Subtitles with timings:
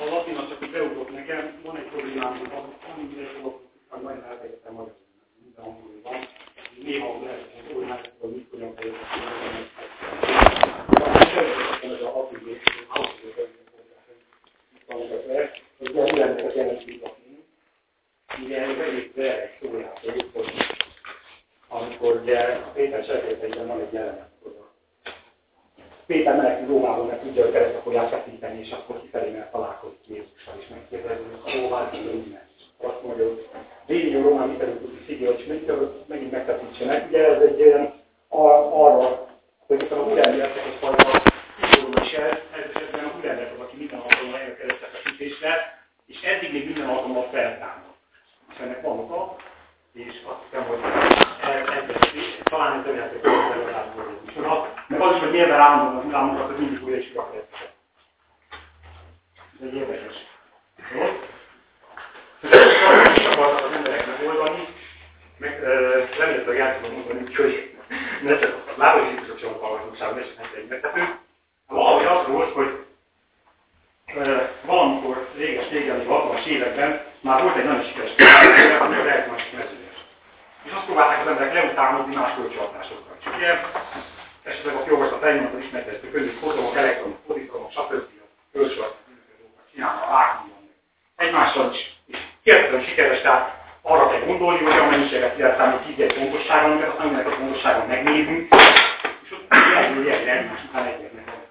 [0.00, 2.50] a latin az csak egy beugrott nekem, van egy problémám, hogy
[2.96, 3.60] amire fogok,
[4.02, 4.96] majd elfejtettem magyarul,
[5.42, 6.28] minden angolul van.
[6.82, 9.68] Néha lehet, hogy problémák, hogy mit hogyan fejeztem.
[11.82, 12.60] Ez a hatigé,
[14.88, 17.44] hogy ugye mindennek a jelentős a film.
[18.44, 20.52] Ugye ez elég egy szójáték, hogy
[21.68, 24.34] amikor ugye a Péter cselekedeteiben van egy jelenet,
[26.06, 30.54] Péter menekül Rómából, mert tudja, hogy keresztre fogják feszíteni, és akkor kifelé mert találkozik Jézussal,
[30.60, 32.48] és megkérdezi, hogy a Rómán kívül innen.
[32.82, 33.48] Azt mondja, hogy
[33.86, 37.08] végig a Rómán mifelé tudni szigé, hogy megint megfeszítsenek.
[37.08, 37.92] Ugye ez egy olyan
[38.28, 39.26] arra,
[39.66, 41.22] hogy itt a húrendületek egy fajta
[41.72, 46.22] szóló is ez, ez esetben a húrendet az, aki minden alkalommal eljön keresztre feszítésre, és
[46.22, 47.94] eddig még minden alkalommal feltámad.
[48.52, 49.36] És ennek van oka,
[49.96, 50.78] és azt hiszem, hogy
[51.42, 51.86] ez,
[52.42, 53.92] talán ez remélhető, hogy ez legalább
[54.26, 54.34] is.
[54.86, 57.44] Meg az is, hogy miért állandóan az imámunkat, hogy mindig újra is kirakják.
[59.60, 60.14] Ez egy érdekes.
[60.94, 61.20] Jó?
[62.40, 64.68] Tehát is akartak az emberek megoldani,
[65.38, 65.60] meg
[66.18, 67.76] remélhetőleg el tudom mondani, hogy
[68.22, 71.18] ne csak a lábai szívszokcsolók hallgatóság, ne csak egy megtető.
[71.68, 72.84] Valahogy az volt, hogy
[74.64, 79.86] valamikor réges-régen, 60-as években már volt egy nagyon sikeres például, ami az elektromos mezője.
[80.64, 83.16] És azt próbálták az emberek leutálnozni más kölcsönhatásokkal.
[83.20, 83.60] És ugye
[84.42, 87.92] esetleg a jogosat elnyomata ismertettük, önök fotonok, elektronok, pozitronok, stb.
[88.52, 88.96] Kölcsönhatásokat
[89.72, 90.52] csinálnak, vágni
[91.16, 91.94] egymással is.
[92.06, 96.88] És hihetetlen sikeres, tehát arra kell gondolni, hogy a mennyiséget lehet számít 10 pontosságon, amiket
[96.90, 98.54] aztán mindenek a pontosságon megnézünk,
[99.24, 101.42] és ott egyről egyre egymás után egyetnek van.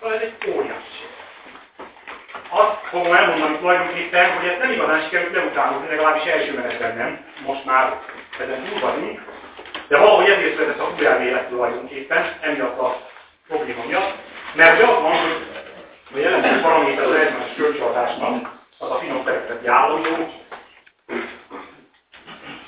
[0.00, 1.04] Szóval ez egy óriási
[2.48, 7.24] azt fogom elmondani tulajdonképpen, hogy ezt nem igazán sikerült leutánozni, legalábbis első menetben nem.
[7.46, 8.00] Most már
[8.40, 9.20] ezen túl vagyunk.
[9.88, 12.96] De valahogy ezért született a újjelmélet tulajdonképpen, emiatt a
[13.48, 14.14] probléma miatt.
[14.54, 15.16] Mert az van,
[16.12, 20.32] hogy a jelentős paraméter az eredményes kölcsönhatásnak, az a finom szereteti állandó,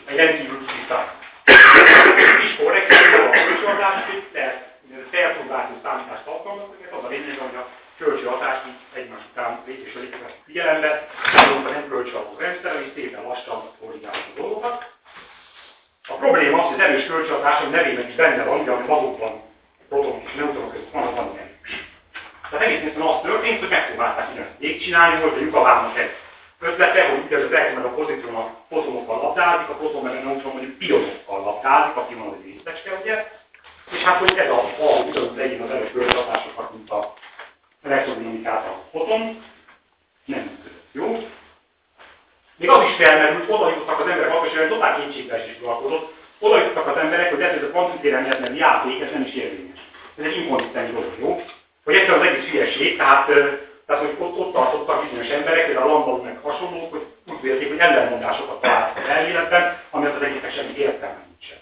[0.06, 1.06] egy rendkívül tisztán.
[2.40, 4.74] Kis korrekció a kölcsönhatás, de
[5.11, 6.67] felszolgáltó számítást alkalmaz,
[6.98, 7.68] az a lényeg, hogy a
[7.98, 8.58] kölcsön hatás
[8.95, 14.95] egymás után lépésről lépésre figyelembe, azonban nem kölcsönható rendszer, és szépen lassan korrigálja a dolgokat.
[16.08, 19.42] A probléma az, hogy az erős kölcsönhatás, ami nevében is benne van, ugye, ami magukban
[19.89, 21.86] protonok és neutronok között van, az van erős.
[22.51, 26.14] Tehát egész egyszerűen az történt, hogy megpróbálták ugyanezt csinálni, hogy a lyukavának egy
[26.61, 30.52] ötlete, hogy ugye az meg a pozitron a fotonokkal labdázik, a proton meg a neutron
[30.52, 33.30] mondjuk pionokkal labdázik, aki van egy részecske, ugye?
[33.90, 37.14] És hát, hogy ez a fal ugyanúgy legyen az erős kölcsönhatásokat, mint a
[37.91, 39.20] elektron amit a foton,
[40.24, 40.89] nem működött.
[40.92, 41.29] Jó?
[42.57, 46.86] Még az is felmerült, oda jutottak az emberek, akkor sem totál kétségbeesés uralkodott, oda jutottak
[46.86, 49.79] az emberek, hogy ez, ez a kvantumtérelmihez nem játék, ez nem is érvényes.
[50.19, 51.42] Ez egy inkonzisztens dolog, jó?
[51.85, 53.27] Hogy egyszerűen az egész hülyeség, tehát,
[53.86, 57.69] tehát hogy ott, ott tartottak bizonyos emberek, például a Lambaud meg hasonlók, hogy úgy vélték,
[57.69, 61.58] hogy ellenmondásokat találtak az elméletben, amelyet az egésznek semmi értelme nincsen.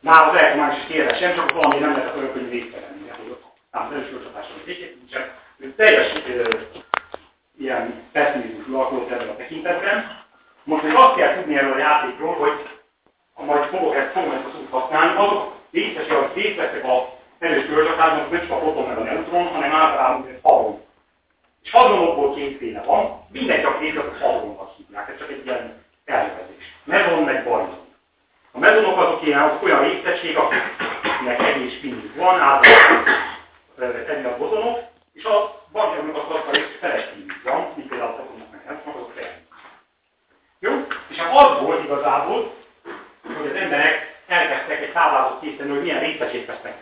[0.00, 2.95] Már az elektromágneses térre nem csak valami nem lehetett olyan, hogy végtelen.
[3.76, 4.56] 150 hatáson
[5.10, 6.12] csak ő teljes
[7.58, 10.24] ilyen pessimizmus uralkodott ebben a tekintetben.
[10.64, 12.68] Most, hogy azt kell tudni erről a játékról, hogy
[13.34, 17.14] ha majd fogok ezt, fogom ezt a szót használni, azok részes, akik részt veszek a
[17.38, 20.80] erős kölcsatásnak, nem csak a proton meg a neutron, hanem általában ez hadron.
[21.62, 26.74] És hadronokból kétféle van, mindegy a két, azok hadronnak hívják, ez csak egy ilyen elnevezés.
[26.84, 27.84] Mezon meg barion.
[28.52, 33.04] A mezonok azok ilyen, azok olyan részegség, akiknek egy és van, általában
[33.76, 34.78] tenni a bozonok,
[35.12, 39.12] és a az az rész felességük van, mint például a fotonok meg nem, azok.
[40.58, 40.72] Jó?
[41.08, 42.52] És hát az volt igazából,
[43.22, 46.74] hogy az emberek elkezdtek egy táblázat készíteni, hogy milyen részecsét vesznek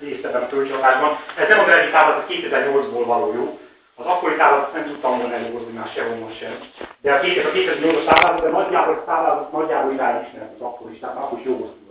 [0.00, 1.18] részt ebben a kölcsönhatásban.
[1.36, 3.58] Ez nem az eredeti táblázat 2008-ból való jó.
[3.96, 6.58] Az akkori táblázat nem tudtam volna előhozni már sehonnan sem.
[7.00, 11.16] De a 2008-as táblázat, de nagyjából a táblázat nagyjából irány ismert az akkor is, tehát
[11.16, 11.81] akkor is jó volt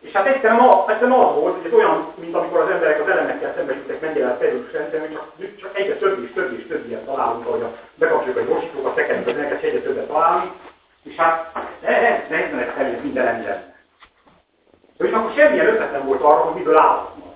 [0.00, 3.52] és hát egyszerűen, egyszerűen az volt, hogy ez olyan, mint amikor az emberek az elemekkel
[3.56, 7.46] szemben jutnak megjelent szerűs rendszerben, csak, csak egyre több és több és több ilyen találunk,
[7.46, 10.52] ahogy a, bekapcsoljuk a gyorsítókat, tekerünk az elemeket, egyre többet találunk,
[11.02, 11.52] és hát
[11.82, 13.74] ehhez nehezen felé minden ember.
[14.98, 17.34] És akkor semmilyen ötlet nem volt arra, hogy miből állhatnak.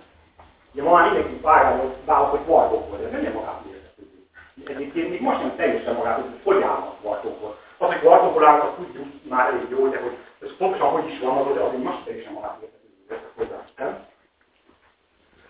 [0.72, 4.26] Ugye ma már mindenki pályáról választ, hogy vartokból, de ez nem magától értetődő.
[4.66, 7.56] Egyébként még most nem teljesen magától, hogy hogy állnak vartokból.
[7.78, 11.54] Az, hogy vartokból állnak, tudjuk már elég jó, de hogy ez pontosan hogy is van,
[11.54, 13.96] de azért most teljesen magát értetődő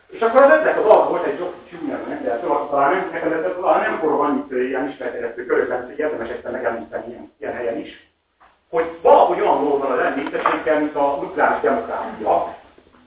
[0.08, 2.38] És akkor az ötlet az az volt, egy Jocky Tuner, de
[2.70, 7.08] talán nem, nekem ez talán nem forog annyit ilyen ismertető körökben, hogy érdemes egyszer megemlíteni
[7.08, 8.12] ilyen, ilyen helyen is,
[8.70, 12.56] hogy valahogy olyan van az említességgel, mint a nukleáris demokrácia.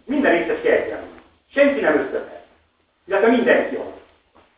[0.06, 1.08] Minden részes egyenlő.
[1.50, 2.46] Senki nem összetett.
[3.06, 3.94] Illetve mindenki az.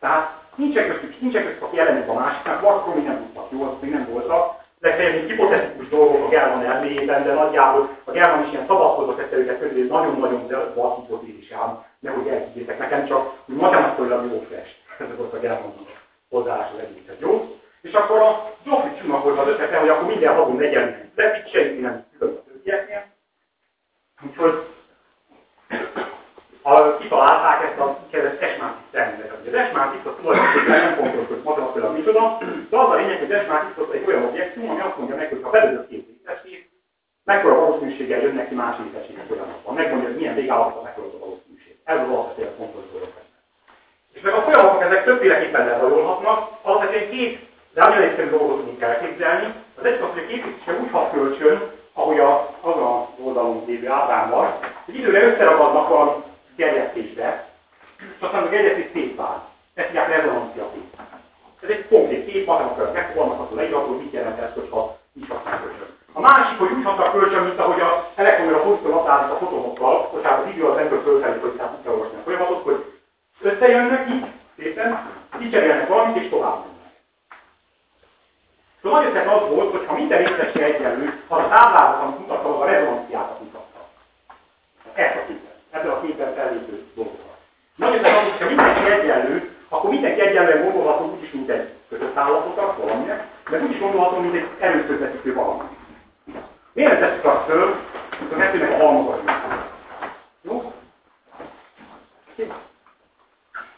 [0.00, 3.80] Tehát nincsen köztük, nincsen köztük, aki ellenük a másiknak, akkor még nem tudtak, jó, azt
[3.80, 4.59] még nem voltak.
[4.80, 9.58] Legfeljebb egy hipotetikus dolgok a German elméjében, de nagyjából a German is ilyen szabadkozó tettelőket
[9.58, 14.76] közé nagyon-nagyon vad hipotézis ám, nehogy elhiggyétek nekem, csak hogy matematikailag jó fest.
[14.98, 15.86] Ez volt a German
[16.30, 17.58] hozzáállás az egészet, jó?
[17.80, 22.04] És akkor a Zsófi csomagolta az ötlete, hogy akkor minden havon legyen lepik, senki nem
[22.18, 23.04] külön a többieknél.
[24.26, 24.64] Úgyhogy
[26.62, 29.32] a, kitalálták ezt a kérdezett esmátik rendet.
[29.46, 32.38] Az esmátik az tulajdonképpen nem fontos, hogy matematikailag micsoda,
[32.70, 35.40] de az a lényeg, hogy esmátik az egy olyan objektum, ami azt mondja meg, hogy
[35.42, 36.68] ha belőlük két részecskét,
[37.24, 39.74] mekkora valószínűséggel jönnek ki más részecskét folyamatban.
[39.74, 41.74] Megmondja, hogy milyen végállapotban mekkora a valószínűség.
[41.84, 43.08] Ez az alapvetően fontos dolog.
[44.12, 49.54] És meg a folyamatok ezek többféleképpen lezajolhatnak, alapvetően két egyszerű dolgot tudunk elképzelni.
[49.78, 52.74] Az egyik az, hogy a képviselő úgy hat kölcsön, ahogy a, az
[53.24, 56.12] oldalon lévő ábrámban, hogy időre összeragadnak valami
[56.60, 57.48] gerjesztésbe,
[57.98, 59.48] és aztán a gerjesztés szétvál.
[59.74, 60.88] Ezt hívják rezonancia kép.
[61.62, 65.88] Ez egy konkrét kép, matematikai megfogalmazható leírató, hogy mit jelent ez, hogyha így használ kölcsön.
[66.12, 70.40] A másik, hogy úgy hatnak kölcsön, mint ahogy a elektronra a pozitív a fotonokkal, hát
[70.40, 72.84] az idő az ember fölfelé, hogy tehát úgy kell olvasni a folyamatot, hogy
[73.40, 74.26] összejönnek így,
[74.58, 76.64] szépen, kicserélnek valamit, és tovább
[78.82, 82.52] Szóval nagy ötlet az volt, hogy ha minden részese egyenlő, az a táblázat, amit mutattam,
[82.52, 83.88] az a rezonanciát mutatta.
[84.94, 85.49] Ezt a képet.
[85.70, 87.36] Ebből a képen fellépő dolgokat.
[87.78, 92.76] Ötlet az, hogy ha mindenki egyenlő, akkor mindenki egyenlően gondolható úgyis, mint egy kötött állapotat,
[92.76, 93.20] valamilyen,
[93.50, 95.62] de úgy is gondolható, mint egy erőközvetítő valami.
[96.72, 97.74] Miért tesszük azt föl,
[98.18, 99.20] hogy a kettőnek a halmazat
[100.42, 100.72] Jó?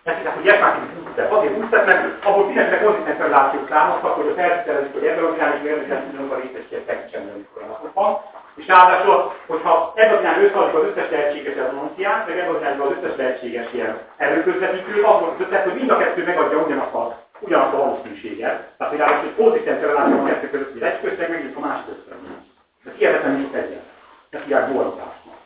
[0.03, 1.33] Nekik, hogy Jefmáki bootstrap.
[1.33, 5.65] Azért bootstrap, mert abból mindenféle konzisztens relációk származtak, hogy a feltételezik, hogy ebben az irányos
[5.65, 8.21] érdekel tudunk a részességet segítsen velük folyamatokban.
[8.57, 12.87] És ráadásul, hogyha ebben az irányban összeadjuk az összes lehetséges rezonanciát, meg ebben az irányban
[12.87, 17.19] az összes lehetséges ilyen erőközvetítőt, akkor az ötlet, hogy mind a kettő megadja ugyanazt a,
[17.41, 18.75] ugyanazt a valószínűséget.
[18.77, 21.87] Tehát, hogy ráadásul egy konzisztens reláció a kettő között, hogy egy közteg, meg a másik
[21.87, 22.17] közteg.
[22.87, 23.83] Ez hihetetlen sok egyen.
[24.31, 25.42] Ezt hívják dualitásnak.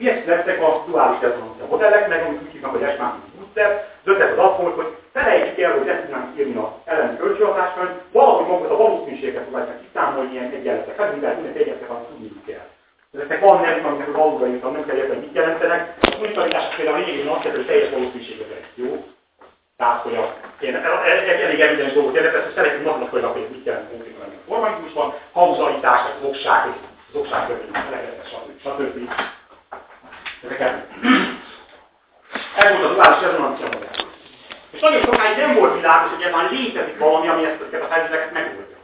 [0.00, 3.70] Miért lettek a duális rezonancia modellek, meg amit úgy hívnak, hogy esmátik booster,
[4.04, 7.94] az ötlet az volt, hogy felejtsük el, hogy ezt tudnánk írni a elleni kölcsönhatással, hogy
[8.12, 11.00] valahogy magukat a valószínűséget próbálják kiszámolni ilyen egyenletek.
[11.00, 12.66] Hát minden, minden egyenletek, amit tudni kell.
[13.14, 15.96] Ezeknek van nevük, amiknek az írtam, nem kell érteni, mit jelentenek.
[16.00, 19.04] A unitaritásos például lényegében azt jelenti, hogy teljes valószínűséget jó?
[19.76, 20.14] Tehát, hogy
[21.34, 26.00] egy elég evidens dolgot jelent, ezt szeretjük matematikailag, hogy mit jelent konkrétan a formalizmusban, hauzalitás,
[26.00, 26.66] az okság,
[27.12, 27.76] az okság következik,
[28.26, 28.60] stb.
[28.60, 29.10] stb.
[30.44, 30.86] Ezeket
[32.56, 34.06] ez volt a duális rezonancia modell.
[34.70, 38.76] És nagyon sokáig nem volt világos, hogy már létezik valami, ami ezt a feltételeket megoldja.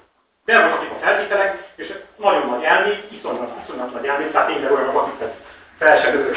[0.45, 4.97] De voltak a feltételek, és nagyon nagy elmék, iszonyat, iszonyat nagy elmék, tehát tényleg olyan,
[4.97, 5.35] akiket
[5.79, 6.37] fel sem örök.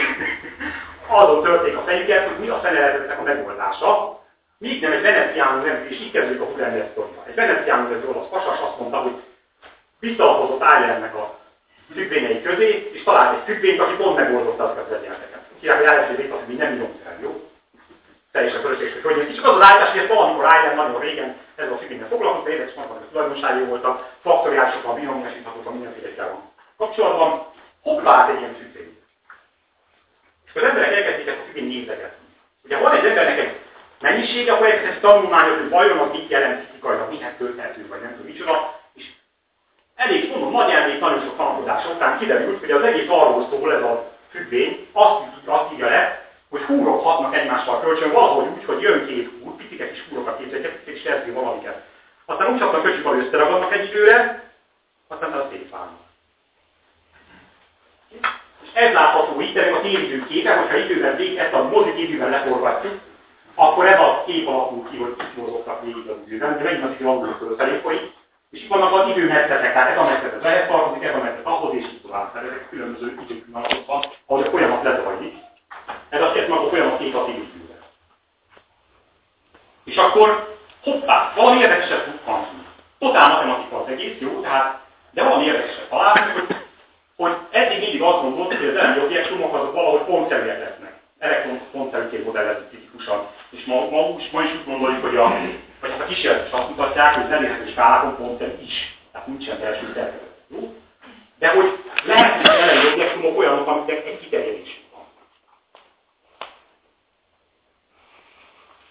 [1.08, 4.20] Azon törték a fejüket, hogy mi a feneletetnek a megoldása,
[4.58, 6.46] míg nem egy veneciánus nem, és így kezdődik a
[6.92, 7.24] sztoria.
[7.28, 9.22] Egy veneciánus, egy olasz pasas azt mondta, hogy
[10.00, 11.39] visszalapozott Ájernek a
[11.94, 16.20] függvényei közé, és talált egy függvényt, aki pont megoldotta azokat az egyenleteket hívják, hogy ISD
[16.20, 17.50] létezik, mi nem írunk fel, jó?
[18.32, 21.72] Teljesen fölösleges, hogy hogy csak az az állítás, hogy ezt valamikor ILM nagyon régen ez
[21.72, 27.46] a függvényen foglalkozott, de érdekes mondtam, hogy tulajdonságai voltak, faktoriálisokkal, binomiásíthatókkal, mindenféle van kapcsolatban,
[27.82, 28.98] hoppá, egy ilyen függvény.
[30.46, 32.26] És az emberek elkezdték ezt a függvény nézegetni.
[32.64, 33.60] Ugye van egy embernek egy
[34.00, 38.26] mennyisége, akkor elkezdett tanulmányozni, hogy vajon az mit jelent fizikailag, mihez tölthető, vagy nem tudom
[38.26, 38.79] micsoda, és
[40.00, 43.82] elég mondom, nagy elmék nagyon sok tanulkozás után kiderült, hogy az egész arról szól ez
[43.82, 49.06] a függvény azt, azt írja le, hogy húrok hatnak egymással kölcsön valahogy úgy, hogy jön
[49.08, 51.84] két húr, picike kis húrokat képzeljük, kis kezdő valamiket.
[52.26, 54.44] Aztán úgy csapnak köcsik, hogy összeragadnak egy időre,
[55.08, 56.00] aztán az szétválnak.
[58.62, 62.30] És ez látható itt, ennek a tényidő képe, hogyha időben vég, ezt a mozik időben
[62.30, 63.00] leforgatjuk,
[63.56, 66.92] akkor ez a kép alakul ki, hogy kik mozogtak végig az időben, de megint az
[67.00, 68.12] idő alul felé folyik,
[68.52, 71.46] és itt vannak az időmetszetek, tehát ez a metszet ez ehhez tartozik, ez a metszet
[71.46, 72.32] ahhoz, és így tovább.
[72.32, 75.34] Tehát ezek különböző időpillanatokban, ahogy a folyamat lezajlik.
[76.10, 77.80] Ez azt jelenti, hogy a folyamat két időre.
[79.84, 82.56] És akkor hoppá, valami érdekeset bukkant ki.
[83.00, 84.80] Totál matematika az egész, jó, tehát,
[85.12, 86.56] de valami érdekeset találunk, hogy,
[87.16, 90.60] hogy eddig mindig azt gondolt, hogy az elemi objektumok azok valahogy pontszerűek
[91.20, 91.32] lesznek.
[91.32, 93.28] Elektron pontszerűként modellezik tipikusan.
[93.50, 95.34] És ma, ma, ma is úgy gondoljuk, hogy a
[95.82, 98.98] vagy hát a kísérletek azt mutatják, hogy nem érhető skálákon pont is.
[99.12, 100.28] Tehát nincsen belső szerkezet.
[101.40, 105.04] De hogy lehet, hogy jelenlegi objektumok olyanok, amiknek egy kiterjedés van.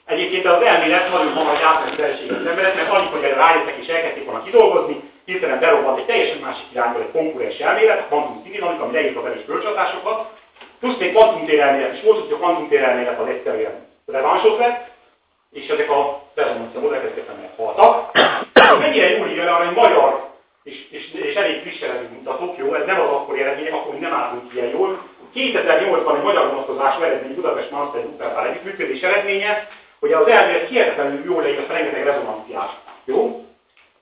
[0.04, 4.24] Egyébként az elmélet nagyon hamar átmegy felséget az emberek, mert alig, hogy rájöttek és elkezdték
[4.24, 8.92] volna kidolgozni, hirtelen berobbant egy teljesen másik irányból egy konkurens elmélet, a kvantum színidinamika, ami
[8.92, 10.37] leírta velős kölcsönhatásokat,
[10.80, 14.90] plusz még kvantumtérelmélet is volt, hogy a kvantumtérelmélet az egyszerűen revansot lett,
[15.52, 18.10] és ezek a rezonancia modellek ezeket meghaltak.
[18.80, 20.28] Mennyire jól írja arra, hogy magyar
[20.68, 24.00] és, és, és elég friss eredmény mutatók, jó, ez nem az akkori eredmények, akkor mi
[24.00, 25.02] nem állunk ilyen jól.
[25.34, 29.68] 2008-ban egy magyar vonatkozású eredmény Budapest Master Wuppertal együttműködés eredménye,
[30.00, 32.70] hogy az elmélet hihetetlenül jól a rengeteg rezonanciás.
[33.04, 33.44] Jó?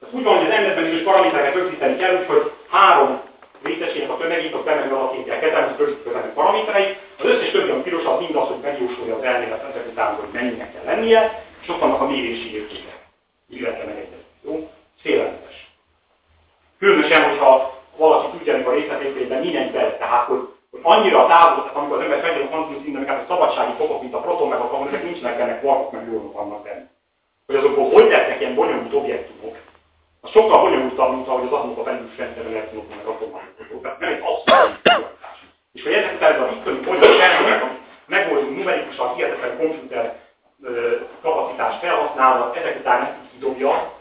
[0.03, 3.21] Ez úgy van, hogy az elméletben is paramétereket rögzíteni kell, úgyhogy három
[3.63, 6.97] részesének a tömegét, a tömeg alapján kell kezelni, az rögzítőlenek paramétereit.
[7.19, 10.29] Az összes többi, ami piros, az mind az, hogy megjósolja az elmélet ezek után, hogy
[10.33, 13.07] mennyinek kell lennie, és ott vannak a mérési értékek.
[13.49, 14.25] Illetve megegyezni.
[14.45, 14.71] Jó?
[15.03, 15.71] Félelmetes.
[16.79, 21.77] Különösen, hogyha valaki tudja ennek a részletében mindent be, tehát hogy, hogy annyira távol, tehát
[21.77, 24.69] amikor az ember feltétlenül a kvantum szinten, a szabadsági fokok, mint a proton meg a
[24.69, 26.91] kamon, ezek nincsenek benne, kvarkok meg jónok vannak benne.
[27.47, 29.57] Hogy azokból hogy lehetnek ilyen bonyolult objektumok,
[30.27, 33.41] az sokkal bonyolultabb, mint ahogy az atomok a felülős rendszerben elektronok meg atomok.
[33.83, 35.15] Tehát nem egy abszolút
[35.73, 40.19] És hogy ezek után ez a itteni bonyolult amit megoldunk numerikusan hihetetlen komputer
[41.23, 43.93] kapacitást felhasználva, ezek után ezt így kidobja,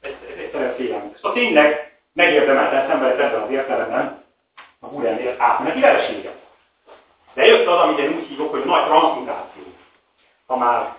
[0.00, 1.16] ez, ez egyszerűen félelmetes.
[1.16, 4.24] Szóval tényleg megérdemelten szenvedett ebben az értelemben
[4.80, 6.32] a Gurennél átmeneti veresége.
[7.34, 9.62] De jött az, amit én úgy hívok, hogy nagy transmutáció.
[10.46, 10.96] Ha már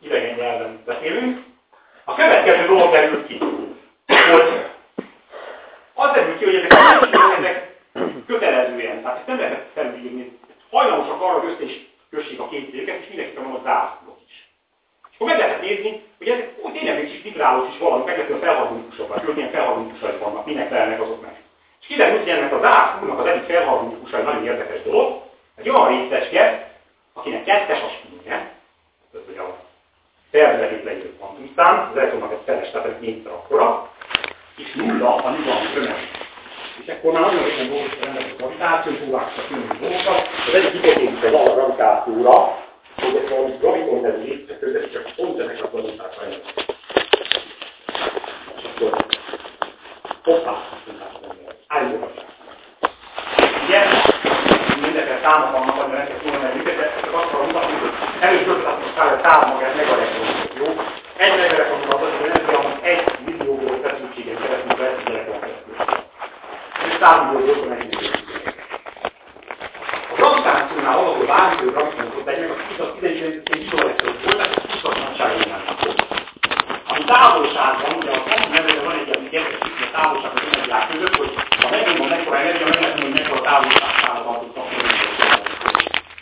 [0.00, 1.44] idegen nyelven beszélünk,
[2.08, 3.38] a következő dolog derült ki,
[4.06, 4.64] hogy
[5.94, 7.76] az derült ki, hogy ezek a ezek
[8.26, 10.38] kötelezően, tehát ezt nem lehet felülírni,
[10.70, 14.48] hajlamosak arra, hogy össze is kössék a két céget, és mindenki van a zászlók is.
[15.10, 18.16] És akkor meg lehet nézni, hogy ezek úgy tényleg egy kis vibrálós is valami, meg
[18.16, 18.30] lehet,
[19.24, 21.42] hogy milyen felharmonikusai vannak, minek felelnek azok meg.
[21.80, 25.22] És kiderült, hogy ennek a zászlónak az egyik felharmonikusai nagyon érdekes dolog,
[25.56, 26.70] egy olyan részecske,
[27.12, 28.52] akinek kettes a spinje,
[29.12, 29.65] tehát hogy a
[30.36, 33.90] szervezetét leírt kvantumszám, az elektronnak egy feles, tehát egy négyszer akkora,
[34.56, 36.10] és nulla a nyugalmi tömeg.
[36.84, 40.28] És akkor már nagyon régen volt rendes a gravitáció, próbáltak a különböző dolgokat.
[40.46, 42.36] Az egyik hipotézis az a gravitációra,
[42.96, 46.42] hogy ez valami gravitonitási lépcsek között, csak pont ezek a gravitációra jön.
[48.56, 49.06] És akkor
[50.24, 50.54] hoppá,
[51.66, 52.26] állítogatják.
[53.64, 53.80] Ugye,
[54.80, 57.94] mindenféle számok vannak, hogy nektek volna meg de csak azt akarom mutatni, hogy
[58.26, 60.28] először azt kell, hogy szám magát meg a legjobb.
[60.60, 60.68] Jó?
[61.24, 65.74] Egy megelektronon az, hogy energiámat egy millióból feszültségen keresztül vesz egy elektron keresztül.
[66.86, 67.76] És számoló volt a
[70.10, 72.48] A gravitációnál az, hogy bármikor gravitációt legyen,
[72.84, 75.62] az 19 izoelektron volt, tehát az 20 nagyságonál
[76.90, 81.16] Ami távolságban, ugye a quantum nevező van egy ilyen érdekes a távolság az energiák között,
[81.20, 81.30] hogy
[81.62, 84.95] ha megmondom mekkora energia, meg lehet hogy mekkora távolság szállított akkor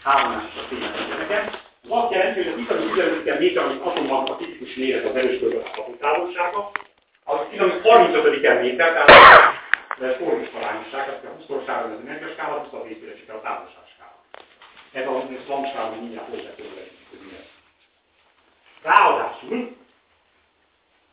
[0.04, 1.54] három másodperc tényleg ez
[1.88, 5.96] azt jelenti, hogy az iszonyú 15 méter, amit atomban a tipikus méret az erős körülbelül
[5.98, 6.70] távolsága,
[7.24, 9.10] az iszonyú 35 méter, tehát
[10.00, 14.16] ez forrós arányosság, tehát a 20 skála az energiaskála, 20 a részére csak a távolságskála.
[14.92, 16.92] Ez a szlamskála, hogy mindjárt hozzá körülbelül
[18.82, 19.76] Ráadásul,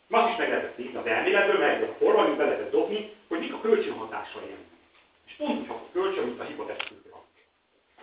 [0.10, 3.54] azt is meg lehetett írni az elméletből, mert a forma, be lehetett dobni, hogy mik
[3.54, 4.80] a kölcsönhatásai ennek.
[5.28, 7.11] És pont úgy a kölcsön, mint a hipotetikus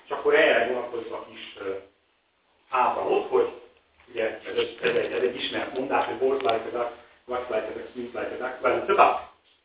[0.09, 1.59] És akkor erre vonatkozik a kis
[2.71, 3.53] ábrahot, hogy
[4.11, 6.93] ugye ez, ez, egy, ez egy ismert mondás, hogy work like a
[7.27, 9.19] duck, like a duck, sleep like a duck, well, it's a duck.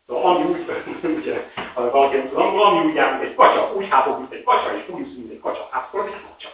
[0.08, 0.66] Szóval ami úgy,
[1.20, 4.78] ugye, valaki nem tudom, ami úgy jár, mint egy kacsa, úgy hábog, mint egy kacsa,
[4.78, 6.50] és úgy mint egy kacsa, hát akkor az egy kacsa.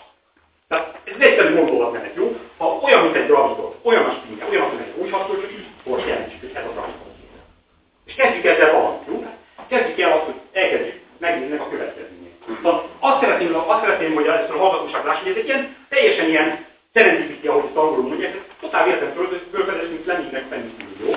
[0.67, 2.37] Tehát ez egy egyszerű gondolat menet, jó?
[2.57, 5.67] Ha olyan, mint egy graviton, olyan a spinje, olyan, mint egy úgy hatol, csak így
[5.85, 7.07] most jelentsük, hogy ez a graviton.
[8.05, 9.25] És kezdjük ezzel valamit, jó?
[9.67, 12.38] Kezdjük el azt, hogy elkezdjük megnézni a következményét.
[12.55, 16.27] Szóval azt szeretném, azt szeretném, hogy először a hallgatóság láss, hogy ez egy ilyen teljesen
[16.29, 21.11] ilyen serendipity, ahogy ezt angolul mondják, ez totál véletlenül fölfedez, mint Flemingnek fennítő, jó?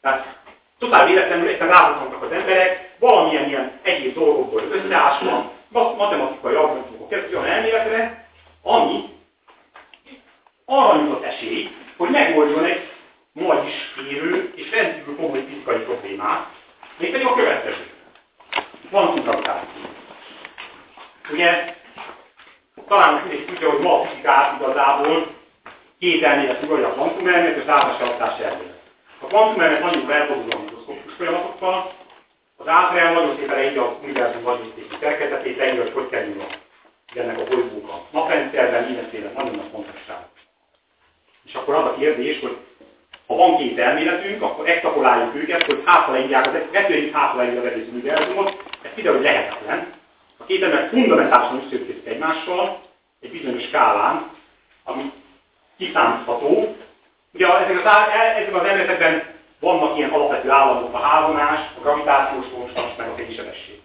[0.00, 0.36] Tehát
[0.78, 7.50] totál véletlenül egyszerűen rábukkantak az emberek, valamilyen ilyen egyéb dolgokból összeásva, matematikai algoritmokok keresztül olyan
[7.50, 8.28] elméletre,
[8.62, 9.04] ami
[10.64, 12.88] arra nyújtott esély, hogy megoldjon egy
[13.32, 16.46] ma is érő és rendkívül komoly fizikai problémát,
[16.98, 17.86] mégpedig a következő.
[18.90, 19.93] Van gravitáció.
[21.30, 21.74] Ugye,
[22.88, 25.34] talán mindenki tudja, hogy ma a fizikát igazából
[25.98, 28.80] két elmélet uralja a kvantumelmélet és az átláshatás elmélet.
[29.20, 31.92] A kvantumelmélet nagyon felfordul a mikroszkopikus folyamatokkal,
[32.56, 36.46] az átrel nagyon szépen leírja az univerzum vagyontéki szerkezetét, leírja, hogy hogy kerül a
[37.14, 40.16] ennek a bolygók a naprendszerben, mindenféle nagyon nagy fontosság.
[41.44, 42.56] És akkor az a kérdés, hogy
[43.26, 48.62] ha van két elméletünk, akkor extrapoláljuk őket, hogy hátralegják, az kettőjük hátralegják az egész univerzumot,
[48.82, 49.92] ez kiderül, hogy lehetetlen.
[50.36, 52.82] A két ember fundamentálisan összeütközik egymással,
[53.20, 54.30] egy bizonyos skálán,
[54.84, 55.12] ami
[55.76, 56.76] kiszámítható.
[57.32, 57.92] Ugye ezek az,
[58.36, 59.22] ezek az elméletekben
[59.60, 63.80] vannak ilyen alapvető államok, a hálomás, a gravitációs konstans, meg a fénysebesség.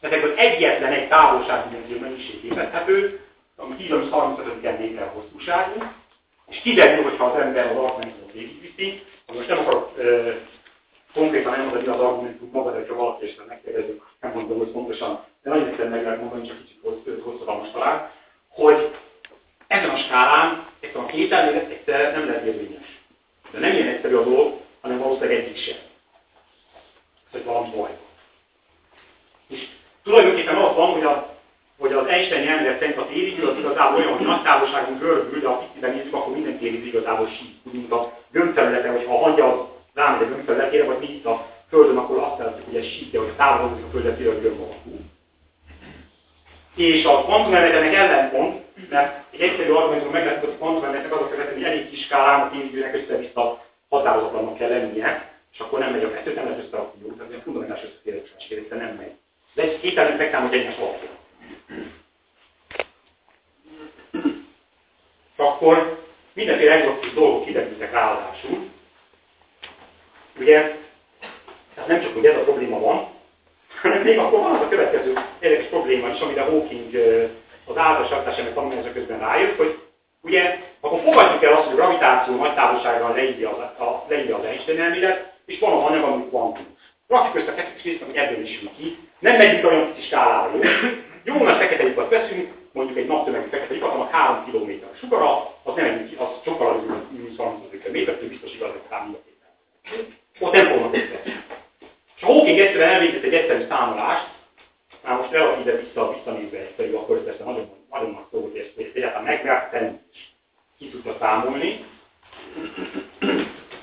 [0.00, 3.20] Ezekből egyetlen egy távolságdimenzió mennyiség képezhető,
[3.56, 5.82] ami 10 35 méter hosszúságú,
[6.48, 9.02] És kiderül, hogyha az ember az argumentumot végigviszi,
[9.34, 10.32] most nem akarok ö,
[11.16, 15.50] konkrétan elmondani az argumentum maga, de ha valaki esetleg megkérdezik, nem mondom, hogy pontosan, de
[15.50, 18.10] nagyon egyszerűen meg lehet mondani, csak kicsit hosszadalmas talán,
[18.48, 18.96] hogy
[19.66, 23.00] ezen a skálán ezt a két elmélet egyszer nem lehet érvényes.
[23.50, 25.76] De nem ilyen egyszerű a dolog, hanem valószínűleg egyik sem.
[27.26, 27.90] Ez hogy valami baj.
[29.48, 29.66] És
[30.02, 31.36] tulajdonképpen az van, hogy, a,
[31.78, 35.48] hogy az Einstein elmélet szerint a térigű az igazából olyan, hogy nagy távolságon görbül, de
[35.48, 37.72] ha piciben nézzük, akkor minden térigű igazából sík.
[37.72, 41.96] Mint a gömbterülete, hogyha a hangya az rámegy a gömbterületére, vagy mi itt a Földön,
[41.96, 45.00] akkor azt jelenti, hogy ez síkja, hogy távolodik a Földetére, a gömb alakú.
[46.74, 51.28] És a kvantumelméletnek ellenpont, mert egy egyszerű argumentum meg lehet, hogy a kvantumelméletnek az a
[51.28, 56.04] követő, hogy elég kis skálán a térigűnek össze-vissza határozatlannak kell lennie, és akkor nem megy
[56.04, 59.12] a kettőt, nem lehet összerakni, tehát ilyen fundamentális összeférhetetlenség, nem megy.
[59.54, 61.08] De egy két elég megtámad egymás alapja.
[65.36, 68.74] Akkor mindenféle egzotikus dolgok kiderültek ráadásul.
[70.38, 70.76] Ugye,
[71.74, 73.08] tehát nem csak, hogy ez a probléma van,
[73.82, 76.94] hanem még akkor van az a következő érdekes probléma is, amire Hawking
[77.64, 79.78] az általános tanulmányozó közben rájött, hogy
[80.22, 84.44] ugye, akkor fogadjuk el azt, hogy a gravitáció nagy távolsággal leírja az, a, leírja az
[84.44, 86.66] Einstein elmélet, és van az anyag, ami kvantum.
[87.08, 88.98] Rakjuk össze a kettőt, és hogy ebből is ki.
[89.18, 90.60] Nem megyünk olyan kicsi skálára, jó?
[91.24, 95.74] Jó nagy fekete lyukat veszünk, mondjuk egy naptömegű fekete lyukat, annak 3 km sugara, az
[95.74, 99.18] nem egy, az sokkal mint 30 km, biztos igaz, hogy számít
[100.38, 101.22] Ott nem fognak össze.
[102.16, 104.28] És a Hawking egyszerűen elvégzett egy egyszerű számolást,
[105.06, 108.86] már most relatíve vissza, visszanézve egyszerű, akkor ez persze nagyon, nagyon nagy szó, hogy ezt,
[108.86, 110.18] ezt egyáltalán megvertem, és
[110.78, 111.84] ki tudta számolni.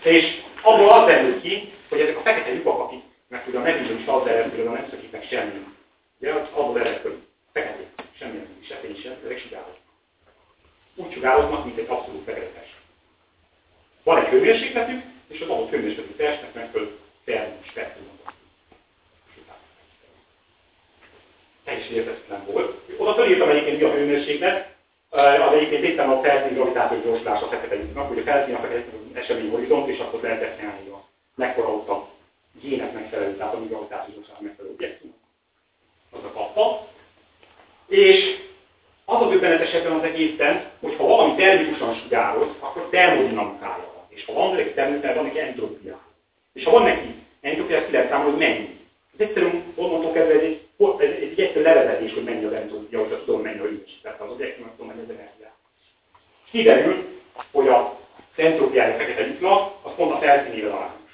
[0.03, 3.99] És abból az derül ki, hogy ezek a fekete lyukak, akik, mert ugye a nevűző
[3.99, 5.65] is az ered, hogy nem szakít meg semmi.
[6.19, 7.17] Ugye abból ered, hogy
[7.53, 7.83] fekete,
[8.17, 9.77] semmi nem is, se sem, ezek sugároznak.
[10.95, 12.75] Úgy sugároznak, mint egy abszolút fekete test.
[14.03, 18.11] Van egy hőmérsékletük, és az adott hőmérsékletű testnek megfelelő felnő spektrumot.
[21.63, 22.79] Teljesen értetlen volt.
[22.97, 24.75] Oda fölírtam egyébként mi a hőmérséklet,
[25.09, 28.85] az egyébként éppen a felszín gravitációs gyorsulás a fekete lyuknak, hogy a felszín a fekete
[29.13, 31.03] esemény horizont, és akkor lehet definiálni a
[31.35, 32.09] mekkora ott a
[32.61, 35.13] gének megfelelő, tehát a mi gravitációs gyorsulás megfelelő objektum.
[36.11, 36.87] Az a kappa.
[37.87, 38.39] És
[39.05, 43.92] az a döbbenetes ebben az egészben, hogy ha valami termikusan sugároz, akkor termodinamikája.
[44.15, 45.99] És ha van egy termőtel, van egy entrópia.
[46.53, 48.79] És ha van neki entrópia, ki lehet számolni, hogy mennyi.
[49.17, 53.23] Ez egyszerűen onnantól kezdve egy, egy, egy, egy egyszerű levezetés, hogy mennyi az entrópia, hogyha
[53.23, 53.99] tudom mennyi a hűs.
[54.01, 55.55] Tehát az objektum, tudom mennyi az energia.
[56.51, 57.21] Kiderül,
[57.51, 57.99] hogy a
[58.35, 61.11] entrópiája fekete lyuknak, az pont a felszínével arányos.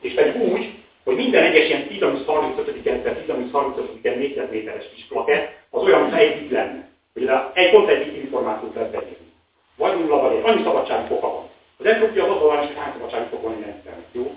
[0.00, 6.00] És pedig úgy, hogy minden egyes ilyen 10-35-en per 10-35-en négyzetméteres kis plakett, az olyan,
[6.00, 6.88] mintha egy lenne.
[7.12, 9.27] Hogy egy pont egy információt lehet beírni.
[9.98, 10.44] Nulla vagy egy.
[10.44, 11.48] Annyi szabadsági foka van.
[11.78, 14.34] Az entrópia az az hogy hány szabadsági fok van egy rendszernek, jó?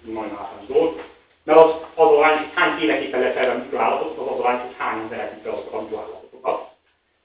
[0.00, 1.00] Nagyon általános dolog.
[1.44, 5.08] Mert az az arány, hogy hány féleképpen lehet felvenni mikroállatot, az az arány, hogy hányan
[5.08, 6.68] vehetik fel azokat a mikroállatokat.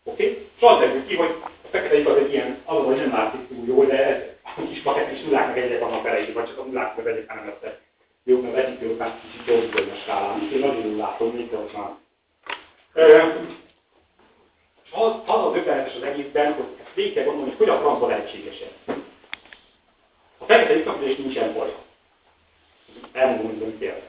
[0.03, 0.23] Oké?
[0.23, 0.47] Okay?
[0.57, 3.47] És az derül ki, hogy a fekete lyuk az egy ilyen, az hogy nem látszik
[3.47, 6.63] túl jó, de ez a kis pakett is nulláknak egyek vannak vele, vagy csak a
[6.63, 7.77] nulláknak egyek, hanem ezt
[8.23, 10.49] jó, mert egyik jó, mert kicsit dolgozni a skálán.
[10.53, 11.91] Én nagyon jól látom, mint ott már.
[14.83, 16.65] És az, az a döbbenetes az egészben, hogy
[16.97, 18.95] végig kell gondolni, hogy hogy a francba lehetséges ez.
[20.37, 21.75] A fekete lyuknak is nincsen baj.
[23.11, 24.03] Elmondom, hogy kérdez.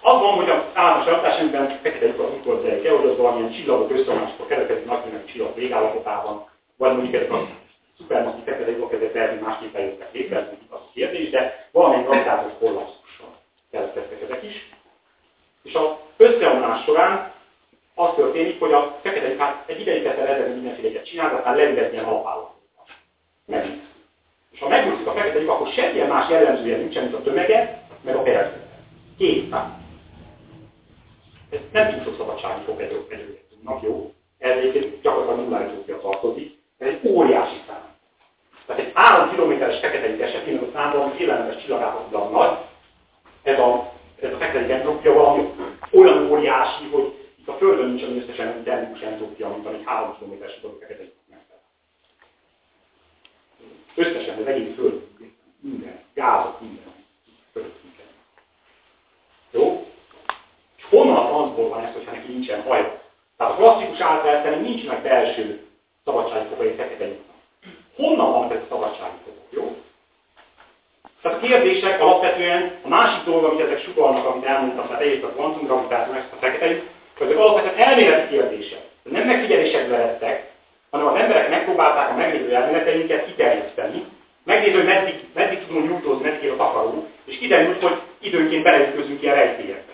[0.00, 3.90] Az van, hogy az általános adásünkben fekete lyuk az gondolják el, hogy az valamilyen csillagok
[3.90, 7.48] összeomláskor keletkezik nagymértékű csillag végállapotában, vagy mondjuk ezek a
[7.96, 12.52] szupermasszív fekete lyukak ezek termi másképpen jöttek létre, ez az a kérdés, de valamilyen gravitációs
[12.58, 13.36] kollapszussal
[13.70, 14.70] keletkeztek ezek is.
[15.62, 17.31] És az összeomlás során
[18.02, 21.92] az történik, hogy a fekete lyuk hát egy ideig kezdve ezen mindenféle csinál, aztán leület
[21.92, 22.88] ilyen alapállapotokat.
[23.46, 23.90] Megint
[24.62, 28.22] ha megúszik a fekete lyuk, akkor semmilyen más jellemzője nincsen, mint a tömege, meg a
[28.22, 28.66] percet.
[29.18, 29.80] Két szám.
[31.50, 34.12] Ez nem túl sok szabadsági fok előttünk, jó?
[34.38, 36.58] Ez egyébként gyakorlatilag nullára tartozik.
[36.78, 37.90] Ez egy óriási szám.
[38.66, 42.58] Tehát egy 3 kilométeres fekete lyuk esetén az számban, hogy félelmetes csillagához nagy,
[43.42, 45.48] ez a, ez a fekete lyuk valami
[45.90, 47.21] olyan óriási, hogy
[47.52, 51.12] a Földön nincs olyan összesen termikus entrópia, mint egy 3 kilométeres fekete lyuk
[53.94, 55.02] Összesen az egész föld,
[55.60, 56.94] minden, gázok, minden
[57.52, 58.06] fölöttünket.
[59.50, 59.86] Jó?
[60.76, 63.00] És honnan a francból van ez, hogyha neki nincsen haja?
[63.36, 65.66] Tehát a klasszikus által nincsenek belső
[66.04, 67.36] szabadsági fokai fekete lyuknak.
[67.96, 69.76] Honnan van ez a szabadsági fokok, jó?
[71.22, 75.32] Tehát a kérdések alapvetően a másik dolog, amit ezek sugalnak, amit elmondtam, tehát egyrészt a
[75.32, 76.88] kvantumgravitáció, ezt a fekete lyuk,
[77.22, 78.80] ezek alapvetően elméleti kérdések.
[79.02, 80.50] Nem megfigyelések lettek,
[80.90, 84.04] hanem az emberek megpróbálták a meglévő elméleteinket kiterjeszteni,
[84.44, 89.34] megnézni, hogy meddig, meddig tudunk nyújtózni, meddig a takaró, és kiderült, hogy időnként beleütközünk ilyen
[89.34, 89.92] rejtélyekbe.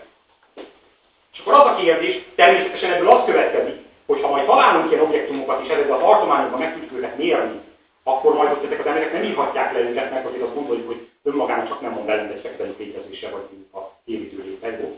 [1.32, 5.64] És akkor az a kérdés, természetesen ebből az következik, hogy ha majd találunk ilyen objektumokat,
[5.64, 7.60] és ezekben a tartományokban meg tudjuk őket mérni,
[8.02, 11.08] akkor majd ott ezek az emberek nem írhatják le őket, mert azért azt gondoljuk, hogy
[11.22, 14.94] önmagának csak nem mond ellen egy fekete létezése, vagy a évítő létező,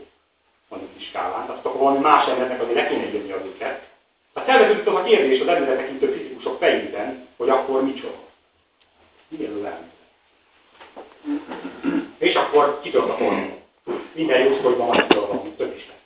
[0.79, 1.45] egy kis skálán.
[1.45, 3.89] Tehát akkor valami más embernek azért ne kéne írni az őket.
[4.33, 8.17] Tehát felvetődik az a kérdés az előre tekintő fizikusok fejében, hogy akkor micsoda.
[9.27, 9.89] Milyen lenne?
[12.17, 13.59] És akkor kitört a forradalom.
[14.13, 15.99] Minden jó sztoriban van forradalom, több is lesz.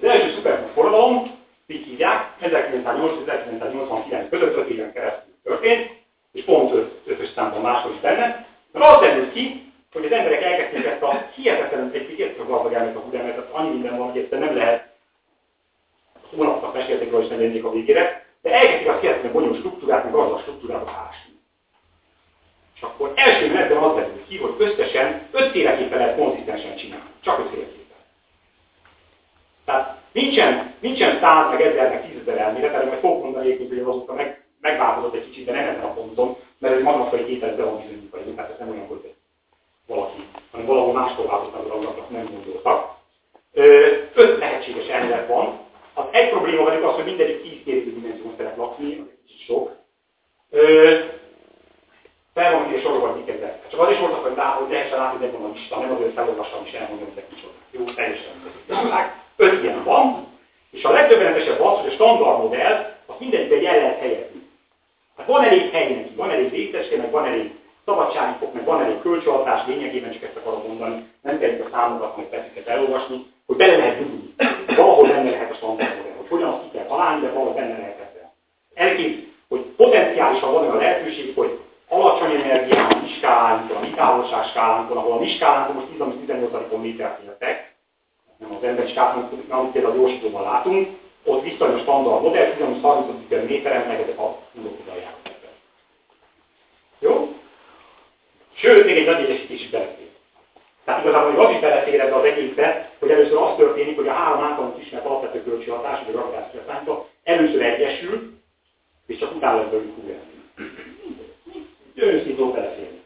[0.00, 1.36] Az első szuperfúd forradalom,
[1.66, 5.90] így hívják, 1908-1989 között 5 éven keresztül történt,
[6.32, 6.72] és pont
[7.04, 9.67] 5 számban máshol is benne, mert az derült ki,
[9.98, 13.70] hogy az emberek elkezdték ezt a hihetetlen, egy kicsit gazdag elment a hudemet, tehát annyi
[13.70, 14.88] minden van, hogy nem lehet
[16.30, 20.40] hónapnak mesélték róla, és nem a végére, de elkezdték azt hihetetlen bonyolult struktúrát, meg gazdag
[20.40, 21.32] struktúrába ásni.
[22.74, 27.10] És akkor első menetben az derült ki, hogy összesen ötféleképpen lehet konzisztensen csinálni.
[27.20, 27.96] Csak ötféleképpen.
[29.64, 34.12] Tehát nincsen, nincsen száz, meg ezer, meg tízezer elmélet, erre majd fogok mondani hogy azóta
[34.12, 37.80] meg, megváltozott egy kicsit, de nem ezen a ponton, mert ez magamasztai kétel be van
[37.80, 39.14] bizonyítva, tehát ez nem olyan, hogy
[39.88, 42.96] valaki, hanem valahol mástól változtak a nem gondoltak.
[44.14, 45.58] Öt lehetséges elmélet van.
[45.94, 49.46] Az egy probléma vagyok az, hogy mindegyik 10 kérdő dimenziót szeret lakni, az egy kicsit
[49.46, 49.76] sok
[52.34, 53.68] fel van írva sorolva, hogy mik ezek.
[53.68, 56.12] Csak az is voltak, hogy, lá, hogy lehessen látni, hogy van a lista, nem azért
[56.12, 57.52] felolvassam és elmondjam, hogy micsoda.
[57.70, 58.42] Jó, teljesen
[59.36, 60.26] Öt ilyen van,
[60.70, 64.46] és a legdöbbenetesebb az, hogy a standard modell, azt mindegyikbe el lehet helyezni.
[65.16, 67.57] Hát van elég hely neki, van elég részecske, van elég
[67.88, 72.26] szabadságfok, meg van elég kölcsönhatás, lényegében csak ezt akarom mondani, nem kell a számokat, meg
[72.26, 74.34] perceket elolvasni, hogy bele lehet dugni.
[74.76, 77.78] Valahol benne lehet a standard modell, hogy hogyan azt ki kell találni, de valahol benne
[77.78, 78.30] lehet ebben.
[78.74, 85.12] Elkép, hogy potenciálisan van olyan lehetőség, hogy alacsony energián, a miskálánkon, a mitávolság skálánkon, ahol
[85.12, 85.86] a miskálánkon most
[86.28, 87.74] 10-18 métert értek,
[88.38, 90.88] nem az emberi skálánkon, amit például a gyorsítóban látunk,
[91.24, 94.92] ott viszonylag standard modell, 10-30 méteren meg ezek a oda
[97.00, 97.37] Jó?
[98.60, 100.08] Sőt, még egy nagy egyesítés is belefér.
[100.84, 104.44] Tehát igazából az is belefér ebbe az egészbe, hogy először az történik, hogy a három
[104.44, 108.32] általunk ismert alapvető kölcsönhatás, vagy a gravitációs először egyesül,
[109.06, 110.16] és csak utána lesz belőlük újra.
[111.94, 113.00] Őszintén beleférni.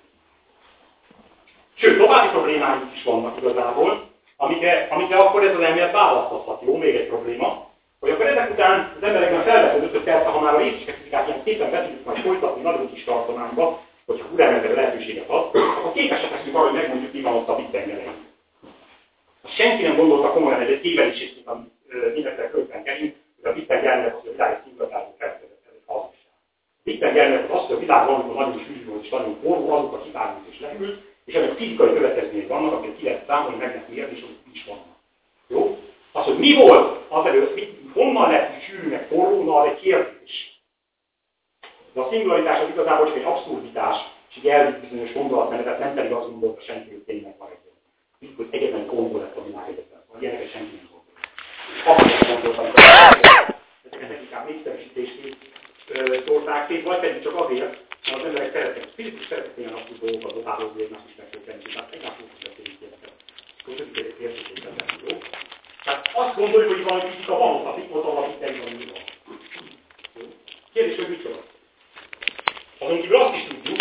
[1.74, 6.62] Sőt, további problémáink is vannak igazából, amikre, amikre akkor ez az elmélet választhat.
[6.66, 10.54] Jó, még egy probléma, hogy akkor ezek után az embereknek felvetődött, hogy persze, ha már
[10.54, 15.50] a fizikát ilyen szépen be tudjuk majd folytatni nagyon kis tartományba, hogyha Hurember lehetőséget ad,
[15.54, 18.14] akkor képesek leszünk arra, hogy megmondjuk, mi van ott a Big Bang
[19.44, 21.70] Senki nem gondolta komolyan, hogy egy tévedés, amit
[22.14, 25.40] mindenféle körben kerünk, hogy a Bang elmélet az, hogy a világ
[26.84, 29.92] egy Itten gyermek az, hogy a világ valamikor nagyon sűrű volt és nagyon forró, azok
[29.92, 33.88] a kipárult és lehűlt, és ennek fizikai következmények vannak, amiket ki lehet számolni, meg lehet
[33.88, 34.96] mérni, és azok is vannak.
[35.48, 35.78] Jó?
[36.12, 37.60] Az, hogy mi volt az előtt,
[37.92, 40.51] honnan lett sűrű, meg forró, na, az egy kérdés.
[41.92, 43.96] De a szingularitás az igazából csak egy abszurditás,
[44.30, 47.70] és egy elvitt bizonyos gondolatmenetet, nem pedig azt gondolta senki, hogy tényleg van egy
[48.20, 50.00] Így, hogy egyetlen kombó lett a világ egyetlen.
[50.20, 51.20] Ilyeneket senki nem gondolta.
[51.86, 52.82] Akkor gondoltam, hogy
[53.90, 55.36] ezeket inkább népszerűsítésként
[56.26, 57.60] szórták szét, vagy pedig csak azért,
[58.06, 62.76] mert az emberek szeretnek, fizikus szeretnek ilyen napú dolgokat dobálózni, egymás is megköteni, tehát egy
[62.80, 62.98] ilyenek.
[63.64, 64.74] Köszönjük, értékében
[65.08, 65.18] jó.
[65.84, 68.34] Tehát azt gondoljuk, hogy valami fizika van ott, a ott van,
[68.78, 69.02] mi van.
[70.72, 71.42] Kérdés, hogy micsoda?
[72.78, 73.80] Azon kívül azt is tudjuk,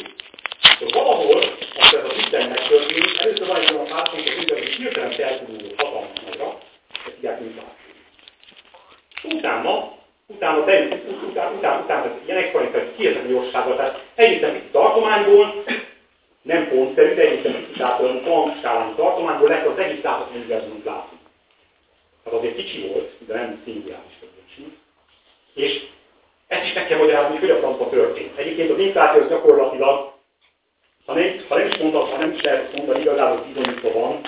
[0.79, 1.43] hogy valahol,
[1.75, 5.73] amikor ez a Isten megtörténik, először van egy olyan fázis, amikor az ember hirtelen feltuduló
[5.77, 6.57] hatalmas nagyra,
[7.05, 7.61] ezt hívják mint
[9.23, 9.99] Utána
[10.35, 10.93] utána beüt,
[11.29, 12.89] utána, utána, utána ilyen exponenciális
[13.51, 15.63] gyorsággal, tehát pici tartományból,
[16.41, 21.17] nem pontszerű, de tehát olyan kvantskálányi tartományból lett az egész látható univerzumot látni.
[22.23, 24.77] Tehát azért kicsi volt, de nem szinguláris kicsi.
[25.53, 25.81] És
[26.47, 28.37] ezt is meg kell magyarázni, hogy a francba történt.
[28.37, 30.11] Egyébként az infláció gyakorlatilag,
[31.05, 34.21] ha nem, ha nem is mondtam, ha nem is lehet mondani, igazából bizonyítva van,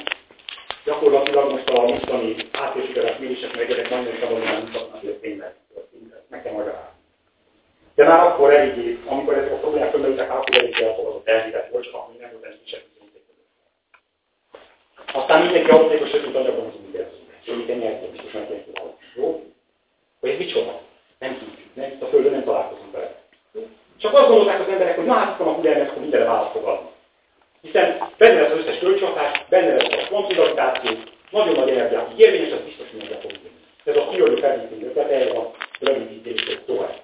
[0.85, 5.55] gyakorlatilag most a mostani átérségeles mérések meg ezek nagyon szabadon mutatnak, hogy tényleg
[6.29, 7.01] meg kell magyarázni.
[7.95, 11.93] De már akkor eléggé, amikor ezek a problémák fölmerültek, akkor eléggé elfogadott elhívett volt, csak
[11.93, 12.81] akkor nem volt ez kisebb
[15.13, 17.27] Aztán mindenki mondja, hogy sötét anyagban az univerzum.
[17.45, 18.65] Sőt, egy nyelvben biztos meg.
[19.15, 19.43] Jó?
[20.19, 20.81] Hogy ez micsoda?
[21.19, 21.75] Nem tudjuk.
[21.75, 23.15] Nem, itt a Földön nem találkozunk vele.
[23.97, 26.63] Csak azt gondolták az emberek, hogy na hát van a kudelmet, akkor mindenre választ fog
[26.63, 26.89] adni.
[27.61, 30.91] Hiszen benne lesz az összes kölcsönhatás, benne lesz a kvantidagitáció,
[31.29, 33.31] nagyon nagy energiát érvényes, az biztos, meg fog
[33.83, 37.01] Ez a kiadó felhívni, tehát erre a rövidítés tovább.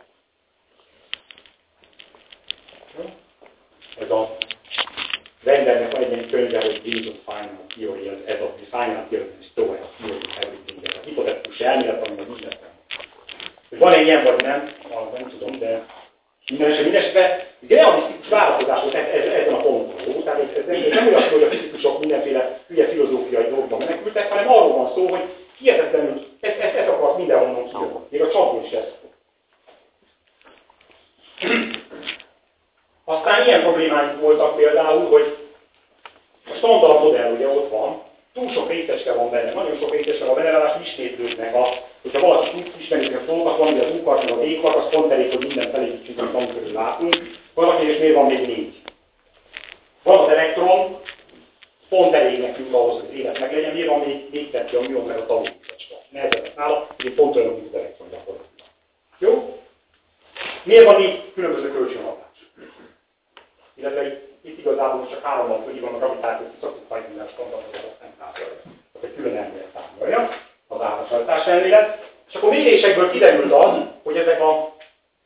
[3.99, 4.37] Ez a
[5.43, 6.27] Rendernek van egy ilyen
[6.91, 11.05] hogy Jesus Final Theory, ez, ez a Final Theory Story, a Theory Everything, ez a
[11.05, 12.69] hipotetikus elmélet, ami a üzletem.
[13.69, 15.85] Van egy ilyen vagy nem, az nem tudom, de
[16.49, 20.23] minden esetben, minden esetben realisztikus vállalkozás volt ez, ez, ezen a ponton.
[20.23, 24.49] Tehát ez, ez, nem, nem olyan, hogy a fizikusok mindenféle hülye filozófiai dolgokban menekültek, hanem
[24.49, 25.23] arról van szó, hogy
[25.57, 27.99] hihetetlenül ez, ez, ez akart mindenhonnan kijönni.
[28.09, 28.97] Még a csapó is ezt.
[33.05, 35.37] Aztán ilyen problémáink voltak például, hogy
[36.45, 38.01] a standard modell ugye ott van,
[38.33, 41.67] túl sok részeske van benne, nagyon sok részeske van benne, ráadásul ismétlődnek a,
[42.01, 45.11] hogyha valaki tud ismerni a szókat, van, hogy az úkart, meg a végkart, az pont
[45.11, 47.17] elég, hogy minden felépítsünk, amit tanul körül látunk.
[47.53, 48.81] Valaki, és miért van még négy?
[50.03, 50.99] Van az elektron,
[51.89, 55.05] pont elég nekünk ahhoz, hogy az élet meglegyen, miért van még négy tető, a mion
[55.05, 55.95] meg a tanulításra.
[56.09, 58.67] Nehezebb nála, hogy pont olyan, mint az elektron gyakorlatilag.
[59.17, 59.59] Jó?
[60.63, 62.29] Miért van négy különböző kölcsönhatás?
[63.75, 68.13] Illetve itt, itt igazából csak hárommal fölhívom a gravitációt, hogy szoktuk hagyni, mert standardokat nem
[68.19, 68.61] távolja.
[68.91, 70.29] Tehát egy külön elmélet távolja,
[70.67, 72.11] az állatsaltás elmélet.
[72.29, 74.75] És akkor mérésekből kiderült az, hogy ezek a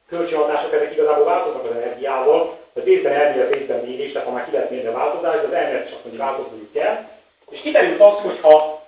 [0.08, 4.52] kölcsönhatások, ezek igazából változnak az energiával, tehát részben elmélet, részben mérés, tehát ha már ki
[4.52, 7.08] lehet mérni a változást, de az elmélet csak mondjuk változni kell.
[7.50, 8.84] És kiderült az, hogy ha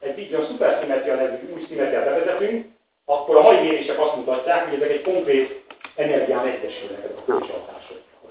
[0.00, 2.66] egy olyan szuperszimetria nevű új szimetriát bevezetünk,
[3.04, 5.64] akkor a mai mérések azt mutatják, hogy ezek egy konkrét
[5.96, 7.22] energián egyesülnek ezek a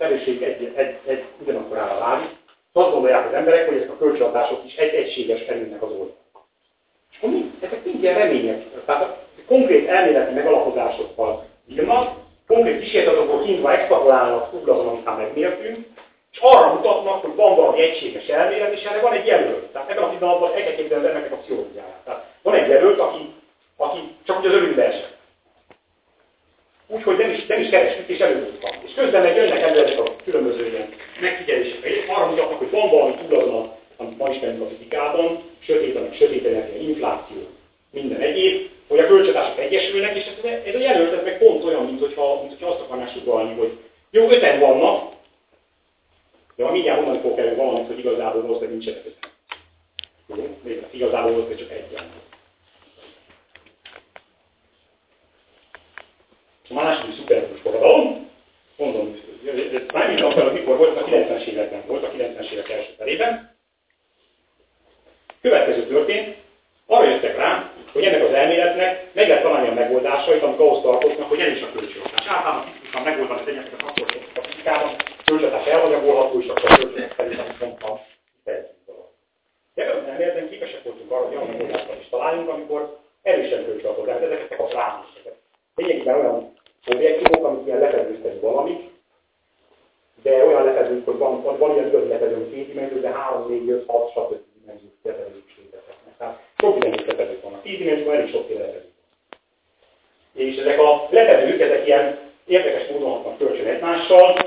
[0.02, 2.30] erősség egy, egy, egy ugyanakkor áll a válik.
[2.74, 6.16] Azt gondolják az emberek, hogy ezek a kölcsönhatások is egy egységes erőnek az oldal.
[7.12, 7.52] És akkor mi?
[7.62, 8.64] Ezek mind ilyen remények.
[8.86, 12.16] Tehát a konkrét elméleti megalapozásokkal írnak,
[12.48, 15.78] konkrét kísérletokból kiindulva extrapolálnak amit már megmértünk,
[16.32, 19.72] és arra mutatnak, hogy van valami egységes elmélet, és erre van egy jelölt.
[19.72, 22.02] Tehát ebben a pillanatban el kell képzelni az embernek a pszichológiáját.
[22.06, 23.34] Tehát van egy jelölt, aki,
[23.78, 25.21] aki csak hogy az örülbe esett
[26.92, 28.72] úgyhogy nem is, nem is kerestük, és van.
[28.86, 30.90] És közben meg jönnek elő ezek a különböző ilyen
[31.22, 32.06] megfigyelések.
[32.08, 36.46] Arra mutatnak, hogy van valami túl azon, amit ma ismerünk a fizikában, sötét, amik sötét
[36.46, 37.38] energia, infláció,
[37.92, 41.86] minden egyéb, hogy a kölcsönhatások egyesülnek, és ez, ez a jelölt ez meg pont olyan,
[41.86, 43.78] mint hogyha, mint hogyha azt akarná sugalni, hogy
[44.12, 45.12] jó, öten vannak,
[46.56, 49.30] de ha mindjárt mondani fog kell valamit, hogy igazából valószínűleg nincsenek öten.
[50.28, 50.58] Jó?
[50.64, 52.22] Még igazából valószínűleg csak egy van.
[56.72, 58.30] A második szupererős forradalom,
[58.78, 59.16] mondom,
[59.94, 63.56] már mint akkor, mikor volt, a 90-es években volt, a 90-es évek első felében.
[65.42, 66.36] Következő történt,
[66.86, 71.30] arra jöttek rá, hogy ennek az elméletnek meg lehet találni a megoldásait, amik ahhoz tartoznak,
[71.30, 72.26] hogy is a kölcsönhatás.
[72.28, 77.16] Általában fizikusan megoldani az egyeneket a faktorok a fizikában, kölcsönhatás elhanyagolható, és akkor a kölcsönhatás
[77.16, 78.00] felé, amit mondtam,
[79.76, 84.60] ebben az elméletben képesek voltunk arra, hogy olyan megoldásokat is találjunk, amikor erősen kölcsönható, ezeket
[84.60, 85.36] a rámoseket.
[85.76, 86.54] Lényegében olyan
[86.88, 88.90] objektívok, amik ilyen lefedőztek valamit,
[90.24, 93.70] de olyan lefedők, hogy van, van, van ilyen igazi lefedőnk két dimenzió, de három, négy,
[93.70, 94.36] öt, hat, stb.
[94.60, 96.18] dimenziós lefedők is létezhetnek.
[96.18, 97.62] Tehát sok dimenziós lefedők vannak.
[97.62, 98.92] Tíz dimenzióban elég sokféle lefedők.
[100.34, 104.38] És ezek a lefedők, ezek ilyen érdekes módon hatnak kölcsön egymással.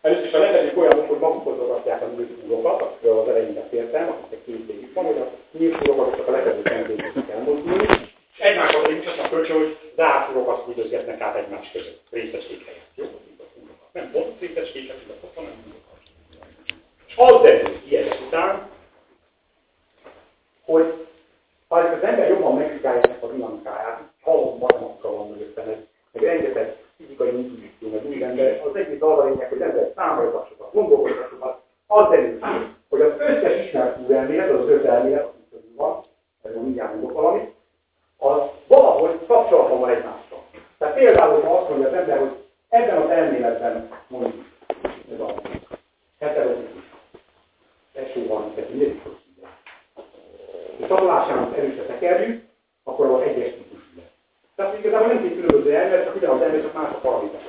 [0.00, 4.44] Először is a lefedők olyanok, hogy magukhoz ragadják a nyíltúrokat, akikről az elején beszéltem, akiknek
[4.44, 6.70] két végük van, hogy a nyíltúrokat csak a lefedők
[7.14, 12.02] nem kell mozdulni, és egymáshoz pedig azt a kölcsön, hogy zászlókat küldözgetnek át egymás között,
[12.10, 12.90] részecskék helyett.
[12.94, 13.04] Jó?
[13.92, 14.92] Nem pont részecskék,
[15.34, 15.52] hanem.
[17.06, 18.68] És az derül ezek után,
[20.64, 21.06] hogy
[21.68, 25.76] ha az ember jobban megvizsgálja ennek a dinamikáját, halom baramakkal van mögöttem, ez,
[26.12, 31.62] meg rengeteg fizikai intuíció, meg új ember, az egész arra lényeg, hogy ember számolgatásokat, gondolkodásokat,
[31.86, 32.38] az derül
[32.88, 36.04] hogy az összes ismert elmélet, az az öt elmélet, amit van,
[36.42, 37.50] erről mindjárt mondok valamit,
[38.22, 40.42] az valahogy kapcsolatban van egymással.
[40.78, 42.32] Tehát például, ha azt mondja az ember, hogy
[42.68, 44.44] ebben az elméletben mondjuk
[45.12, 45.34] ez a
[46.20, 46.82] heterotikus
[47.94, 49.18] SO32 mindegy fog
[50.76, 52.44] És tanulásának erősre tekerjük,
[52.84, 54.12] akkor az egyes típus lesz.
[54.56, 57.40] Tehát igazából nem két különböző elmélet, csak ugyanaz elmélet, csak más a paraméter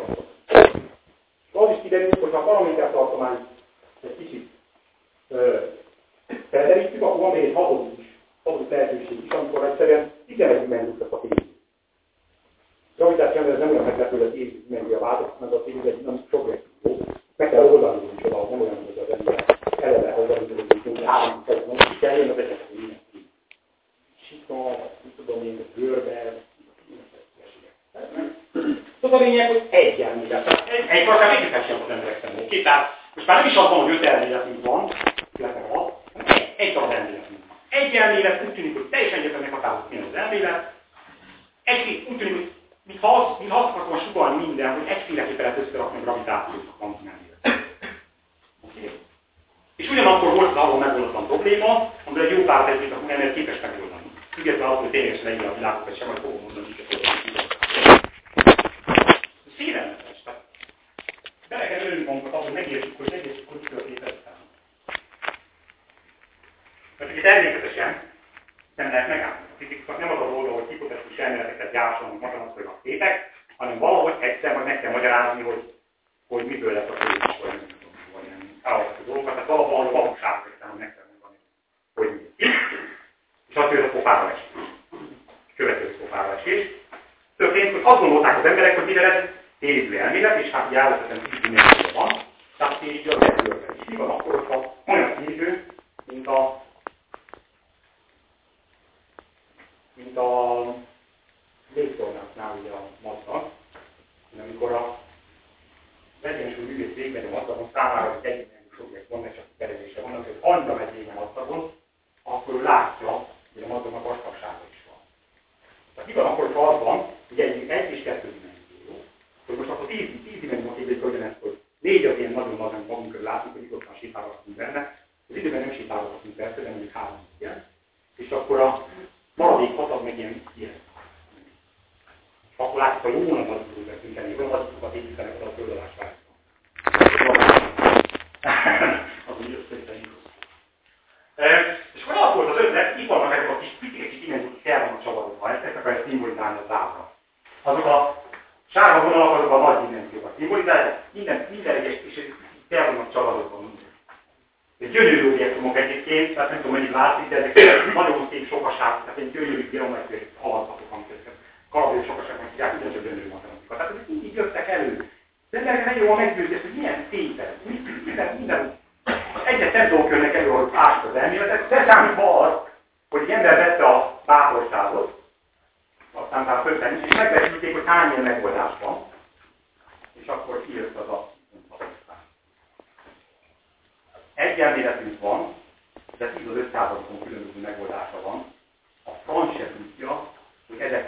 [1.53, 3.37] Az is kiderült, hogy ha a paraméter tartomány
[4.03, 4.49] egy kicsit
[6.49, 8.02] felderítjük, akkor van még egy hatodik
[8.43, 11.51] is, hatodik lehetőség is, amikor egyszerűen 11 dimenziót a fény.
[12.97, 16.25] Gravitáció ez nem olyan meglepő, hogy az év dimenzió változik, meg a fény egy nem
[16.29, 17.05] progresszió.
[17.35, 21.65] Meg kell oldani, hogy oda, nem olyan, hogy az ember eleve oldani, hogy három kezdve,
[21.67, 23.29] hogy kell jön az egyetek, hogy mindenki.
[24.27, 24.53] Sika,
[25.03, 26.33] nem tudom én, a görbe,
[29.01, 29.67] az a lényeg, hogy.
[30.27, 32.47] Tehát egy, egy akár végig sem az emberek szemben.
[32.47, 34.91] Két, tehát most már nem is az van, hogy öt elméletünk van,
[37.93, 40.73] egy elmélet úgy tűnik, hogy teljesen egyetemnek határozott mi az elmélet,
[41.63, 42.51] egy, úgy tűnik, hogy
[42.83, 47.07] mintha azt, mintha azt akartam sugalni minden, hogy egyféleképpen lehet összerakni a gravitációt a kvantum
[47.07, 47.75] elméletet.
[48.61, 48.79] Oké?
[48.79, 48.99] Okay?
[49.75, 53.59] És ugyanakkor volt az arról megoldatlan probléma, amivel egy jó párt egyébként a ember képes
[53.61, 54.11] megoldani.
[54.29, 56.75] Függetlenül az, hogy ténylegesen leírja a világokat, sem majd fogom mondani,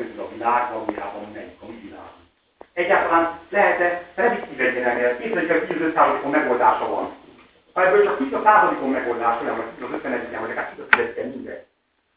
[0.05, 2.13] hogy közül a világ valójában melyik a.
[2.73, 5.21] Egyáltalán lehet-e prediktív egy ilyen elmélet?
[5.21, 7.13] Képzeljük, hogy 10 5%-on megoldása van.
[7.73, 10.85] Ha ebből csak 10 a századikon megoldás, olyan, vagy 10 az 51 vagy akár 10
[10.85, 11.65] a 10 mindegy,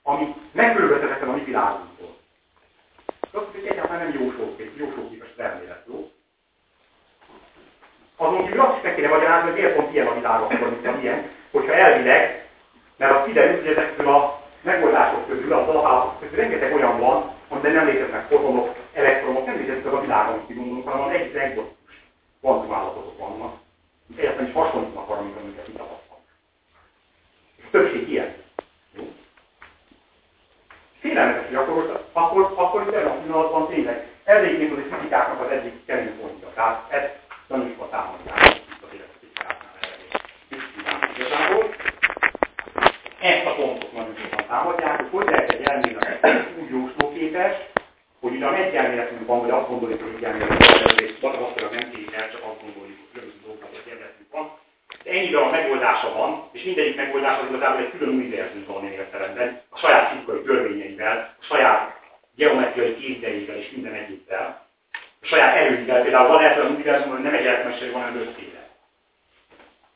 [0.03, 2.17] ami megkülönböztethetetlen a mi világunktól.
[3.33, 4.13] Azt hogy egyáltalán nem
[4.79, 6.11] jósóképes elmélet, jó?
[8.17, 11.03] Azon kívül azt is meg kéne magyarázni, hogy miért pont ilyen a világ akkor, mint
[11.03, 12.49] ilyen, hogyha elvileg,
[12.97, 17.73] mert az kiderült, hogy ezekből a megoldások közül, a alapállatok közül rengeteg olyan van, amiben
[17.73, 22.03] nem léteznek fotonok, elektronok, nem léteznek a világon, gondolunk, hanem egy egzotikus
[22.41, 23.55] kvantumállapotok vannak,
[24.17, 26.25] egyáltalán is hasonlítanak arra, mint amiket mi tapasztalunk.
[27.57, 28.35] És a többség ilyen.
[28.97, 29.13] Jó?
[31.01, 35.41] Félelmetes, hogy akkor, akkor, akkor itt ebben a pillanatban tényleg, ez egyébként az egy fizikáknak
[35.41, 36.49] az egyik kemény pontja.
[36.55, 38.59] Tehát ezt tanúsba támadják az.
[43.21, 46.71] Ezt a pontot nagyon sokan támadják, hogy hogy lehet egy elmélet úgy
[47.19, 47.57] jóslóképes,
[48.21, 52.31] hogy ugyan egy elméletünk van, vagy azt gondoljuk, hogy egy elméletünk és matematikailag nem kétel,
[52.31, 54.51] csak azt gondoljuk, hogy különböző dolgokat egy elméletünk van.
[55.05, 59.61] De ennyivel a megoldása van, és mindegyik megoldás az igazából egy külön univerzum van értelemben,
[59.69, 62.01] a saját fizikai törvényeivel, a saját
[62.37, 64.67] geometriai képzeivel és minden egyébben
[65.23, 66.03] a saját erőivel.
[66.03, 68.69] Például van lehet olyan univerzumban, hogy nem egy elektromos van, hanem ötféle.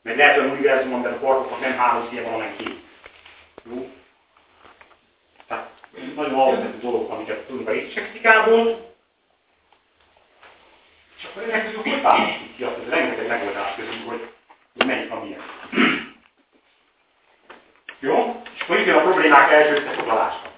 [0.01, 2.79] Meg lehet olyan univerzumban, de a partoknak nem három szíje van, hanem két.
[3.69, 3.89] Jó?
[6.15, 8.67] Nagyon alapvető dolgok, amiket tudunk a részfizikában.
[11.17, 14.29] És akkor ennek közül hogy választjuk ki azt, hogy rengeteg megoldás közül, hogy,
[14.77, 15.41] hogy melyik a milyen.
[17.99, 18.41] Jó?
[18.55, 20.51] És akkor itt a problémák első összefoglalása.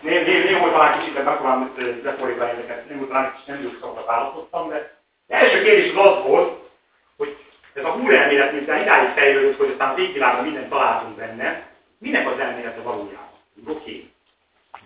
[0.00, 4.68] Név, név volt talán kicsit, megpróbálom lefordítani ezeket, nem volt talán kicsit nem jutott választottam,
[4.68, 6.70] de az első kérdés az az volt,
[7.16, 7.36] hogy
[7.74, 11.66] ez a húrelmélet, miután idáig fejlődött, hogy aztán a végvilágban mindent találtunk benne,
[11.98, 13.28] minek az elmélete valójában?
[13.66, 13.72] Oké.
[13.72, 14.10] Okay.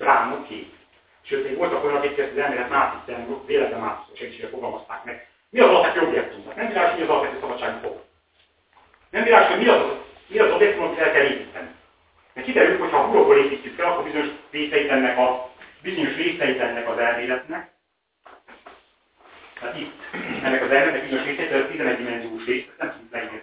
[0.00, 0.72] Okay.
[1.22, 3.16] Sőt, még voltak olyanok, akik ezt az elmélet mászik,
[3.46, 5.28] véletlen mászik segítségre fogalmazták meg.
[5.50, 6.52] Mi az alapvető objektum?
[6.56, 8.02] Nem világos, mi az alapvető szabadsági fog.
[9.10, 9.82] Nem világos, hogy mi az,
[10.26, 11.68] mi az objektum, amit el kell építeni.
[12.32, 15.50] Mert kiderült, hogy ha a hurokból építjük fel, akkor bizonyos részeit ennek, a,
[15.82, 17.70] bizonyos részeit ennek az elméletnek,
[19.60, 19.92] tehát itt
[20.42, 23.42] ennek az elméletnek bizonyos részeit, ez a 11 dimenziós rész, nem tudjuk leírni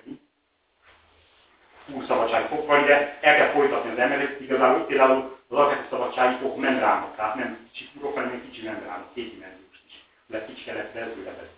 [1.93, 7.15] úrszabadság fokval, de el kell folytatni az emelet, igazából például az alapvető szabadsági fok membránok,
[7.15, 9.93] tehát nem kicsi furok, hanem egy kicsi membránok, kétdimenziós is,
[10.27, 11.49] de kicsi kelet lezőlebez.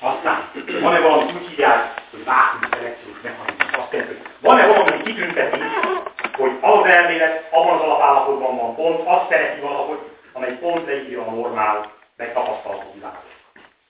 [0.00, 3.72] Aztán, van-e valami úgy hívják, hogy vákum szelekciós mechanizmus?
[3.72, 5.60] Azt jelenti, hogy van-e valami kitünteti,
[6.36, 9.98] hogy az elmélet abban az alapállapotban van pont, azt szereti valahogy,
[10.32, 13.31] amely pont leírja a normál, megtapasztalható világot.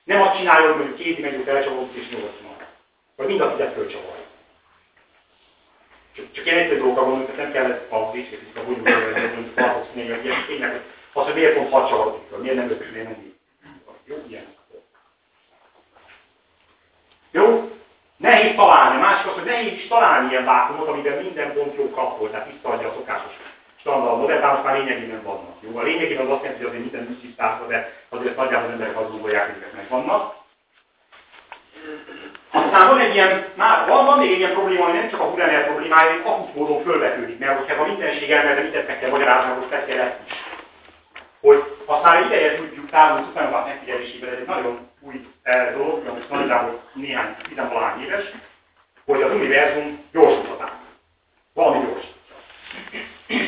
[0.04, 2.56] Nem azt csinálja, hogy két dimenzió felcsavarodik és nyolc van.
[3.16, 4.24] Vagy mind a tizet fölcsavarja.
[6.14, 10.08] Csak, csak ilyen egyszerű dolgokra gondolunk, tehát nem kellett a végsőfizika bonyolulni, hogy mondjuk paradoxni,
[10.08, 10.82] hogy ilyen tényleg,
[11.12, 13.34] az, hogy miért pont hat csavarodik föl, miért nem öt, miért nem így.
[14.04, 14.46] Jó, ilyen.
[17.30, 17.70] Jó?
[18.16, 19.00] Nehéz találni.
[19.00, 22.88] Másik az, hogy nehéz is találni ilyen vákumot, amiben minden pont jó kapol, tehát visszaadja
[22.88, 23.36] a szokásos
[23.82, 25.56] standard modell, most már lényegében vannak.
[25.60, 25.78] Jó?
[25.78, 28.98] A lényegében az azt jelenti, hogy azért minden nincs tisztázva, de azért nagyjából az emberek
[28.98, 30.34] azt gondolják, hogy ezek megvannak.
[32.50, 35.24] Aztán van egy ilyen, már van, van még egy ilyen probléma, hogy nem csak a
[35.24, 39.50] Huremel problémája, hanem akut módon fölvetődik, mert hogyha a mindenség elmélete mindent meg kell magyarázni,
[39.50, 40.32] akkor kell ezt is.
[41.40, 46.30] Hogy azt már ideje tudjuk távol szupernovák megfigyelésében, ez egy nagyon új eh, dolog, most
[46.30, 48.24] nagyjából néhány, tizenvalány éves,
[49.04, 50.72] hogy az univerzum gyorsíthatán.
[51.54, 52.11] Valami gyorsítsa.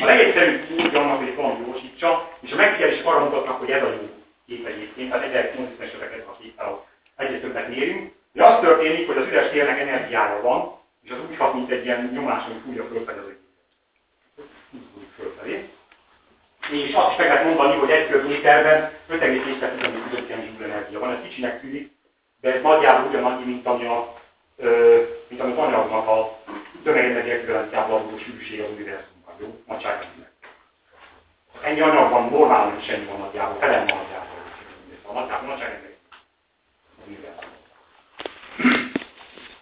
[0.05, 3.89] A legegyszerűbb úgy annak, hogy valami gyorsítsa, és a megfigyelések arra mutatnak, hogy ez a
[3.89, 4.09] jó
[4.47, 6.85] kép egyébként, tehát 1900 eseteket a képpel
[7.15, 11.37] egyre többet mérünk, de az történik, hogy az üres térnek energiája van, és az úgy
[11.37, 14.43] hat, mint egy ilyen nyomás, ami fújja fölfelé az
[14.73, 15.69] Úgy fölfelé.
[16.71, 20.33] És azt is meg lehet mondani, hogy egy köbméterben 5,4 közötti
[20.63, 21.11] energia van.
[21.11, 21.91] Ez kicsinek tűnik,
[22.41, 24.21] de ez nagyjából ugyanannyi, mint ami a,
[24.57, 26.39] ö, mint ami az anyagnak a
[26.83, 29.63] tömegenergia ekvivalenciával való sűrűség az univerzumban, jó?
[29.67, 30.31] Nagyságrendileg.
[31.61, 34.43] Ennyi anyag van, normálisan is ennyi van nagyjából, felem van nagyjából.
[35.07, 35.57] A nagyjából
[37.07, 37.49] univerzum.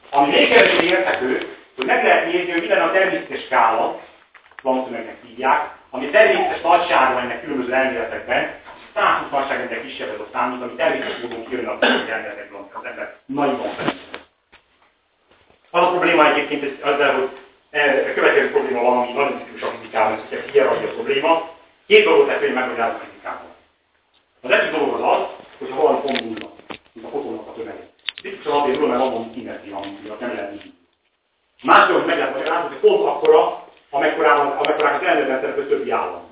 [0.10, 4.02] Ami még kevésbé érthető, hogy meg lehet nézni, hogy minden a természetes skála,
[4.62, 8.56] Planck's hívják, ami természetes nagysága ennek különböző elméletekben,
[8.94, 13.16] 120 nagyságrendel kisebb ez a szám, mint ami természetes módon kijön a elméletekből, az ember
[13.26, 13.94] nagyban felül.
[15.70, 17.43] Az a probléma egyébként ezzel, hogy
[17.74, 21.50] a következő probléma van, ami nagyon tipikus a fizikában, ez a hierarchia probléma.
[21.88, 23.48] Két dolgot lehet hogy megmagyarázni a fizikában.
[24.42, 25.26] Az egyik dolog az az,
[25.58, 26.52] hogyha valami pont nulla,
[26.94, 27.88] mint a fotónak a tömege.
[28.22, 30.74] Biztosan azért nulla, mert abban szimmetria, amit nem lehet így.
[31.64, 36.32] Más dolog, hogy meg lehet magyarázni, hogy pont akkora, amekkorák az ellenrendszerek a többi állam.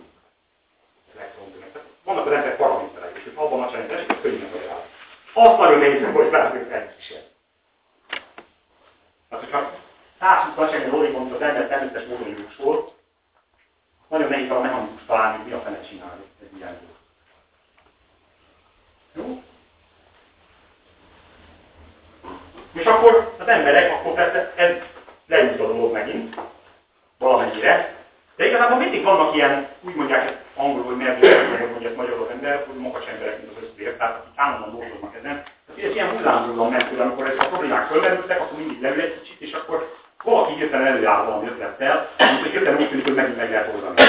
[2.03, 4.89] Vannak az emberek paraméterek, és abban a csendben, és könnyű magyarázni.
[5.33, 7.29] Azt nagyon nehéz, hogy látjuk egy kísért.
[9.29, 9.71] Tehát, hogyha
[10.21, 12.93] 120 nagyságrendű origont az ember természetes módon jósol,
[14.07, 16.97] nagyon nehéz a mechanikus találni, mi a fene csinálni egy ilyen dolgot.
[19.13, 19.43] Jó?
[22.73, 24.75] És akkor az emberek, akkor persze ez
[25.27, 26.35] leült a dolog megint,
[27.17, 27.95] valamennyire,
[28.35, 31.19] de igazából mindig vannak ilyen, úgy mondják angolul, hogy mert
[31.73, 35.43] hogy ezt magyarul ember, hogy makacs emberek, mint az összvér, tehát akik állandóan dolgoznak ezen.
[35.65, 39.41] Tehát ez ilyen hullámzóan ment, amikor ezek a problémák fölmerültek, akkor mindig leül egy kicsit,
[39.41, 43.73] és akkor valaki hirtelen előáll valami ötlettel, amikor hirtelen úgy tűnik, hogy megint meg lehet
[43.73, 44.01] oldani.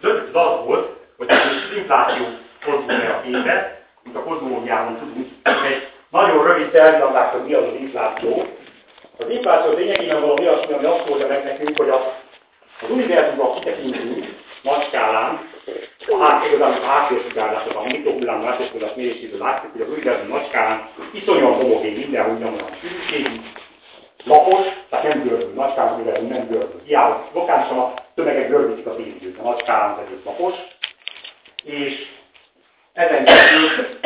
[0.00, 2.24] Az ötlet az volt, hogy az infláció
[2.58, 7.80] fordulja a képet, mint a kozmológiában tudunk, egy nagyon rövid tervillandás, hogy mi az az
[7.80, 8.46] infláció.
[9.18, 12.14] Az infláció lényegében valami olyasmi, ami azt mondja meg nekünk, hogy a,
[12.80, 14.26] az univerzumban kitekintünk
[14.62, 15.40] nagy skálán,
[16.20, 21.54] hát, igazából a háttérsugárzások, a mikrohullám háttérsugárzás méréséből látjuk, hogy az univerzum nagy skálán iszonyúan
[21.54, 23.40] homogén, mindenhol ugyanolyan sűrűségű,
[24.24, 26.80] lapos, tehát nem görbül, nagy univerzum nem görbül.
[26.84, 30.54] Hiába lokálisan a tömegek görbítik az évidőt, a nagy skálán az egész lapos,
[31.64, 32.06] és
[32.92, 33.98] ezen kívül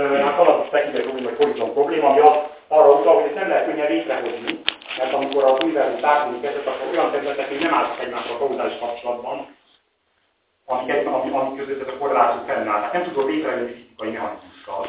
[0.00, 2.36] hát a technikai probléma, vagy horizont probléma, ami az,
[2.68, 4.60] arra utal, hogy ezt nem lehet könnyen létrehozni,
[4.98, 9.46] mert amikor az univerzum társulni kezdett, akkor olyan területek, hogy nem álltak egymással kauzális kapcsolatban,
[10.66, 12.78] amik, egy, amik, amik között ez a korreláció fennáll.
[12.78, 14.86] Tehát nem tudod létrejönni fizikai mechanizmussal,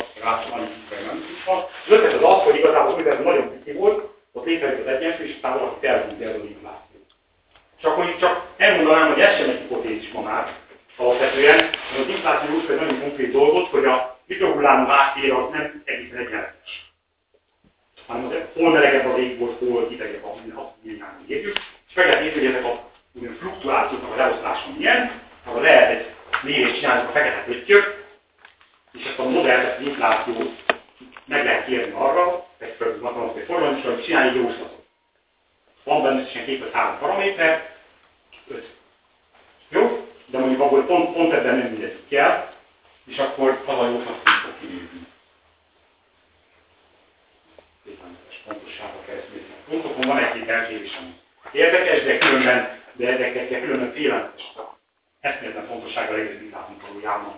[0.54, 1.70] annyi fizikai mechanizmussal.
[1.86, 5.26] Az ötlet az az, hogy igazából az univerzum nagyon pici volt, ott létrejött az egyensúly,
[5.26, 7.00] és aztán valaki felhúzta ez az infláció.
[7.78, 10.54] És csak elmondanám, hogy ez sem egy hipotézis ma már,
[10.98, 15.82] alapvetően, mert az infláció úgy egy nagyon konkrét dolgot, hogy a mikrohullámú háttér az nem
[15.86, 16.94] egészen egyenletes.
[18.08, 20.36] Hanem az hol melegebb a égbolt, hol hidegebb a
[20.82, 21.58] milliány érjük,
[21.88, 22.90] és meg lehet nézni, hogy ezek a
[23.40, 26.06] fluktuációknak a leoszlása milyen, akkor lehet egy
[26.44, 28.04] mérést csinálni a fekete pöttyök,
[28.92, 30.64] és ezt a modellt, ezt az inflációt
[31.26, 34.84] meg lehet kérni arra, egy fölött matematikai is, hogy csinálni egy jóslatot.
[35.84, 37.76] Van benne összesen két vagy három paraméter,
[38.48, 38.66] öt.
[39.70, 40.08] Jó?
[40.26, 42.50] De mondjuk abból pont, pont ebben nem mindegy kell,
[43.06, 45.08] és akkor az a jóslat fog kinézni.
[48.46, 49.42] Pontossága keresztül.
[49.70, 51.16] Pontokon van egy-két elkérésem.
[51.52, 54.54] Érdekes, de különben, de érdekes, de különben félelmetes
[55.20, 57.34] eszméletlen fontossága egész világunk valójában.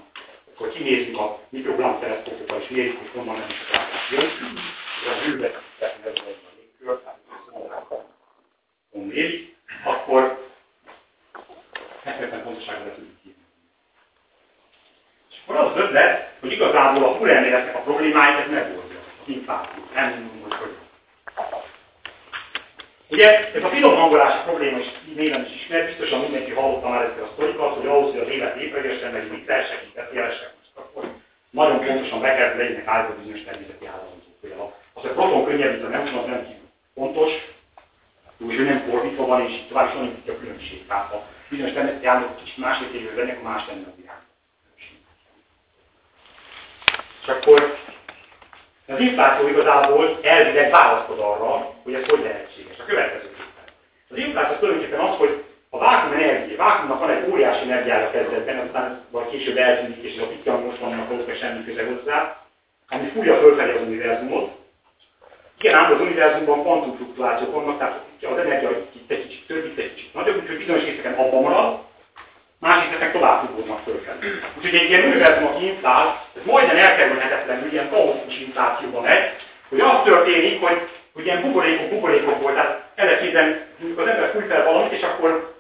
[0.54, 3.80] Akkor kinézzük a mikrogram teleszkópokkal és mérjük, hogy honnan nem is a
[4.12, 4.58] jön
[5.06, 7.18] a hővezetek megvan a légkör, hát
[9.18, 10.46] méri, akkor
[12.04, 13.44] 70 pontoságra tudjuk hívni.
[15.30, 15.76] És akkor az
[16.40, 19.28] hogy igazából a furelméletnek a problémáit ez megoldja, az
[19.94, 20.76] nem mondom, hogy.
[23.10, 25.90] Ugye ez a finom hangolás probléma is néven is ismert,
[26.22, 30.54] mindenki hallotta már ezt a sztorikat, hogy ahhoz, az élet épegesen, meg vicces, segített, jelesek
[30.58, 31.14] most akkor
[31.50, 35.84] nagyon pontosan be kell legyenek állva bizonyos természeti állapot, hogy a az, hogy proton könnyebb,
[35.84, 37.32] a neutron az nem kívül fontos,
[38.38, 40.88] úgy, hogy nem fordítva van, és tovább is van a különbség.
[40.88, 44.22] Tehát a bizonyos államok kicsit másik érő lennek, a más lenne a világ.
[47.22, 47.78] És akkor
[48.88, 52.80] az infláció igazából elvileg választod arra, hogy ez hogy lehetséges.
[52.80, 53.66] A következőképpen.
[54.10, 59.02] Az infláció tulajdonképpen az, hogy a vákum energia, vákumnak van egy óriási energiája kezdetben, aztán
[59.12, 62.46] vagy később eltűnik, és a pityan most vannak valószínűleg semmi köze hozzá,
[62.90, 64.66] ami fújja fölfelé az univerzumot.
[65.60, 69.94] Igen, ám az univerzumban kvantumfluktuációk vannak, tehát az energia itt egy kicsit több, itt egy
[69.94, 71.80] kicsit nagyobb, úgyhogy bizonyos részeken abban marad,
[72.60, 74.18] más részeken tovább fugódnak fölfelé.
[74.58, 79.36] Úgyhogy egy ilyen univerzum, aki inflál, ez majdnem elkerülhetetlenül ilyen kaotikus inflációban megy,
[79.70, 83.66] hogy az történik, hogy, hogy ilyen buborékok, buborékok volt, tehát eleképpen
[83.98, 85.56] az ember fúj fel valamit, és akkor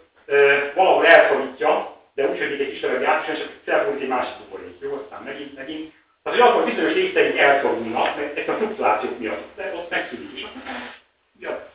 [0.75, 4.75] valahol elszorítja, de úgy, hogy egy kis levegő át, és felfordít egy másik buborék.
[4.81, 5.93] Jó, aztán megint, megint.
[6.27, 10.45] Tehát, hogy akkor bizonyos részeink elszorulnak, mert ezt a fluktuációk miatt, de ott megszűnik is.
[11.39, 11.69] Ja.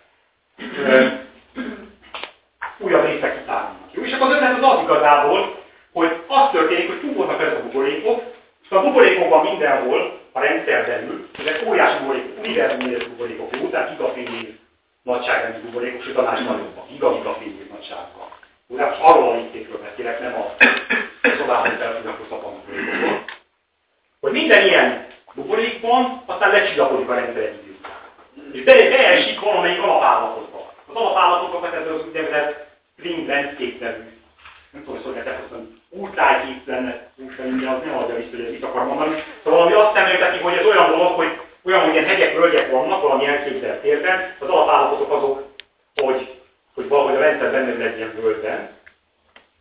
[2.79, 3.93] Újabb részek kitárulnak.
[3.93, 5.57] Jó, és akkor az ötlet az az igazából,
[5.93, 8.23] hogy az történik, hogy túlvolnak ezek a buborékok,
[8.63, 14.49] és a buborékokban mindenhol a rendszer belül, ezek óriási buborékok, univerzum buborékok, jó, tehát gigafényév
[15.03, 18.27] nagyságrendű buborékok, sőt a más nagyobbak, giga-gigafényév nagyságban.
[18.67, 20.55] Ugye arról a léptékről beszélek, nem a
[21.39, 23.22] szobában felfűnakos buborékokról.
[24.23, 27.77] Hogy minden ilyen buborékban aztán lecsillapodik a rendszer egy idő.
[28.53, 30.73] És be, beesik valamelyik alapállapotba.
[30.87, 32.67] Az alapállapotokat ez az úgynevezett
[32.99, 34.03] Spring Landscape nevű,
[34.71, 35.41] nem tudom, hogy szólják,
[35.89, 39.25] úrtájkép lenne, úgy az nem adja vissza, hogy ez mit akar mondani.
[39.45, 43.03] Szóval valami azt szemlélteti, hogy ez olyan dolog, hogy olyan, hogy ilyen hegyek, völgyek vannak
[43.03, 45.43] valami elképzelt térben, az alapállapotok azok,
[45.95, 46.41] hogy
[46.75, 48.71] hogy valahogy a rendszer benne egy ilyen völgyben,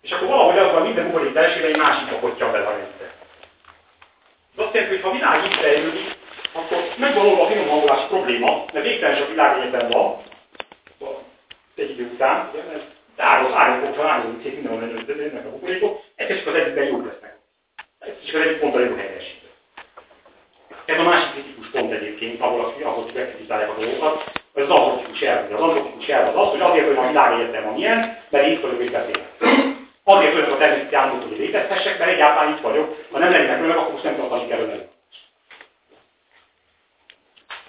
[0.01, 3.00] és akkor valahogy az van minden buborék belsőben egy másikba hotja bele a rendszer.
[4.57, 6.15] Ez azt jelenti, hogy ha a világ itt fejlődik,
[6.53, 10.21] akkor megvan a finom hangolás probléma, mert végtelen sok világegyetem van,
[11.75, 12.85] egy idő után, ugye, mert
[13.17, 17.37] áros, árnyékokra, árnyékok, mindenhol mennek a buborékok, egyszer csak az egyikben jók lesznek.
[17.99, 19.39] Egyszer csak az egyik ponttal jó helyesít.
[20.85, 25.53] Ez a másik kritikus pont egyébként, ahol, az, ahol bekritizálják a dolgokat, az antropikus elv.
[25.53, 28.81] Az antropikus elv az az, hogy azért, hogy a világ egyetem amilyen, mert itt vagyok
[28.81, 29.70] és beszélek.
[30.03, 33.05] Azért vagyok a természeti államok, hogy létezhessek, mert egyáltalán itt vagyok.
[33.11, 34.83] Ha nem lennének önök, akkor most nem tartani kell önök.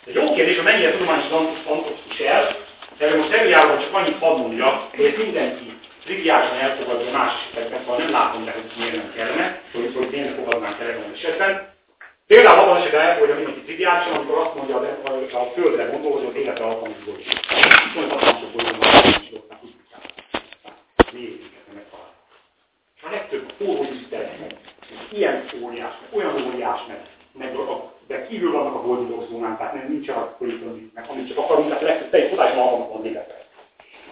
[0.04, 1.30] De jó kérdés, hogy mennyire tudományos
[1.66, 2.56] antropikus elv,
[2.98, 7.98] erről most előjárban csak annyit hadd mondja, hogy ezt mindenki triviálisan elfogadja más esetekben, szóval
[7.98, 11.70] nem látom be, hogy miért nem kellene, hogy, hogy tényleg fogadnánk el ebben az esetben.
[12.26, 16.26] Például abban esetben elfogadja mindenki triviálisan, amikor azt mondja a, a, a földre gondol, hogy
[16.28, 17.20] az életre alkalmas bolygó.
[17.20, 19.50] Viszont hatalmasok bolygónak nincs ott
[21.12, 21.61] Miért nem megtalálni?
[23.02, 24.46] A legtöbb hóhózüter,
[25.10, 27.00] ilyen óriás, olyan óriás, meg,
[27.32, 31.28] meg a, de kívül vannak a boldogok zónán, tehát nem nincs a politikai, meg amit
[31.28, 33.46] csak akarunk, tehát a legtöbb teljes tudáson alkalmat van életre.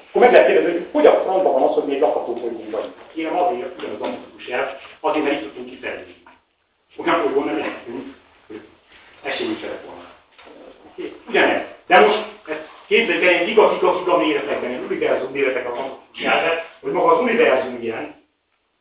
[0.08, 2.94] Akkor meg lehet kérdezni, hogy hogy a francban van az, hogy még lakható bolygón vagyunk.
[3.12, 6.14] Kérem azért, ugyanaz antikus el, azért, mert itt tudtunk kifejlődni.
[6.96, 8.14] Olyan bolygón nem lehetünk,
[8.46, 8.60] hogy
[9.22, 10.08] esélyünk se lett volna.
[11.28, 11.62] Ugyanez.
[11.86, 15.98] De most ezt képzeljük el, egy giga-giga-giga méretekben, egy univerzum méretekben van
[16.80, 18.19] hogy maga az univerzum ilyen,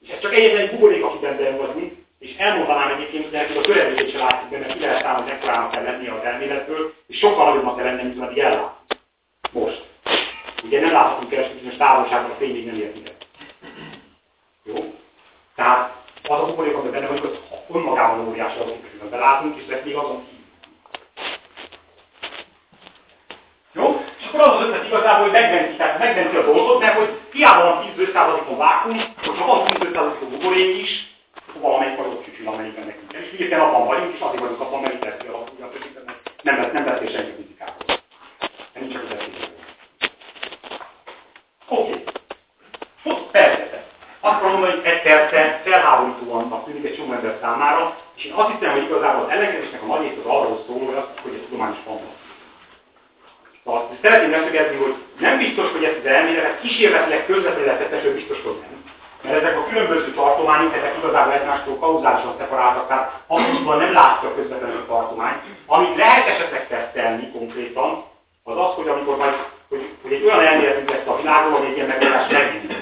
[0.02, 4.12] és ez csak egyetlen egy buborék, akiben benne vagy és elmondanám egyébként, hogy a töredékét
[4.12, 7.76] sem látszik benne, ki lehet számolni, hogy ekkorának kell lennie az elméletből, és sokkal nagyobbnak
[7.76, 8.76] kell lennie, mint ameddig ellát.
[9.52, 9.88] Most.
[10.64, 13.12] Ugye nem láthatunk hogy most távolságban a fény még nem ért ide.
[14.64, 14.94] Jó?
[15.56, 15.96] Tehát
[16.28, 19.96] az a buborék, amiben benne vagyunk, az önmagában óriási azok, hogy belátunk, és lesz még
[19.96, 20.46] azon kívül.
[23.74, 24.02] Jó?
[24.19, 27.64] És akkor az az ötlet igazából, hogy megmenti, tehát megmenti a dolgot, mert hogy hiába
[27.64, 31.08] van 10-5%-on vákum, hogyha van 10-5%-on buborék is,
[31.62, 33.14] valamelyik vagyok csücsül, amelyikben nekünk.
[33.14, 35.90] És hirtelen abban vagyunk, és azért vagyunk abban, mert itt teszi alapulni a többi,
[36.42, 37.86] nem, vesz, nem beszél senki fizikáról.
[38.74, 39.50] Nem csak az eszélyről.
[41.68, 42.04] Oké.
[43.04, 43.24] Okay.
[43.32, 43.84] Persze.
[44.20, 48.72] Azt mondom, hogy ez persze felháborítóan tűnik egy csomó ember számára, és én azt hiszem,
[48.72, 51.78] hogy igazából az ellenkezésnek a nagy rész az arról szól, hogy, azt, hogy ez tudományos
[53.70, 58.84] Szóval szeretném leszögezni, hogy nem biztos, hogy ezt az elméletet kísérletileg közvetlenül biztos, hogy nem.
[59.24, 64.78] Mert ezek a különböző tartományok, ezek igazából egymástól kauzálisan szeparáltak, tehát abszolútban nem látja közvetlenül
[64.78, 65.36] a tartomány.
[65.66, 68.04] Amit lehet esetleg tesztelni konkrétan,
[68.44, 69.36] az az, hogy amikor majd,
[69.70, 72.78] hogy, hogy egy olyan elméletünk lesz a világról, hogy egy ilyen megoldás megindul.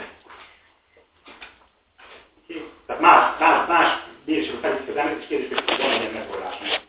[2.88, 3.88] Tehát más, más, más
[4.26, 6.87] bírásról felütköz elmélet, és kérdés, hogy van ilyen megoldás.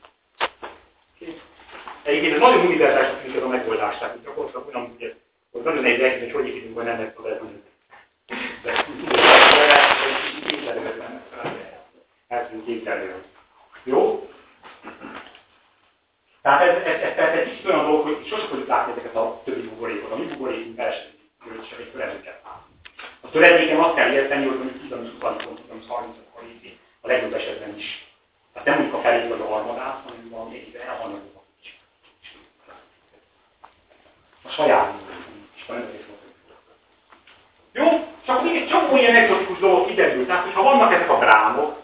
[2.09, 4.97] Egyébként ez nagyon univerzális ez a megoldás, tehát csak olyan,
[5.53, 7.63] hogy nagyon nehéz elképzelni, hogy hogy építünk majd ennek a mondjuk.
[8.63, 8.85] De
[12.29, 13.13] el tudjuk képzelni.
[13.85, 14.29] Jó?
[16.43, 19.41] Tehát ez, ez, ez, ez egy kicsit olyan dolog, hogy sosem fogjuk látni ezeket a
[19.45, 20.13] többi buborékot.
[20.13, 21.09] A mi buborékunk első,
[21.71, 22.43] csak egy töredéket.
[23.21, 27.77] A töredéken azt kell érteni, hogy mondjuk 10 20 pontot, 30 karíti, a legjobb esetben
[27.77, 28.07] is.
[28.53, 31.38] Tehát nem mondjuk a felét vagy a harmadát, hanem valami egyre elhanyagolva.
[34.49, 34.93] A saját
[37.73, 37.85] Jó?
[38.27, 40.27] Csak még egy csomó ilyen egzotikus dolog kiderül.
[40.27, 41.77] Tehát, hogyha vannak ezek a drámok,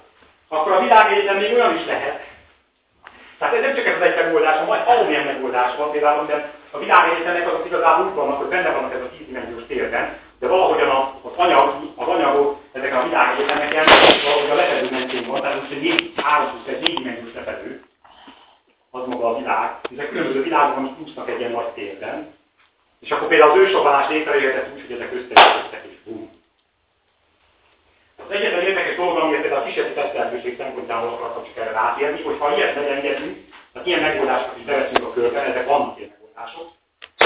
[0.48, 2.20] akkor a világegyetem még olyan is lehet.
[3.38, 6.78] Tehát ez nem csak ez az egy megoldás, majd valamilyen megoldás van, például amiben a
[6.78, 10.90] világegyetemnek azok igazából úgy vannak, hogy benne vannak ez a tízdimenziós térben, de valahogyan
[11.22, 13.84] az, anyag, az anyagot ezeken a világegyetemeken
[14.24, 17.82] valahogy a lepedő mentén van, tehát most egy négy, három plusz egy négydimenziós lepedő,
[18.90, 22.34] az maga a világ, ezek különböző világok, amik úsznak egy ilyen nagy térben,
[23.04, 26.30] és akkor például az ősrobbanás létrejöhetett úgy, hogy ezek összejöttek és bum.
[28.26, 32.36] Az egyetlen érdekes dolog, amiért például a kísérleti tesztelhetőség szempontjából akartam csak erre rátérni, hogy
[32.38, 33.36] ha ilyet megengedünk,
[33.72, 36.70] tehát ilyen megoldásokat is beveszünk a körben, ezek vannak ilyen megoldások,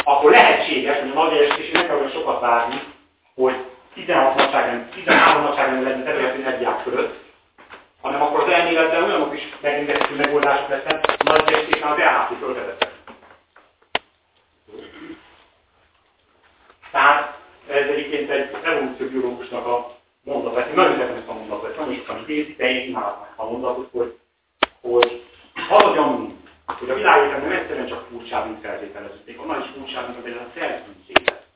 [0.04, 2.82] akkor lehetséges, hogy a nagy estés meg kell sokat várni,
[3.34, 3.54] hogy
[3.94, 7.14] 16 nagyságrend, 13 nagyságrend legyen területi energiák fölött,
[8.02, 12.87] hanem akkor az elméletben olyanok is megengedhető megoldások lesznek, a nagy esésnál az EHT fölvezetett.
[16.90, 22.22] Tehát ez egyébként egy evolúcióbiológusnak a mondat, én nagyon szeretem ezt a mondatot, nagyon sokan
[22.22, 24.18] idézik, de én imádom a mondatot, hogy,
[24.80, 25.24] hogy
[25.70, 26.36] az a gyanú,
[26.66, 31.06] hogy a világegyetem nem egyszerűen csak furcsábbunk feltételeződték, annál is furcsábbunk, hogy ez a szerzőnk
[31.06, 31.46] élet.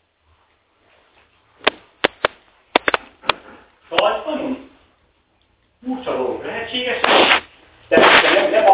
[3.88, 4.70] Szóval nagyon
[5.84, 7.00] furcsa dolog, lehetséges,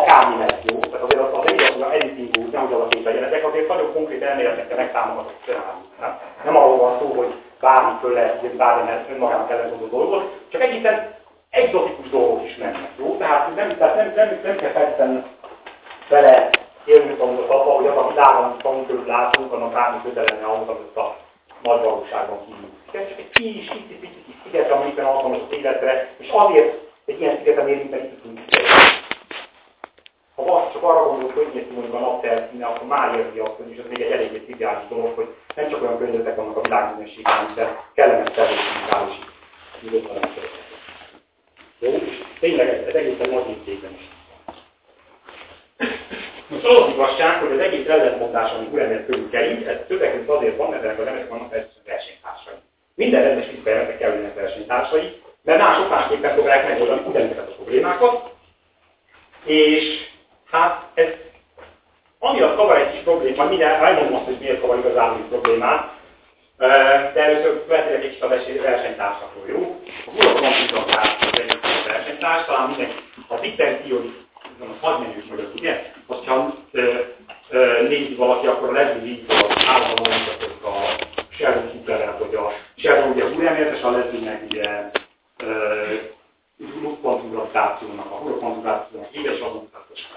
[0.09, 3.46] nem, nem jó, tehát azért az, az egyik az editing úgy, nehogy alakít legyen, ezek
[3.46, 5.98] azért nagyon konkrét elméletekkel megtámogatott szenáriumok.
[6.00, 6.18] Nem?
[6.44, 11.14] nem arról van szó, hogy bármi föl lehet írni, bármi önmagán ellenződő dolgot, csak egészen
[11.50, 13.16] egzotikus dolgok is mennek, jó?
[13.16, 15.22] Tehát nem, tehát nem, nem, nem kell feltétlenül
[16.09, 16.50] vele
[16.84, 20.46] élnünk magunkat abba, hogy az a világ, amit magunk körül látunk, annak bármi közel lenne
[20.46, 21.16] ahhoz, amit a
[21.62, 22.70] nagy valóságban kívül.
[22.92, 26.74] Ez csak egy kis, kis, kis, kis sziget, amikben alkalmas az életre, és azért
[27.06, 28.40] egy ilyen szigeten itt tudunk
[30.49, 33.78] valaki csak arra gondolt, hogy néz mondjuk a napter színe, akkor már érzi azt, hogy
[33.78, 37.84] ez még egy eléggé triviális dolog, hogy nem csak olyan környezetek vannak a világműnösségben, de
[37.94, 39.18] kellemes természetes
[39.82, 40.30] nyugodtan
[41.78, 41.90] Jó?
[41.90, 44.09] És tényleg ez, ez egészen nagy mértékben is.
[46.49, 50.28] Most az az igazság, hogy az egész ellentmondás, ami Uremért körül kering, ez többek között
[50.28, 51.51] azért van, mert ennek az emberek vannak
[51.84, 52.55] versenytársai.
[52.94, 58.30] Minden rendes fizikajelnek kell lennek versenytársai, mert mások másképpen próbálják megoldani ugyanezeket a problémákat,
[59.44, 60.09] és
[60.51, 61.09] Hát ez
[62.18, 65.96] amiatt kavar egy kis problémát, majd mindjárt elmondom azt, hogy miért kavar igazából egy problémát,
[67.14, 68.28] de először beszélek egy kicsit a
[68.62, 69.80] versenytársakról, jó?
[70.07, 72.94] A Google Computer az egyik versenytárs, talán mindenki,
[73.28, 74.14] a Theory,
[74.59, 75.92] nem az hadmenős magyarul, ugye?
[76.07, 76.55] Azt, ha
[77.88, 83.24] nézi valaki, akkor a Leslie Lee-től állandóan mondhatok a Sheldon Cooperrel, hogy a Sheldon ugye
[83.24, 84.90] újjelmértes, a Leslie meg ugye
[87.02, 90.09] konfigurációnak, a holokonfigurációnak édes adómutatos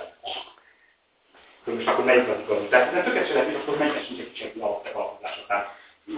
[1.64, 2.58] hogy most akkor melyik az igaz.
[2.70, 5.46] Tehát nem tökéletesen lehet, hogy akkor melyik sincs egy kicsit alapjávalkozása.
[5.48, 5.76] Tehát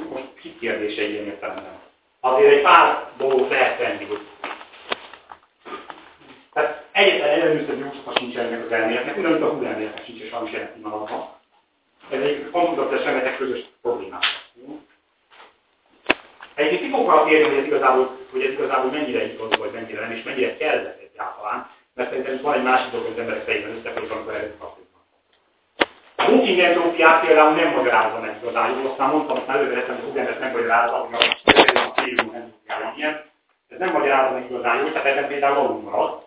[0.09, 1.79] most kit kérdése ilyen értelemben.
[2.19, 4.27] Azért egy pár dolgot lehet tenni, hogy
[6.53, 10.73] tehát egyetlen ellenőrző jószaka sincs ennek az elméletnek, ugyanúgy a elméletnek sincs, és is jelen
[10.73, 11.29] pillanatban.
[12.09, 14.23] Ez egy konfigurációs elméletek közös problémák.
[16.55, 19.99] Egyébként ki fogok arra kérni, hogy ez igazából, hogy ez igazából mennyire igaz, vagy mennyire
[19.99, 23.75] nem, és mennyire kellett egyáltalán, mert szerintem van egy másik dolog, hogy az emberek fejében
[23.77, 25.01] összefolyik, amikor erről kapcsolatban.
[26.15, 30.27] A Hawking entrópiát például nem magyarázza meg igazán jól, aztán mondtam, hogy előre hogy Hawking
[30.27, 31.13] ezt megmagyarázza, hogy
[31.75, 33.21] a célunk entrópiája ilyen.
[33.69, 36.21] Ez nem magyarázza meg igazán jól, tehát ebben például alul marad.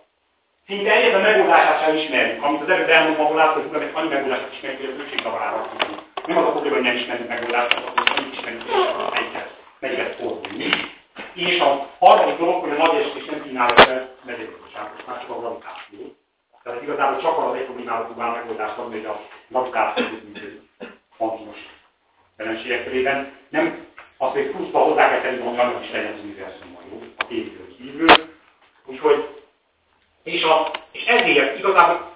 [0.66, 4.80] Szinte egyetlen megoldását sem ismerjük, amit az előbb elmondtam, ahol látszott, hogy annyi megoldást ismerjük,
[4.80, 6.00] hogy a bőségzavarára tudunk.
[6.26, 9.42] Nem az a probléma, hogy nem ismerjük megoldást, hanem hogy nem ismerjük, hogy
[9.80, 10.95] melyiket fordulni.
[11.36, 15.38] És a harmadik dolog, hogy a nagy estés nem kínálja fel megyegazdaságot, már csak a
[15.38, 16.14] gravitáció.
[16.62, 20.60] Tehát igazából csak az egy problémára próbál megoldást adni, hogy a gravitáció működik
[21.16, 21.58] kvantumos
[22.38, 23.32] jelenségek körében.
[23.48, 27.26] Nem azt, hogy pluszba hozzá kell tenni, hogy annak is legyen az univerzumban jó, a
[27.26, 28.08] tévéből kívül.
[28.86, 29.42] Úgyhogy,
[30.22, 32.14] és, a, és ezért igazából,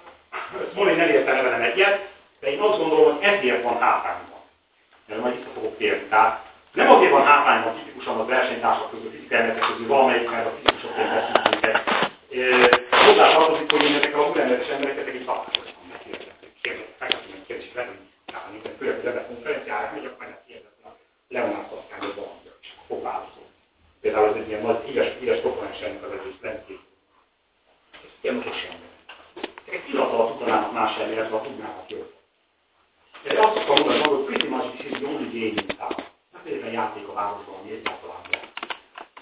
[0.75, 2.09] mondani nem értem velem egyet,
[2.39, 4.39] de én azt gondolom, hogy ezért van hátrányban.
[5.07, 6.07] Erről majd vissza fogok térni.
[6.07, 10.57] Tehát nem azért van hátrányban tipikusan a versenytársak között, fizikai elméletek közül valamelyik, mert a
[10.57, 11.51] fizikusokért beszélünk
[13.11, 17.07] hozzá tartozik, hogy én ezekkel a úrrendetes embereket egy találkoztam, megkérdeztek, kérdeztek,
[17.45, 20.97] kérdeztek, lehet, hogy állni, de főleg a Zebe konferenciára megyek, majd kérdeztem a
[21.27, 23.41] Leonard Szaszkán, hogy valami a fogválasztó.
[24.01, 26.79] Például ez egy ilyen nagy híres, híres komponens ennek az egész lentkép.
[27.91, 28.87] Ez ilyen most semmi.
[29.65, 32.11] Egy pillanat alatt más elméletve, ha tudnának jól.
[33.23, 36.00] De azt szoktam mondani, hogy pretty much is the only game in town.
[36.45, 38.21] Ez egy játék a városban, ami egyáltalán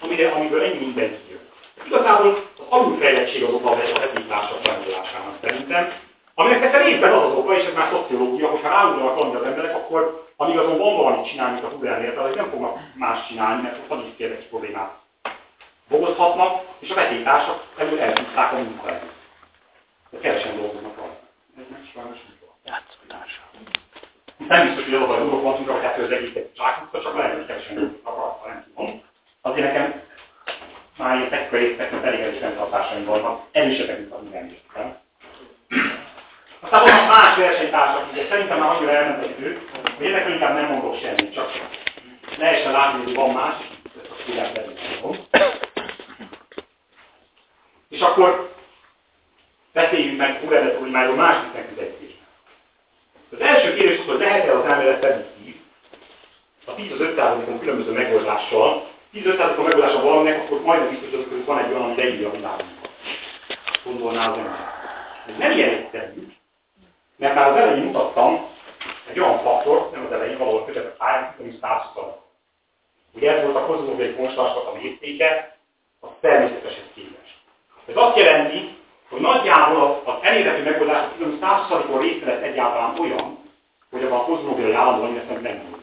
[0.00, 1.48] amire, amiből ennyi minden kijön.
[1.86, 5.92] Igazából az alulfejlettség az oka a vezetítások tanulásának szerintem,
[6.34, 9.74] aminek persze részben az az oka, és ez már szociológia, hogyha ráugolnak valamit az emberek,
[9.74, 13.78] akkor amíg azon van valamit csinálni, mint a Hubernél, tehát nem fognak más csinálni, mert
[13.88, 14.98] ott is kérdés problémát
[15.88, 19.12] bogozhatnak, és a vetétársak elől eltudták a munkahelyet.
[20.10, 21.28] De kevesen dolgoznak rajta.
[21.58, 22.40] Ez meg sajnos nem.
[22.64, 23.40] Játszótársa.
[24.48, 27.46] Nem biztos, hogy az a dolgok van, hogy hát az egészet csákítva, csak lehet, hogy
[27.46, 29.02] kevesen rajta, nem tudom.
[29.42, 30.02] Azért nekem
[30.96, 34.98] már ilyen technikai elég erős rendtartásaim vannak, erősebbek, mint a mindenképpen.
[36.60, 40.66] Aztán vannak más versenytársak, ugye szerintem már annyira elment az idő, hogy ezekről inkább nem
[40.66, 41.50] mondok semmit, csak
[42.38, 43.54] lehessen látni, hogy van más,
[44.02, 44.60] ezt a tudják
[47.88, 48.54] És akkor
[49.72, 52.19] beszéljünk meg Uredetormáról másik megközelítésben.
[53.32, 55.54] Az első kérdés az, hogy lehet-e az elmélet prediktív,
[56.66, 61.70] a 10 az 5 különböző megoldással, 15%-a megoldása valaminek, akkor majdnem biztos, hogy van egy
[61.70, 62.90] olyan, ami leírja a világunkat.
[63.84, 64.72] Gondolná az ember.
[65.26, 66.26] Ez nem ilyen egyszerű,
[67.16, 68.48] mert már az elején mutattam
[69.10, 72.18] egy olyan faktor, nem az elején, valahol között a pályán, ami százszor.
[73.14, 75.56] Ugye ez volt a kozmológiai konstantnak a mértéke,
[76.00, 77.34] a természeteshez képest.
[77.86, 78.76] Ez azt jelenti,
[79.10, 83.38] hogy nagyjából az elérhető megoldás a 100%-on részlet egyáltalán olyan,
[83.90, 85.78] hogy abban a kozmológiai állandó annyira nem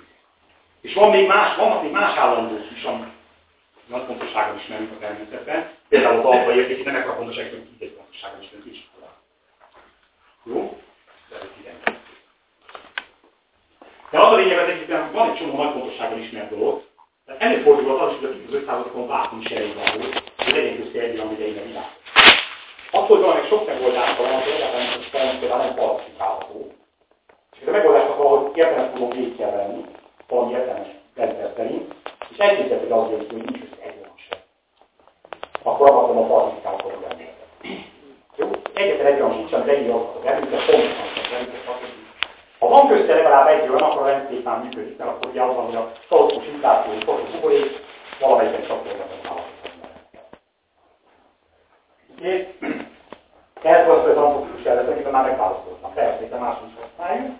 [0.81, 3.07] És van még más, vannak még más állandók is, amik
[3.85, 5.69] nagy fontosságon ismerünk a természetben.
[5.89, 8.89] Például az alfa érték, nem ekkora fontosság, hogy egy fontosságon ismerünk is.
[10.43, 10.81] Jó?
[14.09, 16.83] De az a lényeg az egyikben, hogy van egy csomó nagy fontosságon ismert dolog,
[17.25, 20.01] tehát előfordulhat az is, hogy a 500-okon vákum sejtváról,
[20.37, 21.89] hogy legyen közti egy olyan idején a világ.
[22.91, 26.71] Attól, hogy valamelyik sok megoldás van, az nem hogy például nem falsifikálható.
[27.53, 29.81] És ez a megoldást valahogy értelmes módon végig kell venni,
[30.27, 31.93] valami értelmes rendszer szerint,
[32.29, 34.39] és elképzelhető, az hogy nincs össze egy olyan sem.
[35.63, 37.35] Akkor abban a az embereket.
[38.35, 38.49] Jó?
[38.73, 42.05] Egyetlen egy olyan sincs, amit egyre az embereket, pontosan az embereket,
[42.59, 45.55] ha van közte legalább egy olyan, akkor a rendszer már működik, mert akkor ugye az
[45.55, 47.83] van, hogy a kaotikus infláció kaotikus buborék
[48.19, 49.56] valamelyiken csatolgatott állapotot.
[52.21, 52.45] És
[53.85, 55.93] volt az antropikus elvezetek, már megválasztottam.
[55.93, 57.35] Persze, máshogy is használjuk.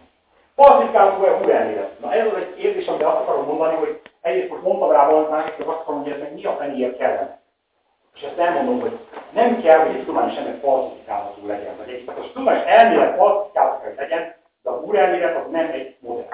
[0.56, 2.00] Falsifikálunk olyan új elmélet.
[2.00, 5.30] Na ez az egy érzés, amit azt akarom mondani, hogy egyrészt most mondtam rá valamit,
[5.30, 7.40] másrészt azt akarom, hogy ez meg mi a fenéért kellene.
[8.16, 9.00] És ezt elmondom, hogy
[9.32, 14.36] nem kell, hogy egy tudományos ember falsifikálható legyen, vagy egy a tudományos elmélet falsifikálható legyen,
[14.64, 16.28] de a úrelmélet az nem egy modell.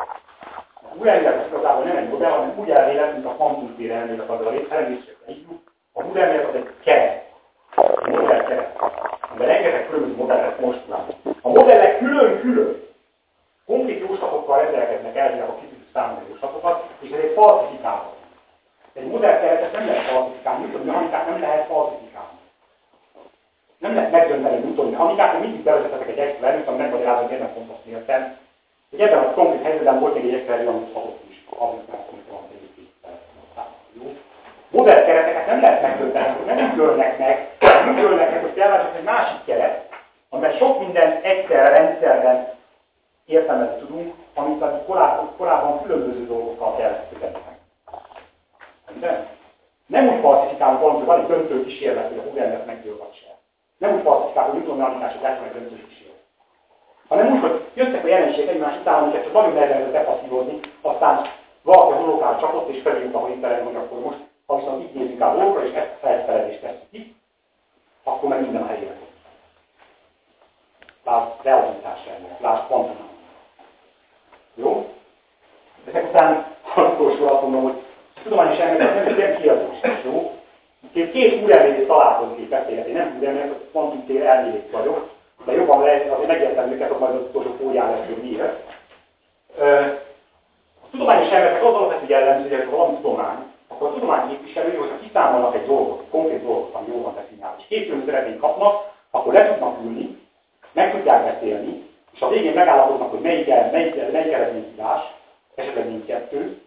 [0.76, 4.46] A úrelmélet az igazából nem egy modell, hanem úgy elmélet, mint a kvantumtér elmélet, az
[4.46, 5.18] a elmélet,
[5.94, 7.23] a úrelmélet az egy keret.
[7.76, 8.78] A modell keret.
[9.38, 11.12] De különböző modellet konstruálunk.
[11.42, 12.82] A modellek külön-külön
[13.66, 18.16] konkrét jóslatokkal rendelkeznek elvileg a kitűző számú jóslatokat, és ezért falsifikálható.
[18.94, 22.38] Egy modellkeretet nem lehet falsifikálni, Newton mechanikát nem lehet falsifikálni.
[23.78, 27.78] Nem lehet megdönteni Newton mechanikát, hogy mindig bevezetetek egy experiment, ami megmagyarázza, hogy nem fontos
[27.86, 28.38] mérten.
[28.90, 32.44] Hogy ebben a helyzetben volt egy experiment, amit adott is, amit már van
[34.74, 39.04] egy Modellkereteket nem lehet megdönteni, hogy nem görnek meg, nem görnek meg, hogy kell egy
[39.04, 39.90] másik keret,
[40.30, 42.48] amiben sok minden egyszerre rendszerben
[43.26, 46.76] értelmezni tudunk, amit a korábban, korábban különböző dolgokkal
[47.10, 47.38] köteni.
[49.00, 49.28] De
[49.86, 53.36] nem úgy falsifikálunk valamit, hogy van egy döntő kísérlet, hogy a Hugendet megdől vagy se.
[53.78, 56.22] Nem úgy falsifikálunk, hogy Newton mechanikás, hogy egy döntő kísérlet.
[57.08, 61.22] Hanem úgy, hogy jöttek a jelenségek egymás után, amiket csak nagyon nehezen bepasszírozni, aztán
[61.62, 64.18] valaki a dolgokára csapott, és felírta a hitelen, hogy akkor most,
[64.54, 67.16] ha viszont így nézzük a dolgokra, és felfeledést tesszük ki,
[68.04, 69.08] akkor meg minden helyére fog.
[71.06, 73.12] Lásd relativitás elmélet, lásd kvantum
[74.56, 74.90] jó?
[75.88, 76.46] Ezek után
[76.76, 77.84] az utolsó azt mondom, hogy
[78.24, 80.32] tudományos elmélet nem, nem kiadós, jó?
[80.94, 82.88] Két, két úrelmélet találkozik és beszélget.
[82.88, 85.10] Én nem úrelmélet, hogy kvantumtér elmélet vagyok,
[85.46, 88.72] de jobban lehet, azért megértem őket, hogy majd az utolsó fólián lesz, hogy miért.
[90.84, 95.56] A tudományos elméletek az alapvető jellemző, hogy valami tudomány, akkor a tudomány képviselői, hogyha kiszámolnak
[95.56, 99.78] egy dolgot, konkrét dolgot, ami jól van definiálva, és két eredményt kapnak, akkor le tudnak
[99.84, 100.18] ülni,
[100.72, 105.02] meg tudják beszélni, és a végén megállapodnak, hogy melyik, melyik, melyik eredmény hibás,
[105.56, 106.62] esetleg mindkettő,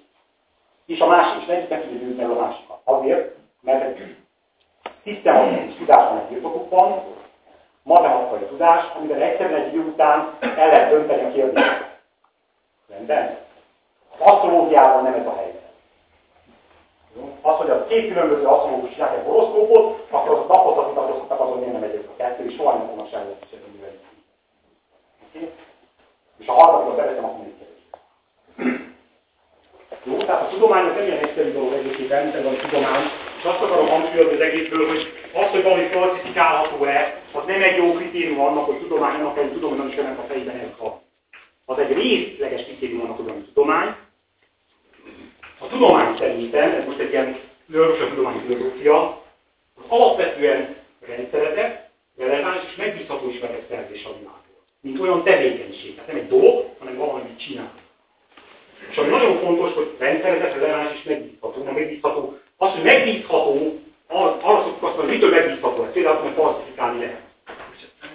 [0.86, 2.78] és a másik, és egyik nem tudja a másikat.
[2.84, 4.16] Azért, mert egy
[5.02, 7.02] szisztematikus birtokuk van,
[7.82, 11.98] matematikai tudás, amivel egyszerűen egy idő után el lehet dönteni a kérdéseket.
[12.88, 13.38] Rendben?
[14.18, 15.55] Az asztrológiában nem ez a helyzet.
[17.43, 21.59] Az, hogy a két különböző asztrológus csinálják egy horoszkópot, akkor az napot, amit adozhatnak, azon
[21.59, 23.61] miért nem egyek a kettő, és soha nem fognak semmit sem
[25.27, 25.51] Oké?
[26.39, 27.55] És a harmadikon szeretem, akkor még
[30.05, 33.05] Jó, tehát a tudomány az nem ilyen egyszerű dolog egyébként, mint a tudomány,
[33.39, 37.93] és azt akarom hangsúlyozni az egészből, hogy az, hogy valami falsifikálható-e, az nem egy jó
[37.93, 41.01] kritérium annak, hogy tudománynak, vagy tudománynak is ennek a fejében ez van.
[41.64, 43.95] Az egy részleges kritérium annak, hogy tudomány.
[45.59, 49.22] A tudomány szerintem, ez most egy ilyen nőrös tudomány filozófia,
[49.76, 50.76] az alapvetően
[51.07, 54.62] rendszeretek, releváns és megbízható ismeretek szerzés a világról.
[54.80, 55.94] Mint olyan tevékenység.
[55.94, 57.72] Tehát nem egy dolog, hanem valami, csinál.
[58.90, 61.62] És ami nagyon fontos, hogy rendszeretek, releváns és megbízható.
[61.62, 62.38] Nem megbízható.
[62.57, 63.78] Az, hogy megbízható,
[64.09, 65.92] arra szoktuk azt mondani, mitől megbízható ez?
[65.92, 67.26] Például, hogy falsifikálni lehet.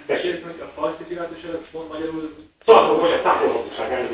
[0.06, 2.34] Tessék, a falsifikátus előtt mond magyarul...
[2.64, 4.10] Szóval, hogy a száfolhatóság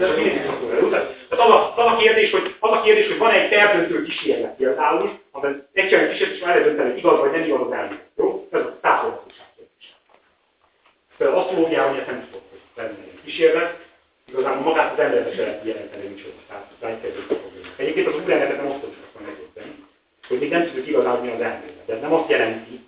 [1.28, 4.56] Tehát az a, az a kérdés, hogy, az a kérdés, hogy van egy perdöntő kísérlet
[4.56, 8.06] például, amiben egyszerűen kísérlet is már eldönteni, hogy igaz vagy nem igaz az elmélet.
[8.16, 8.48] Jó?
[8.50, 9.94] Ez a száfolhatóság kérdés.
[11.16, 13.86] Például asztrológiában ilyet nem tudok, hogy lenne egy kísérlet,
[14.28, 17.66] igazából magát az emberbe se lehet jelenteni, hogy tehát rány kezdődött a probléma.
[17.76, 19.86] Egyébként az úrrendetet nem osztott, csak azt megjöttem,
[20.28, 21.86] hogy még nem tudjuk igazán mi az elmélet.
[21.86, 22.80] De ez nem azt jelenti,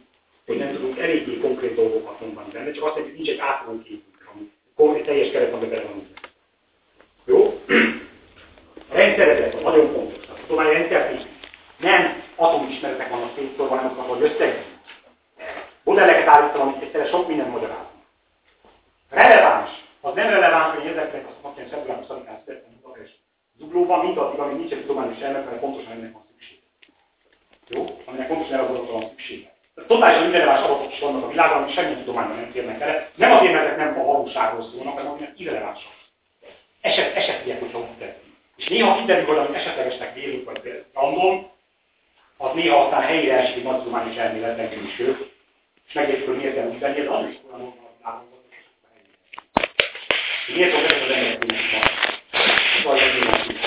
[0.46, 3.82] hogy nem tudunk eléggé konkrét dolgokat mondani benne, csak azt jelenti, hogy nincs egy átfogó
[3.82, 4.28] képünk,
[4.76, 6.08] ami egy teljes keret, amiben bele van
[7.24, 7.60] Jó?
[8.90, 10.28] A rendszerezet nagyon fontos.
[10.28, 11.26] A tudomány rendszer
[11.78, 14.64] nem atomismeretek vannak szétszórva, hanem azok, hogy összeg.
[15.84, 17.86] Modelleket állítom, amit egyszerre sok minden magyaráz.
[19.10, 19.70] Releváns.
[20.00, 23.18] Az nem releváns, hogy ezeknek a szakmai február 20-án születtem Budapest
[23.58, 26.58] zuglóban, mint addig, amíg nincs egy tudományos elmek, mert pontosan ennek van szükség.
[27.68, 27.84] Jó?
[28.04, 29.49] Aminek pontosan az van szüksége.
[29.86, 33.08] Totálisan irreleváns adatok is vannak a világban, ami semmi tudományban nem térnek el.
[33.14, 35.92] Nem azért, mert ezek nem a valóságról szólnak, hanem aminek irrelevánsak.
[36.80, 38.30] Eset, esetiek, hogyha úgy tetszik.
[38.56, 41.50] És néha kiderül, hogy amit esetlegesnek vélünk, vagy random,
[42.36, 45.30] az néha aztán helyére esik nagy tudományos elméletben külső,
[45.88, 48.28] és megértjük, hogy miért kell úgy tenni, ez az is olyan van a világon,
[50.46, 52.90] hogy miért fog ezek az emberek úgy ma?
[52.90, 53.58] Vagy egy ilyen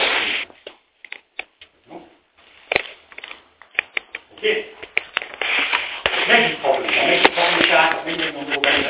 [4.36, 4.50] Oké?
[4.50, 4.76] Okay?
[6.28, 8.88] Megbízhatóság, megbízhatóság, az minden mondó benne,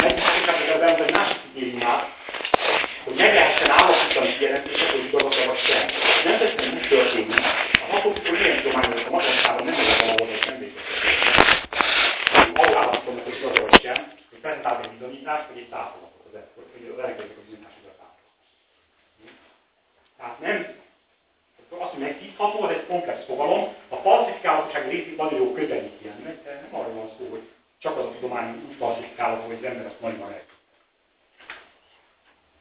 [0.00, 2.08] megbízhatóság, hogy az ember másik kritériumát,
[3.04, 5.84] hogy meg lehessen állapítani jelentések, hogy igazak sem.
[6.24, 7.40] Nem teljesen úgy történik.
[7.82, 10.74] A hatók, hogy milyen tudományos a magasságban nem lehet valahol, nem.
[12.54, 13.98] Ahol állapítanak, hogy igazak sem,
[14.30, 16.34] hogy prezentálni egy bizonyítást, vagy egy száfolatot az
[16.72, 18.14] hogy az a bizonyítás igazát.
[20.18, 20.58] Tehát nem
[21.78, 23.74] azt, hogy megbízható, az egy komplex fogalom.
[23.88, 26.04] A falsifikálhatóság részét nagyon jó közelíti
[26.44, 27.44] de nem arról van szó, hogy
[27.78, 30.44] csak az a tudomány úgy falsifikálható, hogy az ember azt nagyon meg.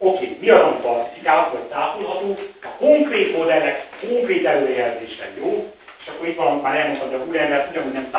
[0.05, 2.37] Oké, mi az, ami falsifikálható, vagy tápolható?
[2.63, 7.67] A konkrét modellek, konkrét előrejelzése jó, és akkor itt van, már elmondtam, hogy a úrember
[7.71, 8.17] ugyanúgy nem a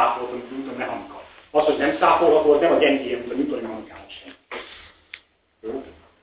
[0.51, 1.22] Newton mechanika.
[1.51, 4.34] Az, hogy nem száfolható, az nem a gyengéje, mint a Newton mechanikában sem.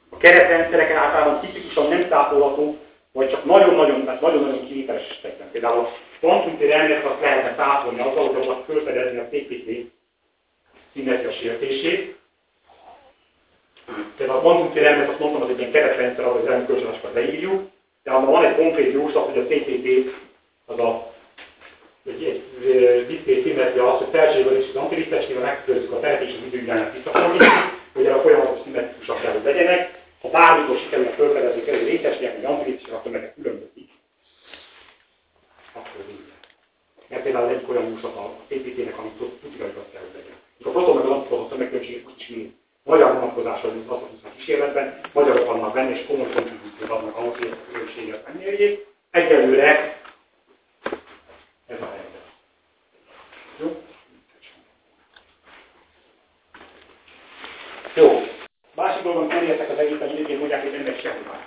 [0.09, 2.77] A keretrendszereken általában tipikusan nem száfolható,
[3.11, 5.51] vagy csak nagyon-nagyon, tehát nagyon-nagyon kivételes esetekben.
[5.51, 9.91] Például a kvantumtér elmélet azt lehetne tápolni azzal, hogy azt fölfedezni a PPT
[10.93, 12.21] szimmetria sértését.
[14.17, 17.69] Például a kvantumtér elmélet azt mondtam, az egy ilyen keretrendszer, ahol az elmi kölcsönösokat leírjuk,
[18.03, 20.13] de ha van egy konkrét jóslat, hogy a CPT
[20.65, 21.11] az a
[22.05, 26.45] egy, egy diszkrét szimmetria az, hogy felségvel és az antiliszteskével megkülönbözik a teret és az
[26.45, 27.49] időirányát visszafordítani,
[27.93, 32.45] hogy a folyamatos szimmetrikusak kell, hogy legyenek, ha bármikor sikerül a fölfedezni kerül rétességek, vagy
[32.45, 33.89] amplifikációk, akkor meg különbözik.
[35.73, 36.37] Akkor minden.
[37.07, 40.35] Mert például egy olyan jóslat a PPT-nek, amit tudja, hogy azt kell, hogy legyen.
[40.63, 42.51] A proton meg az antiproton tömegkülönbségek úgy is mind
[42.83, 47.51] magyar vonatkozásra, mint az a kísérletben, magyarok vannak benne, és komoly kontribúciót adnak ahhoz, hogy
[47.51, 48.85] a különbséget megmérjék.
[49.11, 50.01] Egyelőre
[51.67, 52.25] ez a helyzet.
[53.59, 53.81] Jó?
[57.93, 58.27] Jó.
[58.75, 61.43] Másik dolog, amit nem értek az egész, hogy egyébként mondják, hogy nem megy sehová.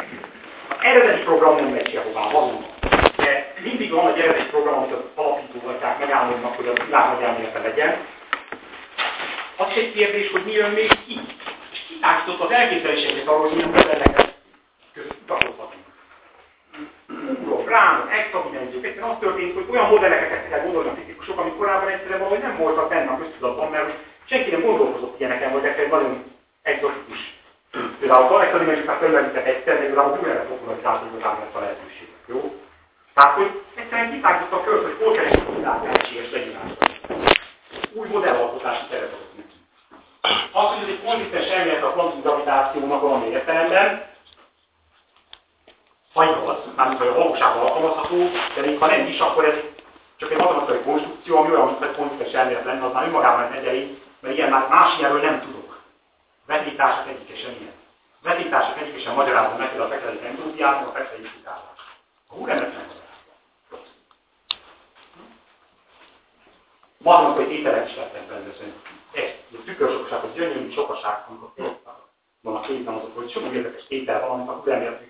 [0.69, 2.67] Az eredeti program nem megy sehová, van.
[3.17, 8.07] De mindig van egy eredeti program, amit az alapítógatják, megálmodnak, hogy a világ nagy legyen.
[9.57, 11.21] Az egy kérdés, hogy mi jön még ki.
[12.07, 14.35] Kitárgított az elképzeléseket arról, hogy milyen modelleket
[14.95, 15.85] közutakozhatunk.
[17.67, 18.85] Rám, extra dimenziók.
[18.85, 22.43] Egyszerűen az történt, hogy olyan modelleket kezdtek el gondolni a fizikusok, amik korábban egyszerűen valahogy
[22.43, 26.25] nem voltak benne a köztudatban, mert senki nem gondolkozott ilyeneken, vagy ezek nagyon
[26.63, 27.21] egzotikus.
[28.01, 32.25] Például a extradimenziók már fölmerültek egyszer, de igazából újra popularizáltuk az ezt a lehetőséget.
[32.27, 32.55] Jó?
[33.15, 36.89] Tehát, hogy egyszerűen kitágította a kört, hogy hol keresik a világ lehetséges leírásban.
[37.93, 39.56] Új modellalkotási teret adott neki.
[40.53, 44.05] Az, hogy ez egy konzisztens elmélet a kvantumgravitációnak valami értelemben,
[46.15, 49.55] ha igaz, mármint hogy a valóságban alkalmazható, de még ha nem is, akkor ez
[50.17, 53.67] csak egy matematikai konstrukció, ami olyan, mint egy konzisztens elmélet lenne, az már önmagában egy
[53.67, 55.81] elég, mert ilyen már más ilyenről nem tudok.
[56.47, 57.73] Vetítások egyike sem ilyen.
[58.23, 61.77] Vetítások egyike sem magyarázom neki a fekedik entrópiát, a fekedik kitárát.
[62.29, 63.05] A húremet nem magyarázom.
[66.99, 68.53] Matematikai tételek is lettek benne,
[69.17, 71.79] egy, egy tükörsokaság, egy gyönyörű sokaság, amikor
[72.41, 75.01] van a képen, azok, hogy sok érdekes tétel van, amit a húremet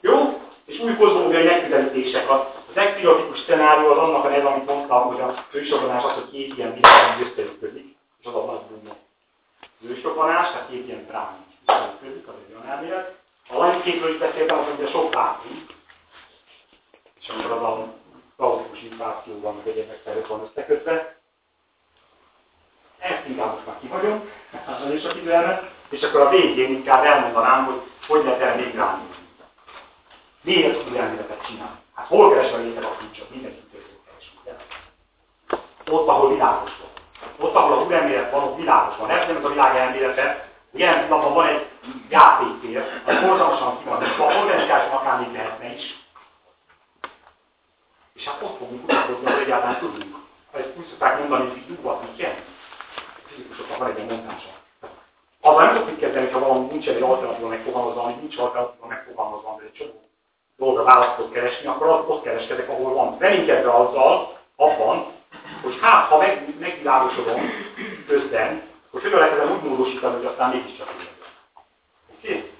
[0.00, 0.40] jó?
[0.64, 2.30] És új kozmológiai megközelítések.
[2.30, 6.56] Az ekpiotikus szenárió az annak a neve, amit mondtam, hogy a fősorbanás az, hogy két
[6.56, 8.96] ilyen világ összeütközik, és az a nagy bumó.
[9.82, 13.14] Ősrobbanás, tehát két ilyen brám összeütközik, az egy olyan elmélet.
[13.48, 15.66] A lanyképről is beszéltem, az ugye sok vákum,
[17.20, 17.94] és amikor az a
[18.36, 21.15] kaotikus inflációban, meg egyébek szerint van összekötve.
[22.98, 24.28] Ezt inkább most már kihagyom,
[24.66, 28.74] nagyon sok idő elment, és akkor a végén inkább elmondanám, hogy hogy lehet el még
[28.74, 29.26] rányúzni.
[30.42, 31.78] Miért tud elméletet csinálni?
[31.94, 33.30] Hát hol keres a létre a kulcsot?
[33.30, 34.52] Mindenki közül keres, ugye?
[35.96, 36.90] Ott, ahol világos van.
[37.48, 39.10] Ott, ahol a úrelmélet van, ott világos van.
[39.10, 40.48] Ez nem ez a világ elmélete.
[40.72, 41.66] Jelen pillanatban van egy
[42.08, 46.04] játéktér, ami borzalmasan ki van, és a organizáció akár még lehetne is.
[48.14, 50.16] És hát ott fogunk kutatkozni, hogy egyáltalán tudunk.
[50.52, 52.44] Ezt úgy szokták mondani, hogy dugvat, mit jelent.
[53.78, 54.48] Van egy ilyen mondása.
[55.40, 59.64] Azzal nem tudjuk kezdeni, ha valami nincs egy alternatíva megfogalmazva, ami nincs alternatíva megfogalmazva, de
[59.64, 60.08] egy csomó
[60.56, 63.18] dolga választok keresni, akkor az ott kereskedek, ahol van.
[63.18, 65.06] Reménykedve azzal, abban,
[65.62, 67.40] hogy hát, ha meg, megvilágosodom
[68.06, 68.62] közben,
[69.02, 70.94] lehet ezen úgy módosítani, hogy aztán mégiscsak
[72.16, 72.28] Oké?
[72.28, 72.50] Okay?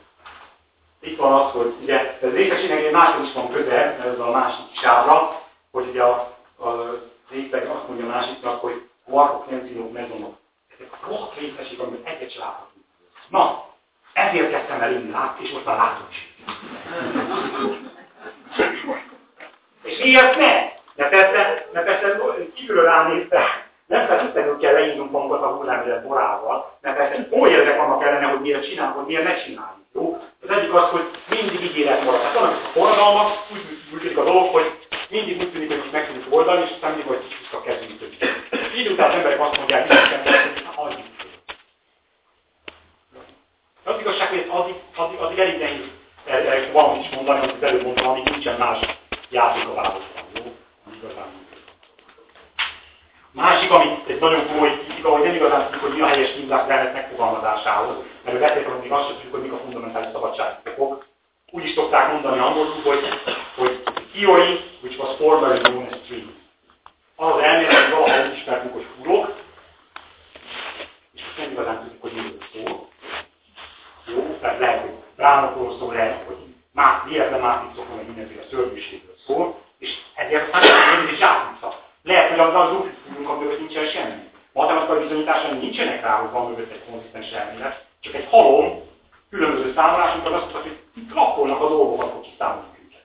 [1.01, 4.65] Itt van az, hogy ugye, ez részességnek egy másik is van köze, ez a másik
[4.83, 7.01] sávra, hogy ugye a, a
[7.31, 10.35] részeg azt mondja a másiknak, hogy quarkok, neutrínok, mezonok.
[11.07, 12.85] Rohadt részeség, amit egyet sem láthatunk.
[13.29, 13.65] Na,
[14.13, 16.35] ezért kezdtem el inni lát, és most már látom is.
[19.83, 20.75] És miért ne?
[20.95, 22.21] Mert persze, mert persze
[22.55, 28.03] kívülről ránézve, nem feltétlenül kell leírnunk magunkat a hullámület borával, mert persze oly érzek annak
[28.03, 29.85] ellene, hogy miért csinálunk, hogy miért ne csináljuk.
[29.95, 30.19] Jó?
[30.43, 32.21] Az egyik az, hogy mindig ígéret marad.
[32.21, 34.79] Tehát vannak a forradalmak, úgy működik a dolog, hogy
[35.11, 38.01] mindig úgy tűnik, hogy meg tudjuk oldani, és aztán mindig majd kicsit a kezünk
[38.77, 40.66] Így után az emberek azt mondják, hogy
[43.87, 43.95] hagyjuk.
[43.95, 48.25] Az igazság, hogy addig, addig, addig elég nehéz valamit is mondani, amit előbb mondtam, amíg
[48.25, 48.79] nincsen más
[49.31, 50.25] játék a városban.
[50.35, 50.43] Jó?
[51.03, 51.45] Igazán
[53.33, 56.69] Másik, ami egy nagyon komoly kritika, hogy nem igazán tudjuk, hogy mi a helyes mindák
[56.69, 61.07] rendet megfogalmazásához, mert a beszélgetünk még azt sem tudjuk, hogy mik a fundamentális szabadságfokok.
[61.51, 63.09] Úgy is szokták mondani angolul, hogy,
[63.57, 63.83] hogy
[64.13, 66.25] theory, which was formerly known as tree.
[67.17, 69.35] Az az elmélet, hogy valaha úgy ismertünk, hogy furok,
[71.15, 72.89] és most nem igazán tudjuk, hogy miről szól.
[74.07, 76.37] Jó, tehát lehet, hogy rámokról szól, lehet, hogy
[76.73, 81.79] más, véletlen mátrixokról, meg mindenféle szörnyűségről szól, és ezért aztán nem is zsákutca.
[82.03, 84.23] Lehet, hogy azzal zúfit fúrunk, amögött nincsen semmi.
[84.53, 88.83] Matematikai bizonyításai nincsenek rá, hogy van mögött egy konzisztens elmélet, csak egy halom,
[89.31, 93.05] különböző számolásunkat azt mondta, hogy itt lakolnak a dolgok, akkor kiszámoljuk őket.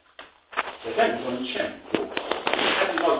[0.83, 1.75] De ez nem bizonyít semmi.
[2.81, 3.19] Ez az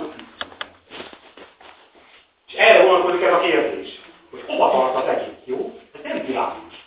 [2.47, 3.99] És erre vonatkozik ez a kérdés,
[4.31, 5.79] hogy hova tart az egész, jó?
[5.93, 6.80] Ez nem világos.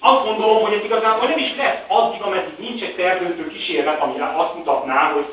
[0.00, 4.20] Azt gondolom, hogy ez igazából nem is lesz addig, ameddig nincs egy szerdöntő kísérlet, ami
[4.36, 5.26] azt mutatná, hogy,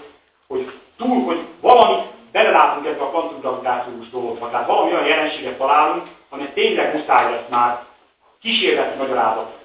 [0.48, 4.50] hogy túl, hogy valamit belelátunk ebbe a kvantumgravitációs dologba.
[4.50, 7.80] Tehát valami olyan jelenséget találunk, ami tényleg muszáj lesz már
[8.42, 9.58] kísérleti magyarázat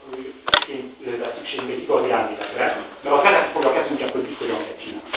[1.04, 5.10] lesz szükségünk egy igazi elméletre, mert az vezet fogja a kezünket, hogy hogyan kell csinálni.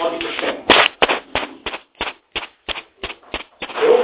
[0.00, 0.64] Addig semmi.
[3.84, 3.94] Jó?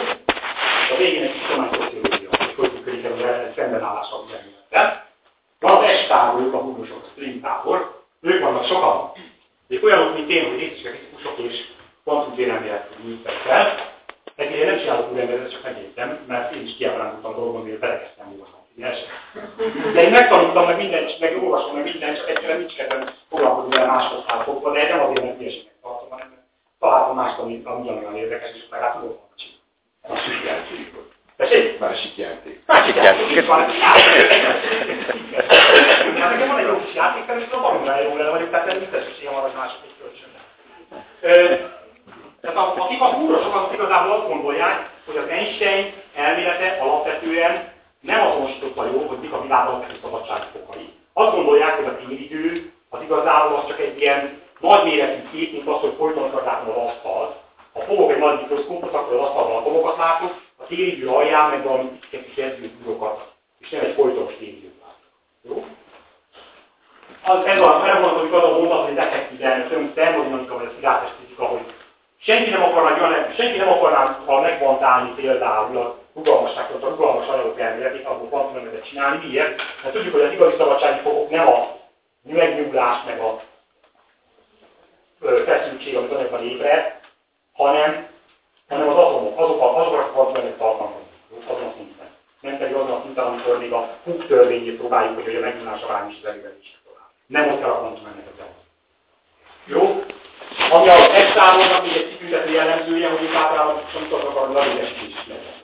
[0.93, 5.07] A végén egy kis tudományszociológia, hogy hogy működik ez a szembenállás a elmélettel.
[5.61, 6.41] Van az S-tábor,
[6.93, 9.13] a string tábor, ők vannak sokan.
[9.69, 11.65] Ők olyanok, mint én, hogy részesek fizikusok és
[12.05, 13.91] kvantumtérelmélet működtek fel.
[14.37, 18.27] Egyébként nem csinálok úgy ember, ezt csak megértem, mert én is kiábrándultam dolgokon, miért belekezdtem
[18.33, 18.61] olvasni.
[19.93, 23.87] De én megtanultam meg mindent, meg olvasom meg mindent, csak egyszerűen nincs kedvem foglalkozni vele
[23.87, 26.29] másodszál fogva, de nem azért, mert hülyeségnek tartom, hanem
[26.79, 29.61] találtam mást, ami ugyanolyan érdekes, és legalább tudok csinálni.
[31.37, 31.79] Tessék?
[31.79, 32.63] Másik játék.
[32.67, 33.47] Másik játék.
[37.03, 37.27] Itt van.
[37.27, 39.03] Nekem van egy jó kis játék, és a baromra jó lenne vagyok, tehát nem biztos
[39.41, 40.41] hogy mások egy kölcsönre.
[42.41, 48.87] Tehát akik a húrosok, azok igazából azt gondolják, hogy az Einstein elmélete alapvetően nem azonosította
[48.87, 50.93] jól, hogy mik a világ alapvető szabadságfokai.
[51.13, 55.81] Azt gondolják, hogy a téridő az igazából az csak egy ilyen nagyméretű kép, mint az,
[55.81, 57.37] hogy folyton az asztalt.
[57.73, 61.99] Ha fogok egy nagy mikroszkópot, akkor az asztalban atomokat látok, a térigyű alján meg valami
[62.11, 65.11] kicsit kezdő túrokat, és nem egy folytonos térigyűt látok.
[65.43, 65.65] Jó?
[67.25, 71.11] Az, ez a, erre vonatkozik az a mondat, hogy effektív elnök, termodinamika vagy a szilárdes
[71.21, 71.75] fizika, hogy
[72.19, 78.07] senki nem akarná, olyan, senki nem akarná megvantálni például a rugalmasságot, a rugalmas anyagok elméletét,
[78.07, 79.27] abból kvantumelemetet csinálni.
[79.27, 79.63] Miért?
[79.83, 81.77] Mert tudjuk, hogy az igazi szabadsági fokok nem a
[82.23, 83.41] megnyuglás, meg a
[85.45, 87.01] feszültség, amit anyagban ébred,
[87.53, 88.07] hanem,
[88.69, 91.03] hanem az atomok, azok a, azok a kvantumelemet tartalmaznak,
[91.47, 92.11] azon a szinten.
[92.41, 96.09] Nem pedig azon a szinten, amikor még a Hooke törvényét próbáljuk, hogy a megnyuglás arány
[96.09, 96.82] is az is
[97.33, 98.55] Nem ott kell a kvantumelemetet
[99.65, 100.05] Jó?
[100.71, 105.55] Ami az távolnak még egy kitüntető jellemzője, hogy itt általában sokszor akar a rövidesítés legyen.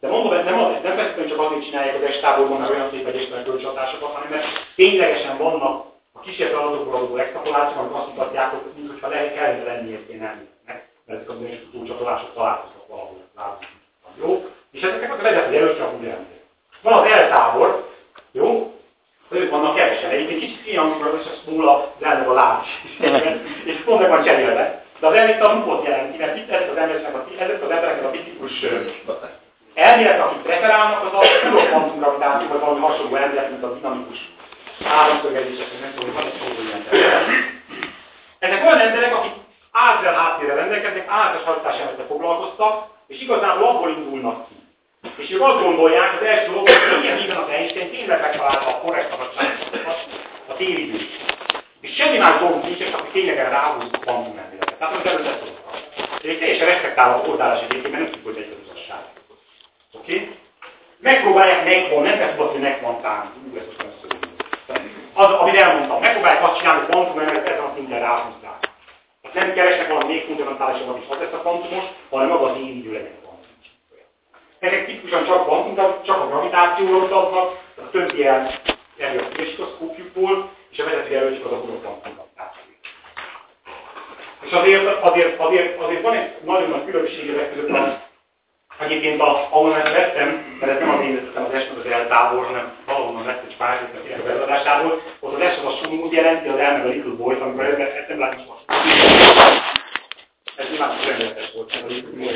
[0.00, 2.90] De mondom, ez nem, az, nem feltétlenül csak azért csinálják az S távolban, mert olyan
[2.90, 8.50] szép egyesben kölcsönhatásokat, hanem mert ténylegesen vannak a kísérlet adatokból adó extrapolációk, amik azt mutatják,
[8.50, 13.20] hogy mintha lehet kellene lenni egy ilyen elméletnek, mert ezek a bizonyos túlcsatolások találkoznak valahol.
[13.36, 13.72] Látunk.
[14.20, 14.48] Jó?
[14.70, 16.14] És ezeknek a vezető előtt csak úgy
[16.82, 17.88] Van az eltábor,
[18.32, 18.75] jó?
[19.28, 20.10] Ők vannak kevesen.
[20.10, 23.00] Egyébként kicsit ilyen, amikor az a de a láb is.
[23.64, 24.84] és pont van cserélve.
[25.00, 28.04] De az elmét a lupot jelenti, mert itt ezek az embereknek a, ezek az embereknek
[28.04, 28.52] a tipikus
[29.74, 34.18] elmélet, akik preferálnak, az a kvantum gravitáció, vagy valami hasonló elmélet, mint a dinamikus
[34.84, 36.84] áramszögezések, nem tudom, hogy van egy ilyen
[38.38, 39.32] Ezek olyan emberek, akik
[39.72, 44.54] által háttérre rendelkeznek, általános hatásállatra foglalkoztak, és igazából abból indulnak ki.
[45.16, 48.80] És ők azt gondolják, az első dolog, hogy milyen híven az Einstein tényleg megtalálta a
[48.80, 49.96] korrekt szabadságot,
[50.48, 51.10] a téridőt.
[51.80, 54.78] És semmi más dolgunk nincs, csak hogy tényleg ráhúzzuk a kvantumrendeletet.
[54.78, 58.56] Tehát az előtt ezt Én teljesen respektálom a oldalás egyébként, mert nem tudjuk, hogy egy
[58.56, 59.02] az igazság.
[59.92, 60.14] Oké?
[60.14, 60.36] Okay?
[60.98, 63.28] Megpróbálják megvon, nem kell tudod, hogy megvontálni.
[63.52, 64.08] Ú, ez most nem szó.
[65.12, 68.70] Az, amit elmondtam, megpróbálják azt csinálni, hogy kvantumrendeletet ezen a szinten ráhúzzák.
[69.22, 72.76] Hát nem keresnek valami még fundamentálisabbat is, ha ezt a kvantumos, hanem maga az én
[72.76, 73.25] idő legyen.
[74.66, 78.60] Ezek tipikusan csak kvantum, csak a gravitációról utaznak, a többi el
[78.98, 82.62] elő a mikroszkópjukból, és a vezető jelöltsük az a gravitáció.
[84.42, 88.04] És azért, azért, azért, azért van egy nagyon nagy különbség ezek között az,
[88.78, 92.44] Egyébként, a, ahol ezt vettem, mert ezt nem az én vezettem az S az eltából,
[92.44, 96.58] hanem valahonnan vett egy hétnek a beladásából, ott az S az a sumut jelenti, az
[96.58, 98.64] el meg a little boy amikor ezt nem látom most.
[100.56, 102.30] Ez nyilván tökéletes volt, ez a little boy.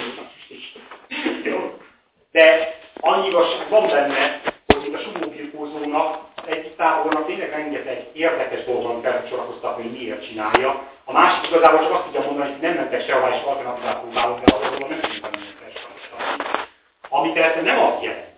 [1.50, 1.78] Jó.
[2.32, 9.02] De annyi igazság van benne, hogy itt a sugóbirkózónak egy távolnak tényleg rengeteg érdekes dolgon
[9.02, 10.88] kell sorakoztatni, hogy miért csinálja.
[11.04, 14.54] A másik igazából csak azt tudja mondani, hogy nem mentek sehova és alternatívát próbálunk, de
[14.54, 15.28] azokból nem tudjuk.
[17.08, 18.30] Ami persze nem azt jelenti,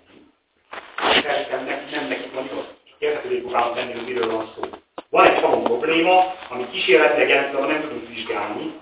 [1.23, 4.63] persze nem, nem nekik van igaz, csak érthetővé próbálom tenni, hogy miről van szó.
[5.11, 8.75] Van egy halom probléma, ami kísérletileg jelent, de nem tudunk vizsgálni,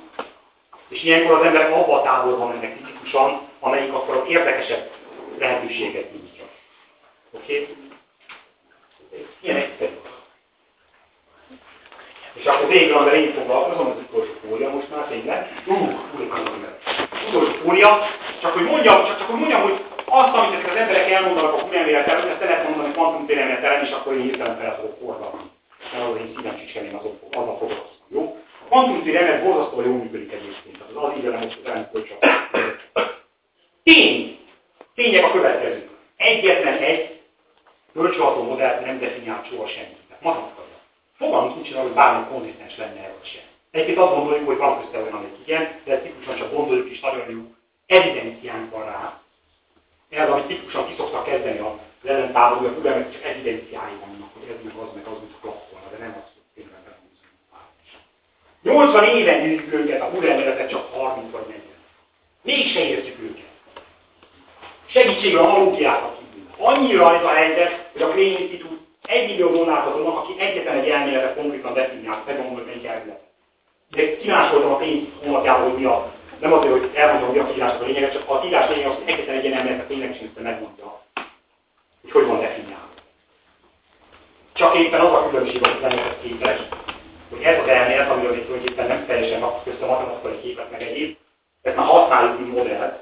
[0.89, 5.00] és ilyenkor az emberek abba a távolban mennek tipikusan, amelyik akkor az érdekesebb
[5.41, 6.45] lehetőséget nyújtja.
[7.31, 7.63] Oké?
[7.63, 9.27] Okay?
[9.41, 9.95] Ilyen egyszerű.
[12.33, 15.63] És akkor végül, amivel én foglalkozom, az utolsó fólia most már tényleg.
[15.67, 15.75] Ú,
[17.29, 17.99] utolsó fólia.
[18.41, 21.65] Csak hogy mondjam, csak, csak hogy mondjam, hogy azt, amit ezek az emberek elmondanak a
[21.65, 25.51] kulelméletelen, ezt lehet mondani kvantumtérelméletelen, és akkor én hirtelen fel tudok fordulni.
[25.93, 28.37] Mert az én szívem csicskenném azon, azzal foglalkozom, jó?
[28.65, 30.79] A kvantumtérelmélet borzasztóan jól működik egyébként.
[30.79, 32.09] Tehát az az így most az elmúlt.
[33.83, 34.40] Tény!
[34.95, 35.89] Tényleg a következő.
[36.17, 37.21] Egyetlen egy
[37.93, 39.97] kölcsönható modellt nem definiált soha senki.
[40.09, 40.61] Tehát matematika.
[41.17, 43.43] Fogalmunk nincs hogy bármi konzisztens lenne vagy sem.
[43.71, 47.31] Egyébként azt gondoljuk, hogy van közte olyan, amelyik igen, de tipikusan csak gondoljuk és nagyon
[47.31, 47.41] jó
[47.87, 49.21] evidenciánk van rá.
[50.11, 54.65] Ez, amit tipikusan ki szoktak kezdeni az ellentávolú, a tudományok csak evidenciái vannak, hogy ez
[54.65, 56.99] meg az, meg az, mint klapkolna, de nem az, hogy tényleg nem
[58.63, 61.63] 80 éven gyűjtjük őket, a buddha csak 30 vagy 40.
[62.43, 63.50] Mégse értjük őket
[64.93, 66.21] segítségre a malókiákat
[66.63, 71.35] Annyira ez a helyzet, hogy a Crane Institute egy millió dolgozónak, aki egyetlen egy elméletet
[71.35, 73.21] konkrétan definiált, megmondom, hogy egy elmélet.
[73.91, 77.83] De kimásoltam a pénz honlapjából, hogy mi a, nem azért, hogy elmondom, hogy a kiírások
[77.83, 81.03] a lényeget, csak a kiírás lényeg az, hogy egyetlen egy elméletet tényleg is megmondja,
[82.01, 82.89] hogy hogy van definiálva.
[84.53, 86.59] Csak éppen az a különbség, amit nem képes,
[87.31, 91.17] hogy ez az elmélet, amiről itt tulajdonképpen nem teljesen közte matematikai képet meg egyéb,
[91.63, 92.99] ezt már használjuk, mint modellt,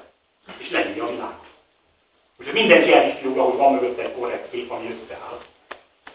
[0.57, 1.48] és leírja a világot.
[2.39, 5.39] Úgyhogy mindenki elhiszi róla, hogy van mögötte egy korrekt kép, ami összeáll.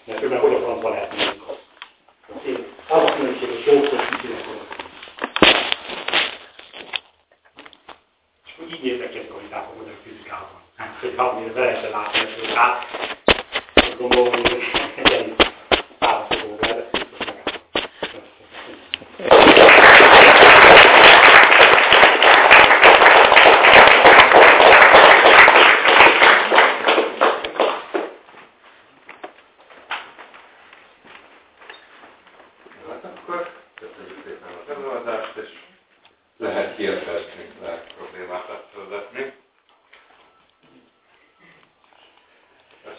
[0.05, 1.41] Mert különben hogy a francba lehet nézni.
[2.37, 2.67] Oké?
[2.89, 4.45] Az a különbség, hogy jókor kicsinek
[8.47, 10.61] És akkor így néznek ki a sztoriták a modern fizikában.
[10.77, 12.87] Hát, hogy valamire be lehessen látni, hogy hát,
[13.99, 14.63] gondolom, hogy
[14.97, 15.35] egy elég
[15.99, 16.85] választó de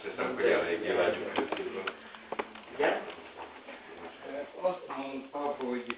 [0.10, 1.91] hiszem, hogy eléggé vagyunk.
[2.73, 3.02] Igen?
[4.61, 5.97] Azt mondta, hogy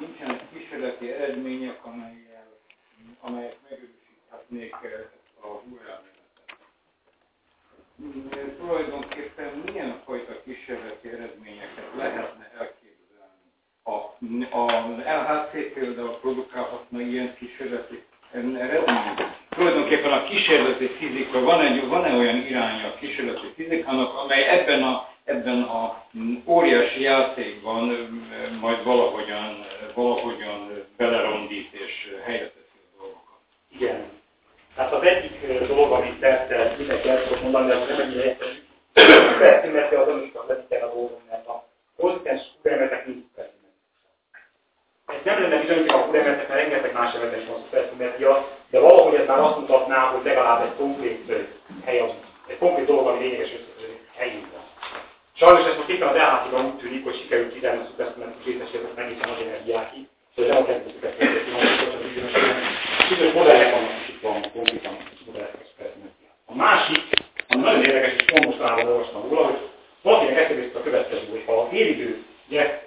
[0.00, 2.48] nincsenek kísérleti eredmények, amelyel,
[3.20, 4.74] amelyek megerősíthetnék
[5.40, 6.56] a húrelméletet.
[8.58, 13.46] Tulajdonképpen milyen fajta kísérleti eredményeket lehetne elképzelni?
[13.82, 13.90] A,
[14.56, 18.02] a LHC például produkálhatna ilyen kísérleti
[18.32, 19.22] eredményt?
[19.48, 25.14] Tulajdonképpen a kísérleti fizika, van egy, van-e olyan iránya a kísérleti fizikának, amely ebben a
[25.26, 26.04] ebben a
[26.44, 27.84] óriási játékban
[28.60, 33.38] majd valahogyan, valahogyan belerondít és helyre teszi a dolgokat.
[33.68, 34.04] Igen.
[34.76, 38.62] Tehát az egyik dolog, amit persze mindenki el tudok mondani, az nem ennyire egyszerű.
[38.94, 41.64] Szuperszimetria az amit az egyik a dolgom, mert a
[41.96, 43.24] konzistens szupermetek nincs.
[45.06, 49.26] Ez nem lenne bizonyíték a szupermetek, mert rengeteg más is van szuperszimetria, de valahogy ez
[49.26, 51.32] már azt mutatná, hogy legalább egy konkrét
[51.84, 52.10] hely az,
[52.46, 54.64] egy konkrét dolog, ami lényeges összekötődik helyén van.
[55.32, 59.30] Sajnos ez most éppen az elhátiban úgy tűnik, hogy sikerült kizárni a szuperszimmetrikus részességet megnézem
[59.30, 63.95] nagy energiákig, szóval nem a kezdő szuperszimmetrikus, hanem csak az bizonyos modellek vannak,
[64.26, 64.96] van konkrétan
[65.26, 66.52] modellek a.
[66.52, 67.02] A másik,
[67.48, 69.58] ami nagyon érdekes, és pont mostanában olvastam róla, hogy
[70.02, 72.82] valakinek eszébe a következő, hogy ha a téridő, ugye,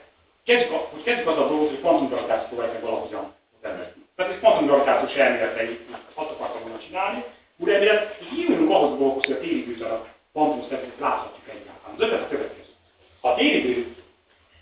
[0.45, 4.01] kezdjük, hogy kezdjük az a dolgot, hogy kvantumgravitációt próbáljuk meg valahogyan modellezni.
[4.15, 5.79] Tehát ez kvantumgravitációs elméletei,
[6.13, 7.23] azt akartam volna csinálni,
[7.57, 10.67] úgy elmélet, hogy hívunk ahhoz a dolgokhoz, hogy a téridőben a kvantum
[10.99, 11.95] láthatjuk egyáltalán.
[11.95, 12.73] Az ötlet a következő.
[13.21, 13.95] Ha a téridő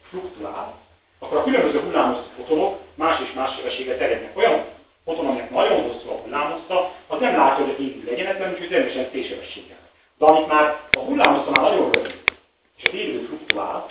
[0.10, 0.80] fluktuál,
[1.20, 4.38] akkor a különböző hullámosztó fotonok más és más sebességgel terjednek.
[4.38, 4.66] Olyan
[5.08, 9.12] foton, aminek nagyon hosszú a hullámoszta, az nem látja, hogy a téridő egyenetben, úgyhogy természetesen
[9.12, 9.78] T-sebességgel.
[10.18, 12.24] De amit már a hullámoszta már nagyon rövid,
[12.78, 13.86] és a téridő fluktuál,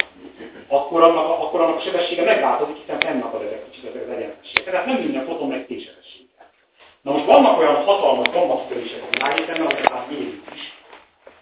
[0.68, 4.64] akkor annak, a, akkor annak a sebessége megváltozik, hiszen fennakad ezek kicsit ezek az egyenletesség.
[4.64, 6.46] Tehát nem minden foton meg T-sebességgel.
[7.02, 10.62] Na most vannak olyan hatalmas gammakitörések a világétemben, amiket már mérjük is,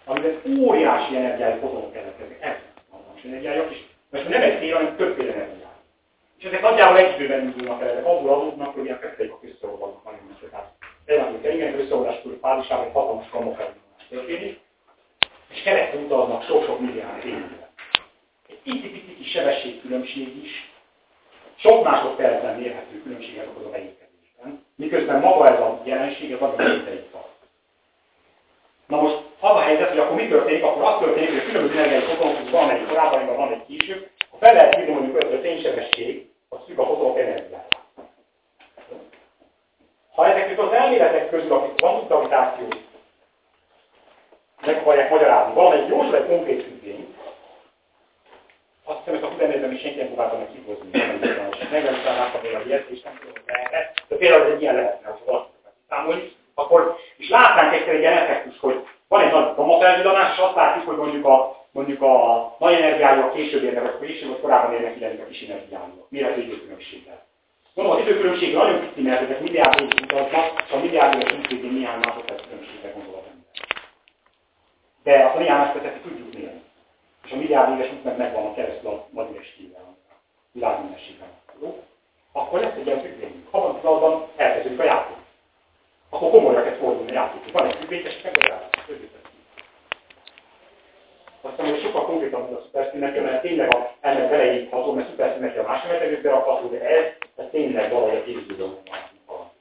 [0.05, 2.41] amiben óriási energiájú fotonok keletkeznek.
[2.41, 2.55] Ez
[2.91, 3.79] hatalmas energiájuk, és
[4.11, 5.74] mert nem egy cél, hanem többféle energiájú.
[6.37, 10.19] És ezek nagyjából egy időben indulnak el, ezek abból adódnak, hogy ilyen a összeolvadnak nagyon
[10.29, 10.73] messze.
[11.05, 14.59] Tehát hogy igen, összeolvadás túl fázisában egy hatalmas kamokfelvonás történik,
[15.49, 17.69] és keresztül utaznak sok-sok milliárd évre.
[18.49, 20.73] Egy pici-pici kis sebességkülönbség is
[21.55, 27.13] sok másodpercben mérhető különbséget okoz a beérkezésben, miközben maga ez a jelenség, ez nagyon létezik
[28.87, 30.63] Na most az a helyzet, hogy akkor mi történik?
[30.63, 34.09] Akkor az történik, hogy a különböző energiai fotonok, egy korábban, van egy később,
[34.39, 37.67] fel lehet írni mondjuk hogy a fénysebesség, az függ a fotonok energiája.
[40.15, 42.67] Ha ezek az elméletek közül, akik van gravitáció,
[44.65, 47.15] meg akarják magyarázni, valamelyik jósol egy konkrét függvény,
[48.87, 50.89] azt hiszem, hogy a Kubernetes is senki nem próbálta meg kihozni.
[51.71, 54.03] Megvan is láttam a ilyet, és nem tudom, hogy lehet.
[54.07, 55.49] De például ez egy ilyen lehetne, hogy valaki
[55.89, 60.55] számolni, akkor és látnánk egyszer egy ilyen effektus, hogy van egy nagy gamafelvillanás, és azt
[60.55, 64.97] látjuk, hogy mondjuk a, mondjuk a nagy energiájuk később érnek, vagy később, vagy korábban érnek
[64.97, 66.09] ilyenek a kis energiájuk.
[66.09, 67.23] Miért az időkülönbséggel?
[67.73, 71.73] Mondom, az időkülönbség nagyon pici, mert ezek milliárd évig utaznak, és a milliárd éves útvégén
[71.73, 73.47] néhány másodperc különbségre gondol az ember.
[75.03, 76.61] De a néhány másodpercet tudjuk mérni.
[77.25, 80.13] És a milliárd éves út meg megvan a keresztül a nagy ürességvel, a
[80.51, 81.27] világműnességben.
[81.61, 81.83] Jó?
[82.31, 83.47] Akkor lesz egy ilyen függvényünk.
[83.51, 85.17] Abban az azban elkezdődik a játék
[86.09, 87.51] akkor komolyra kell fordulni a játékot.
[87.51, 88.63] Van egy függvényes megoldás.
[91.45, 95.83] Aztán hogy sokkal konkrétabb a szuperszimetria, mert tényleg a, ennek beleírható, mert szuperszimetria a más
[95.87, 97.05] metegőkbe rakható, de ez,
[97.35, 98.77] ez tényleg valahogy a képződőn
[99.27, 99.51] van.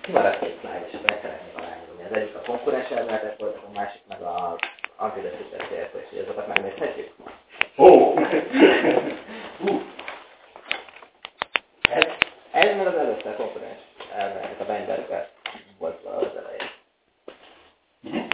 [0.00, 2.04] Kimaradt két slide, és ezt szeretném aláírni.
[2.10, 4.58] Az egyik a konkurens elméletek voltak, a másik meg a
[4.96, 7.12] antideszítés értés, hogy azokat megnézhetjük?
[7.76, 7.86] Ó!
[7.86, 8.20] Oh.
[11.90, 12.04] Ez,
[12.50, 13.80] ez már az előtte a komponens
[14.16, 15.26] elméletek a Weinbergben
[15.78, 16.70] volt az elején.
[18.08, 18.28] Mm-hmm.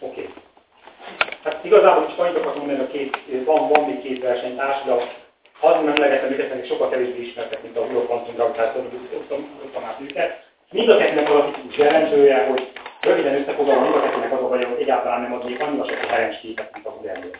[0.00, 0.20] Oké.
[0.20, 0.34] Okay.
[1.44, 1.62] Hát
[2.42, 4.92] akartam mondani, a két, van, van még két versenytárs, de
[5.60, 8.82] az nem lehetem őket, még sokkal kevésbé ismertek, mint a Euro Quantum Gravitáció,
[9.60, 10.50] tudtam át őket.
[10.70, 14.48] Mind a kettőnek az a tipikus jellemzője, hogy röviden összefoglalva mind a kettőnek az a
[14.48, 17.30] baj, hogy egyáltalán nem adnék annyira sok a képet, mint a Google-nél.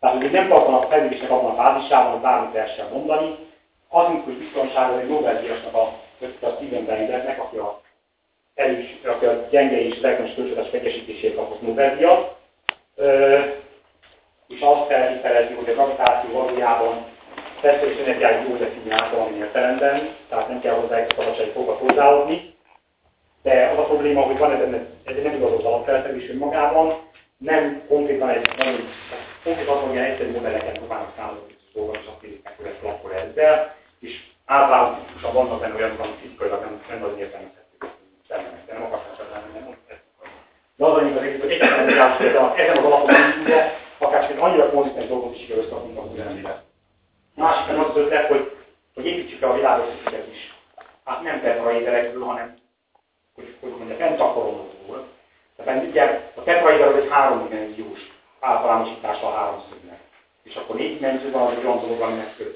[0.00, 3.36] Tehát, hogy nem tartanak a fejlődésnek abban a fázisában, hogy bármit lehessen mondani,
[3.88, 5.80] az, hogy biztonságos egy Nobel-díjasnak a,
[6.40, 7.80] a Steven Weinbergnek, aki a
[8.54, 12.36] erős, aki a gyenge és elektronos kölcsönös egyesítésért kapott Nobel-díjat,
[14.48, 17.04] és azt feltételezi, hogy az aktáció valójában
[17.60, 22.54] testőszünetjáig jól definiált valamilyen értelemben, tehát nem kell hozzá egy szabadság fogat hozzáadni,
[23.42, 26.94] de az a probléma, hogy van ebben egy nem igazolt alapfeltevés önmagában,
[27.38, 28.88] nem konkrétan egy nagyon,
[29.44, 34.12] konkrétan valamilyen egyszerű modelleket próbálnak számozni, szóval csak fizikák követke akkor ezzel, és
[34.46, 37.84] általában tipikusan vannak benne olyanok, amik fizikailag nem, nem nagyon értelmezhetők
[38.28, 39.76] szemlenek, de nem akartam csak lenni, nem
[40.76, 41.88] De az annyi az egész, hogy egyetlen
[42.56, 43.14] ezen az alapon,
[43.98, 46.62] egy annyira konzisztens dolgot is sikerül összeadnunk a kultúrámére.
[47.34, 48.56] Másik meg az az ötlet, hogy,
[48.94, 49.86] hogy építsük el a világos
[50.32, 50.54] is.
[51.04, 52.54] Hát nem tetraéderekből, hanem
[53.34, 55.06] hogy, hogy mondja, pentakoronokból.
[55.56, 58.00] Tehát ugye a tetraéder az egy háromdimenziós
[58.40, 60.00] általánosítása a háromszögnek.
[60.42, 62.54] És akkor négy dimenzióban az egy olyan dolog, aminek köz.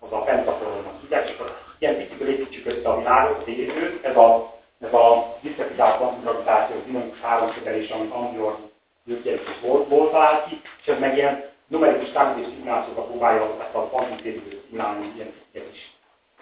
[0.00, 1.02] Az a pentakoronnak.
[1.04, 5.96] Ugye, csak ilyen picit építsük össze a világot, az élőt, ez a, ez a diszkretizált
[5.96, 8.70] kvantumgravitáció, az dinamikus háromszögelés, amit Andior
[9.04, 13.88] gyökértés volt, volt talált ki, és ez meg ilyen numerikus számítés szimulációkat próbálja ezt a
[13.88, 15.32] kvantumtérítőt szimulálni, ilyen
[15.72, 15.92] is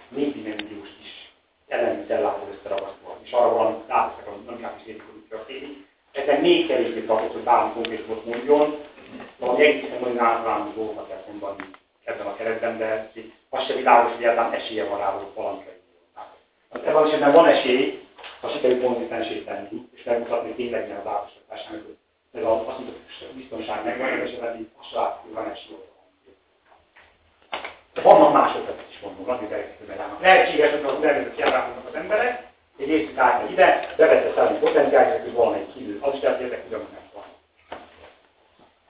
[0.09, 1.33] négydimenziós is
[1.69, 5.89] ellenű cellákhoz összeragasztva, és arra valami átveszek a dinamikát is érjük, hogy történik.
[6.13, 8.79] Ezek még kevésbé tartott, hogy bármi konkrétumot mondjon,
[9.39, 11.69] valami egészen nagyon általános dolgokat kell mondani
[12.05, 13.11] ebben a keretben, de
[13.51, 15.79] az se világos, hogy egyáltalán esélye van rá, hogy valamikor
[16.15, 16.37] hát
[16.71, 18.07] Ebben az esetben van esély,
[18.41, 21.97] ha sikerül konzisztensét tenni, és megmutatni, tényleg ilyen az átosításán, hogy
[22.33, 22.93] ez az azt mondta,
[23.35, 25.77] biztonság megvan, és eddig a saját van esély.
[27.93, 30.21] De vannak más ötletek is mondom, idegesítőben állnak.
[30.21, 32.49] Lehetséges, hogy az úgynevezett kiállásoknak az emberek,
[32.79, 35.99] egy részük átmegy ide, bevette szellemi potenciális, hogy valamelyik kívül.
[36.03, 37.25] Az is lehet, ezek ugyanúgy van.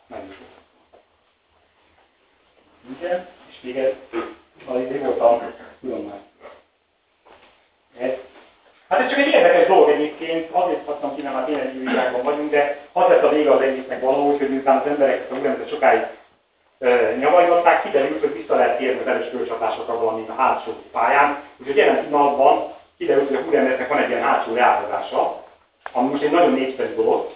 [0.07, 0.37] Nem is
[2.99, 3.93] Igen, és még ez,
[4.67, 6.21] az idő volt a különben.
[7.99, 8.30] Ez.
[8.91, 12.51] Hát ez csak egy érdekes dolog egyébként, azért hattam ki, mert már tényleg világban vagyunk,
[12.51, 16.07] de az lett a vége az egésznek valahogy, hogy miután az emberek a úgynevezett sokáig
[17.19, 21.43] nyavajgatták, kiderült, hogy vissza lehet térni az erős kölcsatásokra valami a hátsó pályán.
[21.59, 25.45] Úgyhogy jelen pillanatban kiderült, hogy a húrembernek van egy ilyen hátsó reáltozása,
[25.93, 27.31] ami most egy nagyon népszerű dolog.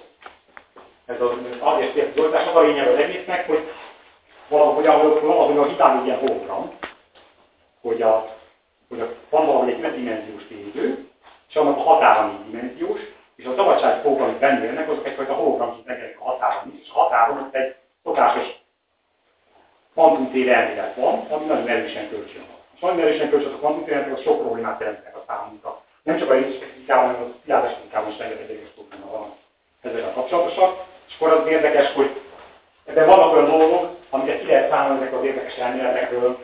[1.06, 3.68] Ez az azért tért az az a lényeg az egésznek, hogy
[4.48, 6.70] valahogy, ahogy, valahogy a hitál egy ilyen hologram,
[7.82, 8.28] hogy, a,
[8.89, 11.03] hogy a, van valami egy ötdimenziós tényező,
[11.55, 13.01] és annak határa négy dimenziós,
[13.36, 16.98] és a szabadság fogok, amit benne azok egyfajta hologramként megjelennek a határon is, és a
[16.98, 17.74] határon ott egy
[18.05, 18.47] szokásos
[19.93, 22.59] kvantumtér elmélet van, ami nagyon erősen kölcsön van.
[22.74, 25.81] És nagyon erősen kölcsön a kvantumtér az sok problémát jelentenek a számunkra.
[26.02, 29.35] Nem csak a részfizikában, hanem a világosfizikában is rengeteg egyes probléma van
[29.82, 30.85] ezzel kapcsolatosak.
[31.09, 32.20] És akkor az érdekes, hogy
[32.85, 36.39] ebben vannak olyan dolgok, amiket ki lehet számolni ezek az érdekes elméletekről,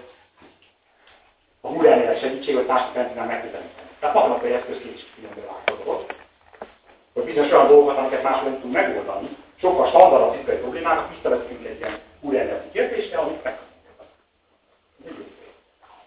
[1.61, 3.90] a húrelmélet segítségével társadalmi rendszerben megközelíteni.
[4.01, 6.15] Tehát matematikai eszközként is különböző dolgot.
[7.15, 11.79] Hogy bizonyos olyan dolgokat, amiket máshol nem tudunk megoldani, sokkal standardabb fizikai problémákat visszavetünk egy
[11.79, 13.59] ilyen újrelméleti kérdésre, amit meg.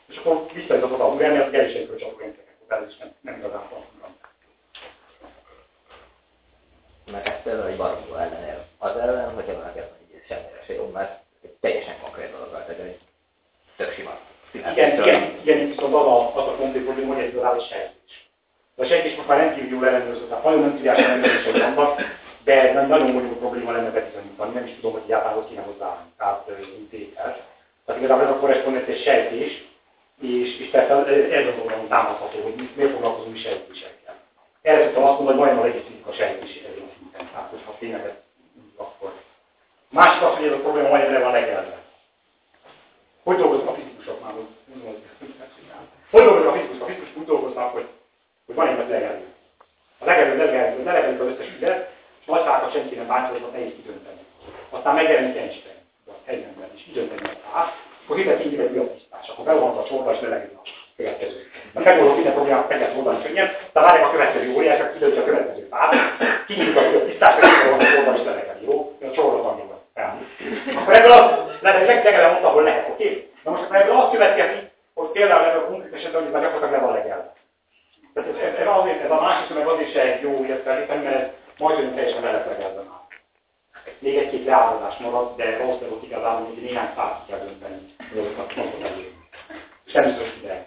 [0.08, 3.68] És akkor visszajutott a újrelmélet, hogy el is egy kölcsönrendszerek, ez is nem, nem igazán
[3.70, 3.86] van.
[7.12, 8.66] Meg ezt például egy baromból ellenél.
[8.78, 12.66] Az ellen, hogyha valaki azt mondja, hogy semmire se jó, mert egy teljesen konkrét dologgal,
[12.68, 13.00] egy
[13.76, 14.20] tök sima.
[14.54, 18.30] Igen, igen, igen, viszont az a, az a konkrét probléma, hogy egy egy sejtés.
[18.76, 22.02] A sejtés most már rendkívül jól ellenőrzött, tehát nagyon nem tudják ellenőrzések vannak,
[22.44, 26.48] de nagyon bonyolult probléma lenne bebizonyítani, nem is tudom, hogy egyáltalán hogy kéne hozzáállni, tehát
[26.92, 27.14] mint.
[27.86, 29.64] Tehát igazából ez a korrespondencia sejtés,
[30.22, 30.94] és, és persze
[31.32, 34.16] ez az oldalon támadható, hogy miért foglalkozunk sejtésekkel.
[34.62, 37.30] Erre tudtam azt mondani, hogy majdnem a regisztrítik a sejtés ezen a szinten.
[37.32, 38.14] Tehát, hogyha tényleg ez
[38.78, 39.14] akkor.
[39.90, 41.82] Másik az, hogy ez a probléma majdnem le van legelve.
[43.24, 43.74] Hogy dolgoznak a
[44.04, 44.34] fizikusok már?
[46.12, 46.82] Hogy dolgoznak a fizikusok?
[46.82, 47.88] A fizikusok úgy dolgoznak, hogy,
[48.46, 49.26] hogy van egy legelő.
[50.00, 51.90] A legelő legelő, legelő az összes ügyet,
[52.26, 54.22] nagy fákat senki nem bántja, nehéz kidönteni.
[54.70, 55.80] Aztán megjelenik Einstein,
[56.26, 57.74] egy ember is, kidönteni a fát,
[58.04, 60.62] akkor hitet így egy újabb tisztás, akkor bevonasz a csorba és leleged a
[60.98, 61.38] következő.
[61.74, 65.22] Mert megoldott minden problémát, meg lehet oldani könnyen, de várják a következő óriás, aki kidöntje
[65.22, 65.94] a következő fát,
[66.48, 68.98] kinyitjuk a újabb tisztás, és akkor a csorba is leleged, jó?
[69.02, 69.82] A csorba tanulva.
[70.76, 71.32] Akkor ebből az,
[71.62, 73.33] lehet, hogy legelem ott, ahol lehet, oké?
[73.44, 76.82] Na most akkor ebből azt következik, hogy például ebből a konkrét esetben, hogy már gyakorlatilag
[76.82, 77.34] le van legelve.
[78.14, 81.34] Tehát ez, ez, ez, azért, ez a másik meg azért se egy jó értelme, mert
[81.58, 83.02] majdnem teljesen leleplegelve már.
[84.00, 88.56] Még egy-két leállazás marad, de valószínűleg ott igazából hogy néhány százat kell dönteni, hogy azokat
[88.56, 89.14] napot elég.
[89.86, 90.66] Sem biztos ide.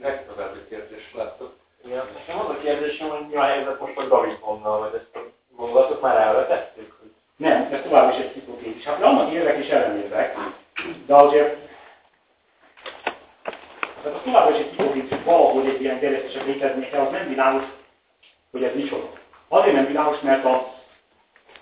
[0.00, 1.56] Megtovábbi kérdést láttok.
[1.84, 5.20] Igen, nekem az a kérdésem, hogy mi a helyzet most a Gavitonnal, vagy ezt a
[5.56, 6.97] gondolatot már elvetettük?
[7.38, 8.84] Nem, ez tovább is egy hipotézis.
[8.84, 10.36] Hát annak érvek és ellenérvek,
[11.06, 11.68] de azért
[14.02, 17.62] tehát a továbbra is egy hipotézis, valahogy egy ilyen terjesztések léteznie az nem világos,
[18.50, 19.10] hogy ez micsoda.
[19.48, 20.74] Azért nem világos, mert a,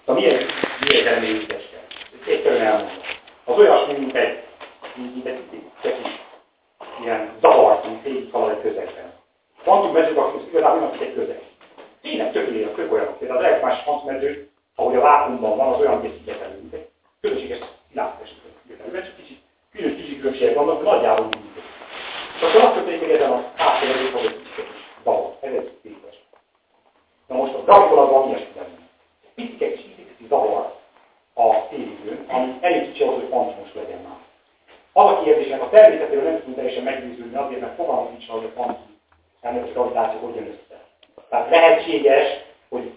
[0.05, 0.53] a miért,
[0.89, 1.81] miért elmélyítéskel.
[2.27, 2.97] Egyszerűen elmondom.
[3.44, 4.43] Az olyasmi, mint egy,
[4.94, 5.40] mint egy,
[5.82, 6.12] egy kis
[7.03, 9.12] ilyen zavar, mint végig halad egy közegben.
[9.62, 11.40] Kvantummezők az igazából mint egy közeg.
[12.03, 13.19] Tényleg tökéletes, tök olyan.
[13.19, 16.89] Például az elektromás kvantummező, ahogy a vákumban van, az olyan készített mint
[17.20, 17.59] Különbséges
[17.89, 19.05] világtestület.
[19.05, 19.39] Csak kicsit,
[19.73, 21.62] különös kicsi különbségek vannak, de nagyjából mindig.
[22.36, 24.66] És akkor azt történik, hogy ezen a háttérben van egy kicsit
[25.05, 25.36] zavar.
[25.40, 26.15] Ez egy képes.
[27.28, 28.39] Na most a gyakorlatban mi a
[29.35, 30.74] Picike kis ipiciki zavar
[31.35, 34.19] a térítőn, ami elég kicsi ahhoz, hogy fantomos legyen már.
[34.93, 38.44] Az a kérdésnek hát a természetéről nem tudunk teljesen meggyőződni, azért mert fogalmunk nincs, hogy
[38.44, 38.94] a fantom
[39.43, 40.85] a gravitáció hogyan össze.
[41.28, 42.27] Tehát lehetséges,
[42.69, 42.93] hogy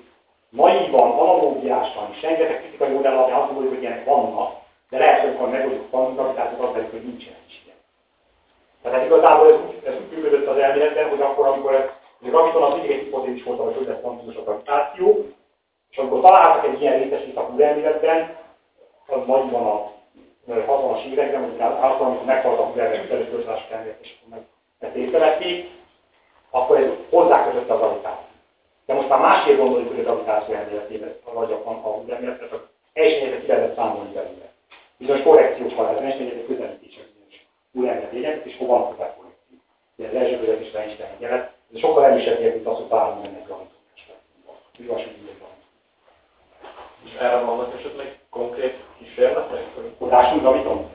[0.49, 4.55] naívan, analógiásan és rengeteg fizikai modell alapján azt gondoljuk, hogy ilyenek vannak,
[4.89, 7.77] de lehet, hogy amikor megoldjuk a kvantum gravitációt, az pedig, hogy nincsenek is ilyen.
[8.81, 11.89] Tehát igazából ez úgy, ez úgy működött az elméletben, hogy akkor, amikor ez,
[12.21, 15.25] a graviton az mindig egy hipotézis volt, hogy hogy lesz kvantumos a gravitáció,
[15.89, 18.37] és amikor találtak egy ilyen részesít a elméletben,
[19.07, 19.91] az nagyban a
[20.47, 24.45] 60-as években, vagy akkor, amikor meghalt a Hubernek először elmélet, és akkor meg
[24.79, 25.69] ezt észrevették,
[26.49, 28.28] akkor ez hozzákötött a gravitációt.
[28.89, 33.47] De most már másképp gondoljuk, hogy a gravitáció elméletében, a, a elméletet, csak elsőnyeket ki
[33.47, 34.51] lehetett számolni belőle.
[34.97, 39.57] Bizonyos korrekciókkal lehet, elsőnyeket közelítések bizonyos újjelmet és hol van a korrekció.
[39.95, 43.45] De az első között is Einstein jelet, ez sokkal erősebb mint az, hogy bármi ennek
[43.45, 45.07] gravitókás.
[47.05, 49.63] És erre vannak esetleg konkrét kísérletek?
[49.97, 50.91] Tudásunk graviton?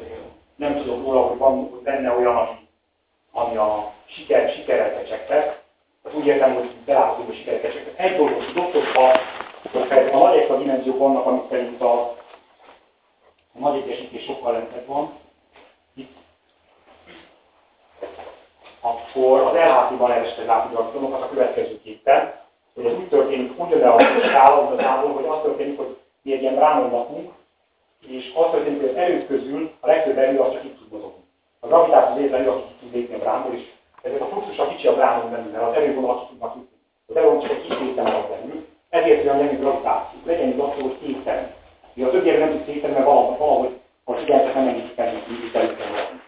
[0.56, 2.68] Nem tudok róla, hogy van benne olyan,
[3.32, 5.63] ami, a siker, sikerrel csekket, az
[6.12, 7.92] úgy értem, hogy beláthatóbb a sikereket.
[7.96, 9.20] Egy dolgot tudok, hogyha,
[10.12, 12.00] a nagy extra dimenziók vannak, amik szerint a,
[13.54, 15.12] a nagy egyesítés sokkal lentebb van,
[15.94, 16.16] itt,
[18.80, 22.34] akkor az LHT-ban elesett látógrafitonokat a következőképpen,
[22.74, 26.54] hogy ez úgy történik, ugyanaz a skála igazából, hogy az történik, hogy mi egy ilyen
[26.54, 27.32] lakunk,
[28.06, 31.22] és az történik, hogy az erők közül a legtöbb erő az csak itt tud mozogni.
[31.60, 33.62] A gravitáció létre erő, aki tud lépni a brámból, és
[34.04, 36.76] ezért a fluxus kicsi a bránon belül, mert az erővonalak ki tudnak jutni.
[37.06, 40.18] Az erővonal csak egy kis része marad belül, ezért olyan gyengű gravitáció.
[40.24, 41.50] Legyen itt attól, hogy szétterem.
[41.94, 45.28] Ugye a többiek nem tud szétterem, mert valahogy, valahogy a figyelmet nem engedik fel, mint
[45.28, 46.22] így területen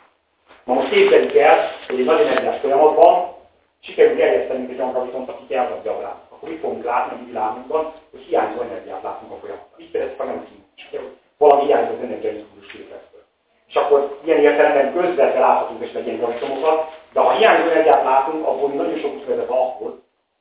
[0.65, 3.35] Na most képzeljük el, hogy egy nagy energiás folyamatban
[3.81, 6.23] sikerül gerjesztenünk egy olyan gravitont, aki elvadja a bránt.
[6.29, 9.81] Akkor mit fogunk látni a világunkban, hogy hiányzó energiát látunk a folyamatban.
[9.81, 11.11] Így például nem tűnik.
[11.39, 13.23] Valami hiányzó az energiaimpulzus képletből.
[13.69, 18.71] És akkor ilyen értelemben közvetve láthatunk és ilyen gravitomokat, de ha hiányzó energiát látunk, abból
[18.71, 19.93] nagyon sok vezet ahhoz,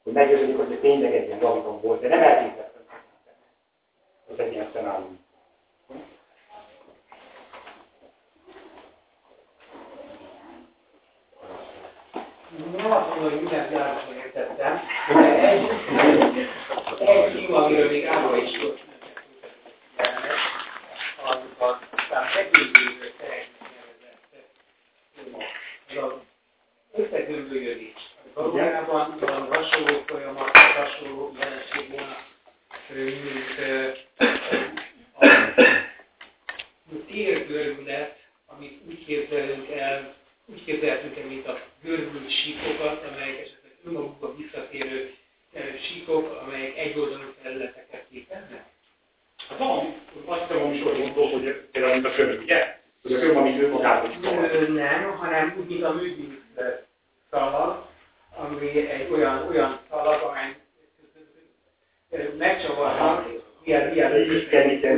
[0.03, 2.79] hogy meggyőződik, hogy tényleg egy ilyen graviton volt, de nem elképzelhető.
[4.31, 5.19] Ez egy ilyen szenárium.
[12.77, 14.79] Nem azt mondom, hogy mindent világosan értettem,
[15.13, 15.69] de egy,
[16.99, 18.79] egy film, amiről még Ába is volt,
[21.23, 22.85] az, az, aztán megőző
[26.95, 27.95] összegömbölyödik.
[28.33, 32.17] Valójában van hasonló folyamat, hasonló jelenség volna,
[36.89, 40.13] mint a térgörbület, amit úgy képzelünk el,
[40.45, 45.13] úgy képzelhetünk el, mint a görbült síkokat, amelyek esetleg önmagukba visszatérő
[45.81, 48.65] síkok, amelyek egyoldalú területeket képeznek?
[49.49, 49.95] Hát van,
[50.25, 52.79] azt hiszem, hogy mondtó, hogy például mint a föld, ugye?
[53.01, 54.11] Hogy a föld, amit ő magában
[54.69, 56.43] Nem, hanem úgy, mint a műbűn
[57.35, 57.85] szalag,
[58.37, 60.55] ami egy olyan, olyan szalag, amely
[62.37, 63.27] megcsavarnak,
[63.63, 64.97] ilyen, ilyen, igen, igen,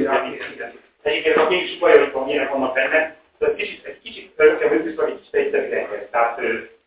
[0.54, 0.72] igen.
[1.04, 5.18] Egyébként a mégis bajok van, milyenek vannak benne, de kicsit, egy kicsit, nekem ők egy
[5.18, 6.08] kicsit egyszerű rendszer.
[6.12, 6.40] Tehát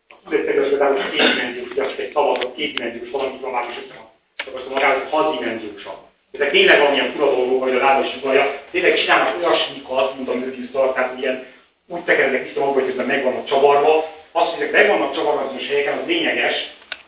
[0.09, 4.09] a tudatoságos például kétdimenziós, ugye egy szavazott kétdimenziós valamit van már is van.
[4.47, 5.99] Akkor azt magához hatdimenziósabb.
[6.31, 10.93] Ezek tényleg valamilyen fura dolgok, vagy a lábas sugalja, tényleg csinálnak olyasmikat, mint a művízszal,
[10.93, 11.45] tehát ilyen
[11.87, 15.43] úgy tekernek vissza maguk, hogy közben meg vannak csavarva, az, hogy ezek meg vannak csavarva
[15.43, 16.55] bizonyos helyeken, az lényeges,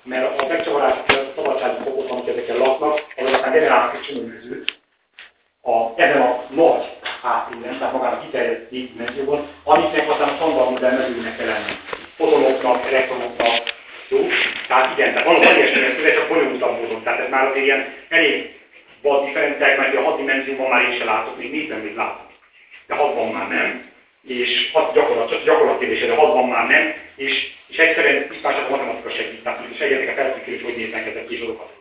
[0.04, 4.82] mert a megcsavarás a szabadsági fokot, amik ezekkel laknak, azok aztán generálnak egy csomóműzőt
[5.64, 6.84] a, ebben a nagy
[7.22, 11.72] háttéren, tehát magán a kiterjedt dimenzióban, amiknek aztán a standard modell mezőnek kell lenni.
[12.16, 13.74] Fotonoknak, elektronoknak,
[14.10, 14.28] jó?
[14.68, 17.04] Tehát igen, tehát valami ilyesmi, ez csak bonyolultabb módon.
[17.04, 18.60] Tehát ez már azért ilyen elég
[19.02, 22.28] vad differenciák, mert a hat dimenzióban már én sem látok, még négyben még látok.
[22.88, 23.92] De hatban már nem
[24.28, 28.68] és hat gyakorlat, csak gyakorlat kérdése, de hatban már nem, és, és egyszerűen tisztán csak
[28.68, 31.72] a matematika segít, tehát hogy segítek a feltétlenül, hogy hogy néznek ezek ki azokat.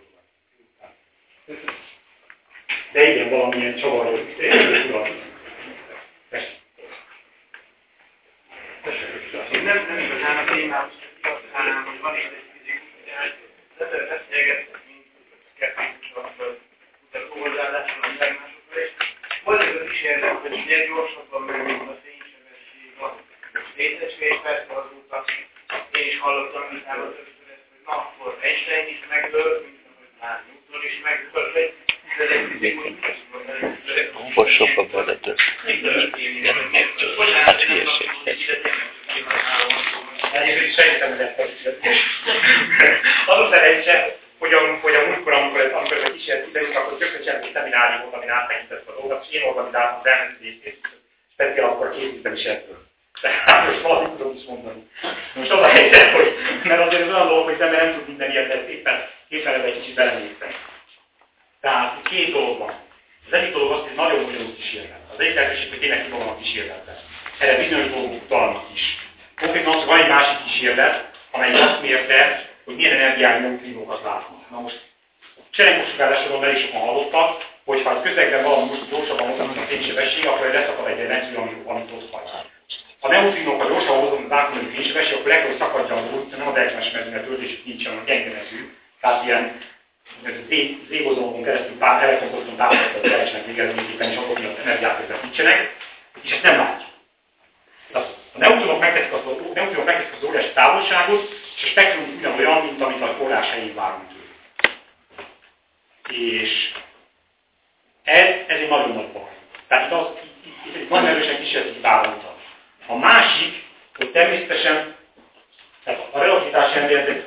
[2.92, 4.20] De igen, valamilyen csavarról
[4.82, 5.08] tudat.
[9.52, 10.92] Én nem, nem igazán a témához
[11.52, 13.12] hanem hogy van itt egy fizikus, hogy
[14.86, 15.04] mint
[15.54, 16.26] szkeptikusok,
[17.04, 18.90] utána hozzáálláson a másokra, és
[19.44, 22.01] volt egy az kísérlet, hogy minél gyorsabban bővít
[23.72, 25.24] a fény létesvé, persze azóta
[25.98, 30.42] én is hallottam utána többször ezt, hogy na, akkor Einstein is megdől, mint ahogy már
[30.46, 31.74] Newton is megdől, de egy
[34.20, 35.38] Olvassok a beletet.
[35.66, 37.32] Igen, megdől.
[37.44, 38.10] Hát hülyeség.
[40.32, 41.30] Egyébként szerintem ez
[43.26, 46.98] Az a szerencse, hogy a, hogy a múltkor, amikor, amikor ez a kísérlet idejött, akkor
[46.98, 50.88] csinálni egy szemináriumot, amin áttekintett a dolgot, és én organizáltam az elmeneti részét,
[51.32, 52.81] speciál akkor készítem is ebből.
[53.22, 54.82] Tehát most valamit tudom is mondani.
[55.34, 56.34] Most az a helyzet, hogy,
[56.64, 59.64] mert azért az olyan dolog, hogy az ember nem tud minden ilyet, éppen, éppen ebbe
[59.64, 60.54] egy kicsit belenéztek.
[61.60, 62.74] Tehát két dolog van.
[63.26, 65.00] Az egyik dolog az, hogy nagyon bonyolult kísérlet.
[65.12, 66.96] Az egyik lehetőség, hogy tényleg ki a kísérletben.
[67.38, 68.98] Erre bizonyos dolgok utalnak is.
[69.40, 74.50] Konkrétan az, van egy másik kísérlet, amely azt mérte, hogy milyen energiájú neutrinókat látnak.
[74.50, 74.80] Na most
[75.50, 80.26] cserenkosugárzásról már is sokan hallottak, hogy ha a közegben valami most gyorsabban mozog, a fénysebesség,
[80.26, 82.50] akkor leszakad egy lentű, amit, amit ott hagy.
[83.02, 86.48] Ha neutrinókkal gyorsan hozom az átmenő fénysebesség, akkor le kell, hogy szakadja az út, nem
[86.48, 88.74] az elektromos mezőnek töltés nincs, hanem a gyenge mező.
[89.00, 89.60] Tehát ilyen
[90.88, 95.76] Z-bozonokon keresztül pár elektronproton távolított keresnek végeredményképpen, és azok miatt energiát közvetítsenek,
[96.22, 96.90] és ezt nem látjuk.
[98.34, 99.20] A neutronok megteszik az,
[99.54, 104.30] neutronok megteszik az óriási távolságot, és a spektrum ugyanolyan, mint amit a forrásai várunk tőle.
[106.18, 106.72] És
[108.02, 109.30] ez, ez egy nagyon nagy baj.
[109.68, 110.06] Tehát itt, az,
[110.44, 112.31] itt, itt egy nagyon erősen kísérleti hibára
[112.92, 113.64] A másik,
[113.96, 114.94] hogy természetesen
[115.84, 117.24] tehát a relativitás elméletek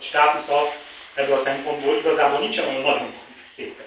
[0.00, 0.72] státusza
[1.14, 3.14] ebből a szempontból igazából nincsen olyan nagyon
[3.56, 3.80] szép.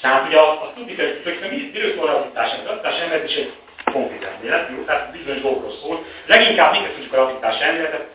[0.00, 2.70] Tehát ugye azt tudni kell, hogy miről szól a relativitás elmélet.
[2.70, 3.52] A relativitás elmélet is egy
[3.92, 4.84] konkrét elmélet, jó?
[4.84, 6.04] Tehát bizonyos dolgokról szól.
[6.26, 8.06] Leginkább még tudjuk a relativitás elméletet,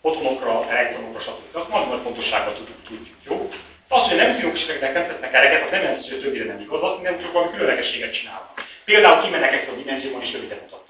[0.00, 1.56] otthonokra, elektronokra, stb.
[1.56, 3.50] Azt nagyon nagy fontossággal tudjuk, tudjuk, jó?
[3.88, 6.82] Az, hogy nem fiókségeknek nem tesznek eleget, az nem jelenti, hogy a többire nem igaz,
[6.82, 8.64] azt nem csak valami különlegességet csinálnak.
[8.84, 10.83] Például kimennek ezt a dimenzióban és rövidet mutatnak.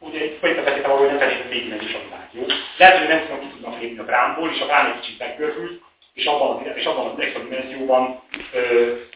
[0.00, 2.44] Ugye itt folytat beszéltem arról, hogy nem feltétlenül négy a világ, jó?
[2.76, 5.82] Lehet, hogy nem tudnak ki tudnak lépni a krámból, és a krám egy kicsit megkörült,
[6.14, 8.22] és abban, és abban az extra dimenzióban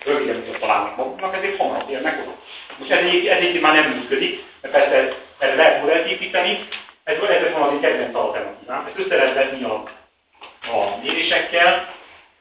[0.05, 2.37] röviden mutat találnak maguknak, ezért hamarabb érnek oda.
[2.79, 6.59] Most ez, ez egy már nem működik, mert persze erre lehet modellt építeni,
[7.05, 8.87] ez, ez az én kedvenc alternatívám.
[8.87, 9.85] Ezt össze lehet vetni a
[10.71, 11.95] a mérésekkel,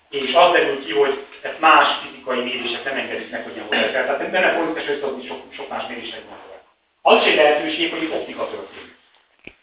[0.09, 3.91] és az derül ki, hogy ezt más fizikai mérések nem engedik meg, hogy ilyen modell
[3.91, 4.05] kell.
[4.05, 6.50] Tehát nem fontos összehozni sok, sok más mérések van.
[7.01, 8.95] Az is egy lehetőség, hogy itt optika történik.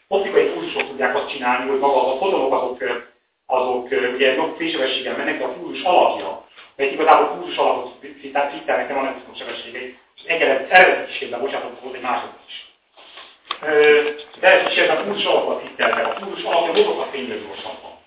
[0.07, 3.07] Optikai pulzusok tudják azt csinálni, hogy maga a fotonok azok,
[3.45, 6.45] azok ugye fénysebességgel mennek, de a pulzus alapja,
[6.75, 7.91] mert igazából pulzus alapot
[8.51, 12.67] fittelnek, nem a nem sebességei, és eredeti kísérben bocsátott egy második is.
[14.39, 17.97] De ez kísérben a pulzus alapot fitteltek, a pulzus alapja mozog a fényből gyorsabban.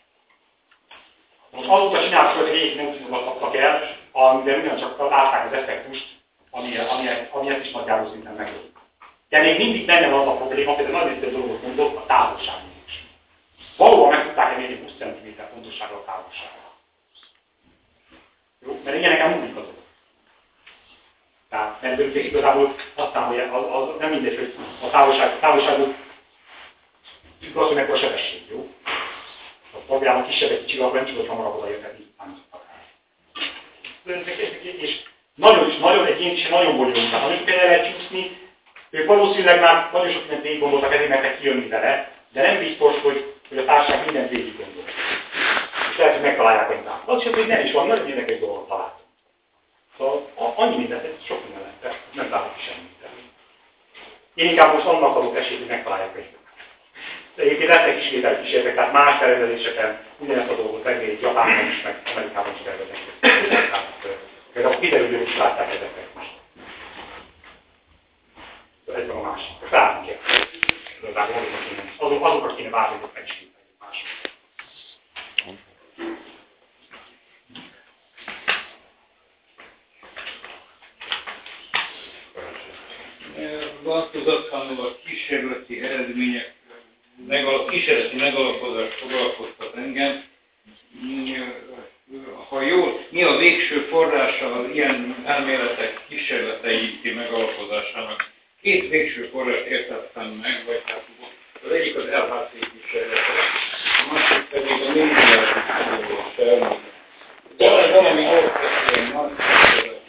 [1.50, 6.06] Most azóta csináltak, hogy régi neutrinokat kaptak el, amivel ugyancsak látták az effektust,
[6.50, 8.71] ami, ami, ami ezt is nagyjából szinten megold.
[9.32, 13.04] De még mindig benne van az a probléma, például nagy részt dolgot mondott, a távolságmérés.
[13.76, 16.72] Valóban meg tudták mérni 20 cm pontossággal a távolságot.
[18.66, 18.80] Jó?
[18.84, 19.78] Mert ilyeneken múlik azok.
[21.48, 25.94] Tehát, mert ugye igazából aztán, hogy az, az nem mindegy, hogy a távolság, a távolságot
[27.42, 28.68] függ az, hogy mekkora sebesség, jó?
[29.72, 32.06] a program kisebb egy kicsivel, akkor nem tudod hamarabb odaérteni,
[34.62, 35.02] és
[35.34, 37.10] nagyon is, nagyon egy ilyen is nagyon bonyolult.
[37.10, 38.41] Tehát amit például lehet csúszni,
[38.92, 43.00] ők valószínűleg már nagyon sok mindent végig gondoltak, ezért mertek kijönni vele, de nem biztos,
[43.02, 44.84] hogy, hogy a társaság mindent végig gondol.
[45.90, 47.02] És lehet, hogy megtalálják a hibát.
[47.04, 49.00] Az sem, hogy nem is van, nagyon érdekes dolgot találtam.
[49.96, 52.90] Szóval annyi mindent, ez sok minden lehet, nem látok semmit.
[54.34, 56.40] Én inkább most annak adok esélyt, hogy megtalálják a hibát.
[57.34, 62.02] De egyébként lesznek ismételt kísérletek, tehát más tervezéseken ugyanezt a dolgot megnézik Japánban is, meg
[62.14, 62.98] Amerikában is terveznek.
[64.52, 66.41] Például kiderül, hogy is látták ezeket most.
[68.92, 69.68] Van a másik.
[69.70, 70.18] Várni kell.
[71.96, 74.08] Azok, azokat kéne várni, hogy megismételjük mások.
[83.82, 86.54] Változatlanul a kísérleti eredmények
[87.28, 90.24] megalap, kísérleti megalapozás foglalkoztat engem.
[92.48, 98.31] Ha jól, mi a végső forrása az ilyen elméletek kísérletei megalapozásának?
[98.62, 101.04] Két végső forrást értettem meg, vagy hát
[101.64, 103.32] az egyik az LHC kísérlete,
[104.08, 105.52] a másik pedig a médiás
[106.34, 106.78] kísérlete.
[107.58, 110.00] Van valami alapvetően nagy kísérleti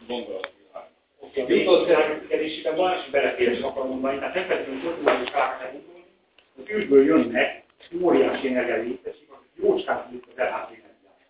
[0.00, 0.54] a gondolat
[1.36, 6.04] a bítószerűkedésében van, és beleférés akarom mondani, tehát nem feltétlenül tudományos károkat gondolni,
[6.58, 7.62] az űrből jönnek
[8.02, 11.20] óriási energialétesik, akik jócskán tudjuk az LHC energiát.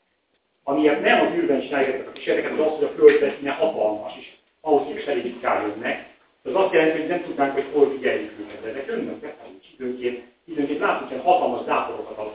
[0.62, 4.35] Amiért nem az űrben csinálják a kísérleteket, az az, hogy a földfelszíne hatalmas, és
[4.66, 6.14] ahhoz ritkán jönnek.
[6.42, 10.22] Az azt jelenti, hogy nem tudnánk, hogy hol figyeljük őket, de ezek jönnek befelé, időnként,
[10.44, 12.34] időnként látunk ilyen hatalmas záporokat a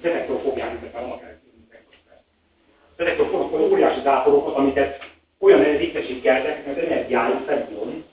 [0.00, 1.36] detektor fogják őket, mert vannak
[2.96, 5.04] Detektor fognak óriási záporokat, amiket
[5.38, 8.04] olyan ritkesség keltek, mert energiájuk felvillan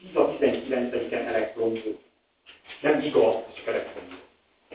[0.00, 1.98] 10 a 19-en elektronból.
[2.80, 4.18] Nem giga, csak elektronból.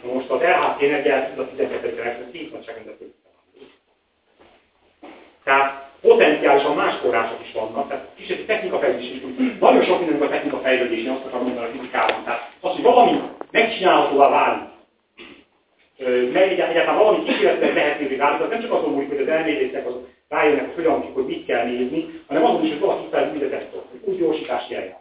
[0.02, 2.98] Most az LHC energiát 10 a 12 elektron két nagyságrendben
[6.04, 9.58] potenciálisan más források is vannak, tehát kísérleti technika fejlődés is úgy.
[9.60, 12.24] Nagyon sok mindenünk a technika fejlődésén azt akarom mondani a fizikában.
[12.24, 13.22] Tehát az, hogy valami
[13.52, 14.72] megcsinálhatóvá válik,
[16.34, 20.08] mert egyáltalán valami kísérletet lehetővé válik, az nem csak azon múlik, hogy az elmélyészek azok
[20.30, 23.84] rájönnek a folyamatik, hogy mit kell nézni, hanem azon is, hogy valaki fel új detektor,
[23.92, 25.00] hogy úgy gyorsítási eljár.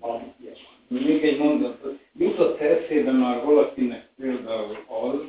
[0.00, 0.66] Valami ilyesmi.
[0.88, 1.78] Még egy mondat.
[2.18, 5.20] Jutott eszébe már valakinek például az,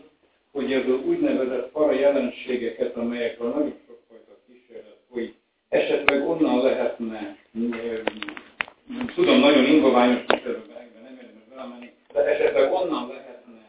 [0.52, 3.74] hogy ez az úgynevezett para jelenségeket, amelyekről a nagy
[5.72, 7.38] esetleg onnan lehetne,
[9.16, 13.60] tudom, nagyon ingoványos kifejezőben nem érdemes belemenni, de esetleg onnan lehetne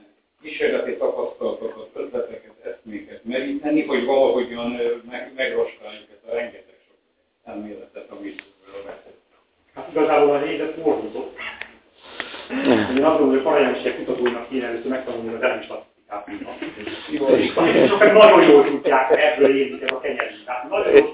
[0.43, 4.71] kísérleti tapasztalatokat, ötleteket, eszméket meríteni, hogy valahogyan
[5.11, 6.97] meg, megrostáljuk ezt a rengeteg sok
[7.45, 8.43] elméletet, amit
[9.75, 11.37] Hát igazából a lényeg fordított.
[12.51, 16.29] Én azt gondolom, hogy a parajánsiek kutatóinak kéne először megtanulni az elemstatisztikát.
[17.11, 17.55] Jó, és
[18.13, 20.45] nagyon jól tudják, ebből élik ez a kenyerünk.
[20.45, 21.12] Tehát nagyon jól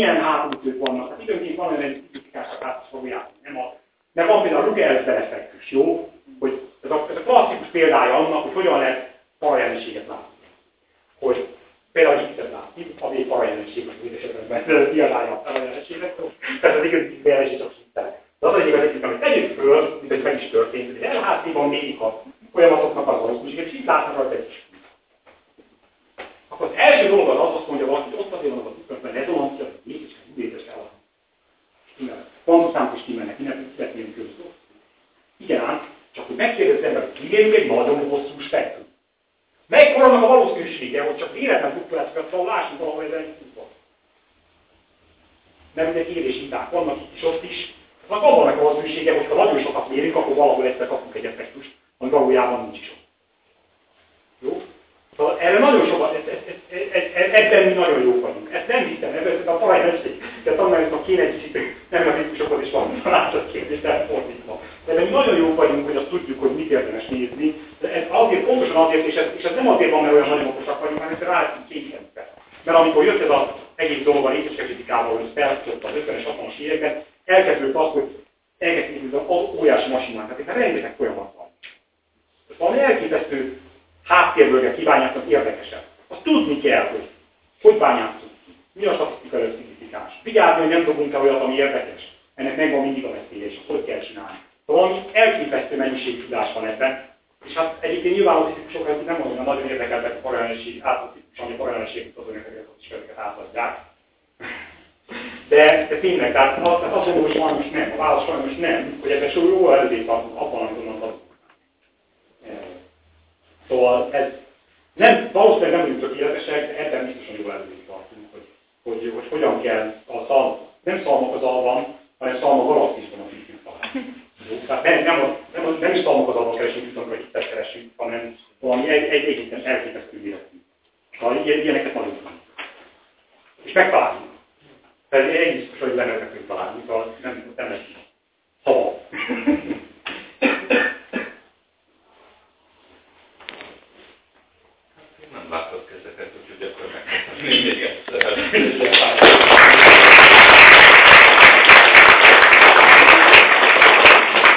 [0.00, 0.39] 念他。